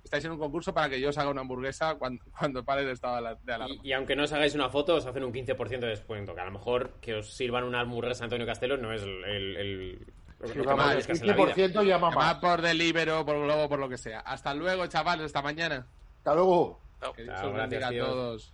estáis 0.07 0.25
en 0.25 0.33
un 0.33 0.39
concurso 0.39 0.73
para 0.73 0.89
que 0.89 1.01
yo 1.01 1.11
os 1.11 1.19
haga 1.19 1.31
una 1.31 1.43
hamburguesa 1.43 1.97
cuando, 1.97 2.25
cuando 2.39 2.65
pare 2.65 2.83
el 2.83 2.89
estado 2.91 3.15
de 3.15 3.19
ala- 3.19 3.39
de 3.43 3.53
alarma. 3.53 3.75
Y, 3.83 3.89
y 3.91 3.93
aunque 3.93 4.17
no 4.17 4.25
os 4.25 4.33
hagáis 4.33 4.55
una 4.55 4.69
foto, 4.71 4.95
os 4.97 5.05
hacen 5.07 5.23
un 5.25 5.33
15% 5.33 5.79
de 5.81 5.89
descuento. 5.89 6.35
Que 6.35 6.41
a 6.41 6.45
lo 6.47 6.51
mejor 6.53 6.95
que 7.01 7.15
os 7.15 7.31
sirvan 7.33 7.65
una 7.65 7.81
hamburguesa 7.81 8.25
Antonio 8.25 8.47
Castelo 8.47 8.77
no 8.79 8.93
es 8.93 9.03
el, 9.03 9.25
el, 9.25 9.57
el- 9.57 10.07
lo 10.41 10.49
que 10.53 10.75
más 10.75 10.91
el 10.91 10.97
buscas 10.99 11.21
en 11.21 11.27
la 11.29 11.35
vida. 11.35 11.55
15% 11.55 11.85
llama 11.85 12.11
más. 12.11 12.35
por 12.37 12.61
Delibero, 12.63 13.25
por 13.25 13.39
Globo, 13.43 13.69
por 13.69 13.79
lo 13.79 13.89
que 13.89 13.97
sea. 13.99 14.21
Hasta 14.21 14.53
luego, 14.55 14.87
chavales, 14.87 15.27
hasta 15.27 15.43
mañana. 15.43 15.87
Hasta 16.19 16.35
luego. 16.35 16.81
No. 17.01 17.13
Chao, 17.15 17.53
gracias, 17.53 17.85
a 17.85 17.89
tío. 17.91 18.07
todos. 18.07 18.53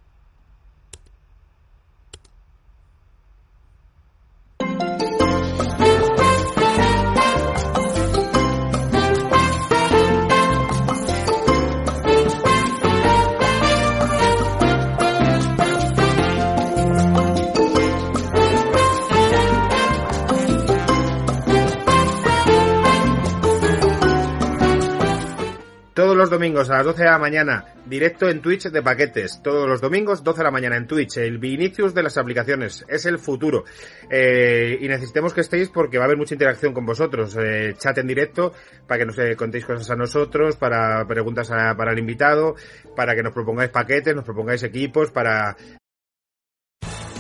Todos 26.03 26.17
los 26.17 26.31
domingos 26.31 26.69
a 26.69 26.79
las 26.79 26.87
12 26.87 27.05
de 27.05 27.11
la 27.11 27.19
mañana, 27.21 27.65
directo 27.87 28.29
en 28.29 28.43
Twitch 28.43 28.65
de 28.71 28.83
paquetes. 28.83 29.41
Todos 29.41 29.69
los 29.69 29.81
domingos, 29.81 30.25
12 30.25 30.39
de 30.39 30.45
la 30.45 30.51
mañana 30.51 30.77
en 30.77 30.89
Twitch. 30.89 31.19
El 31.19 31.39
Vinicius 31.39 31.95
de 31.95 32.03
las 32.03 32.19
aplicaciones. 32.19 32.85
Es 32.89 33.07
el 33.07 33.21
futuro. 33.21 33.63
Eh, 34.11 34.79
y 34.81 34.89
necesitemos 34.89 35.33
que 35.33 35.43
estéis 35.43 35.69
porque 35.69 35.99
va 35.99 36.03
a 36.03 36.07
haber 36.07 36.17
mucha 36.17 36.35
interacción 36.35 36.75
con 36.75 36.85
vosotros. 36.85 37.39
Eh, 37.41 37.77
chat 37.79 37.97
en 37.99 38.09
directo 38.09 38.53
para 38.89 38.99
que 38.99 39.07
nos 39.07 39.17
eh, 39.21 39.37
contéis 39.37 39.65
cosas 39.65 39.89
a 39.91 39.95
nosotros, 39.95 40.57
para 40.57 41.07
preguntas 41.07 41.49
para 41.51 41.93
el 41.93 42.01
invitado, 42.01 42.57
para 42.97 43.15
que 43.15 43.23
nos 43.23 43.33
propongáis 43.33 43.71
paquetes, 43.71 44.13
nos 44.13 44.25
propongáis 44.25 44.65
equipos, 44.65 45.13
para 45.13 45.57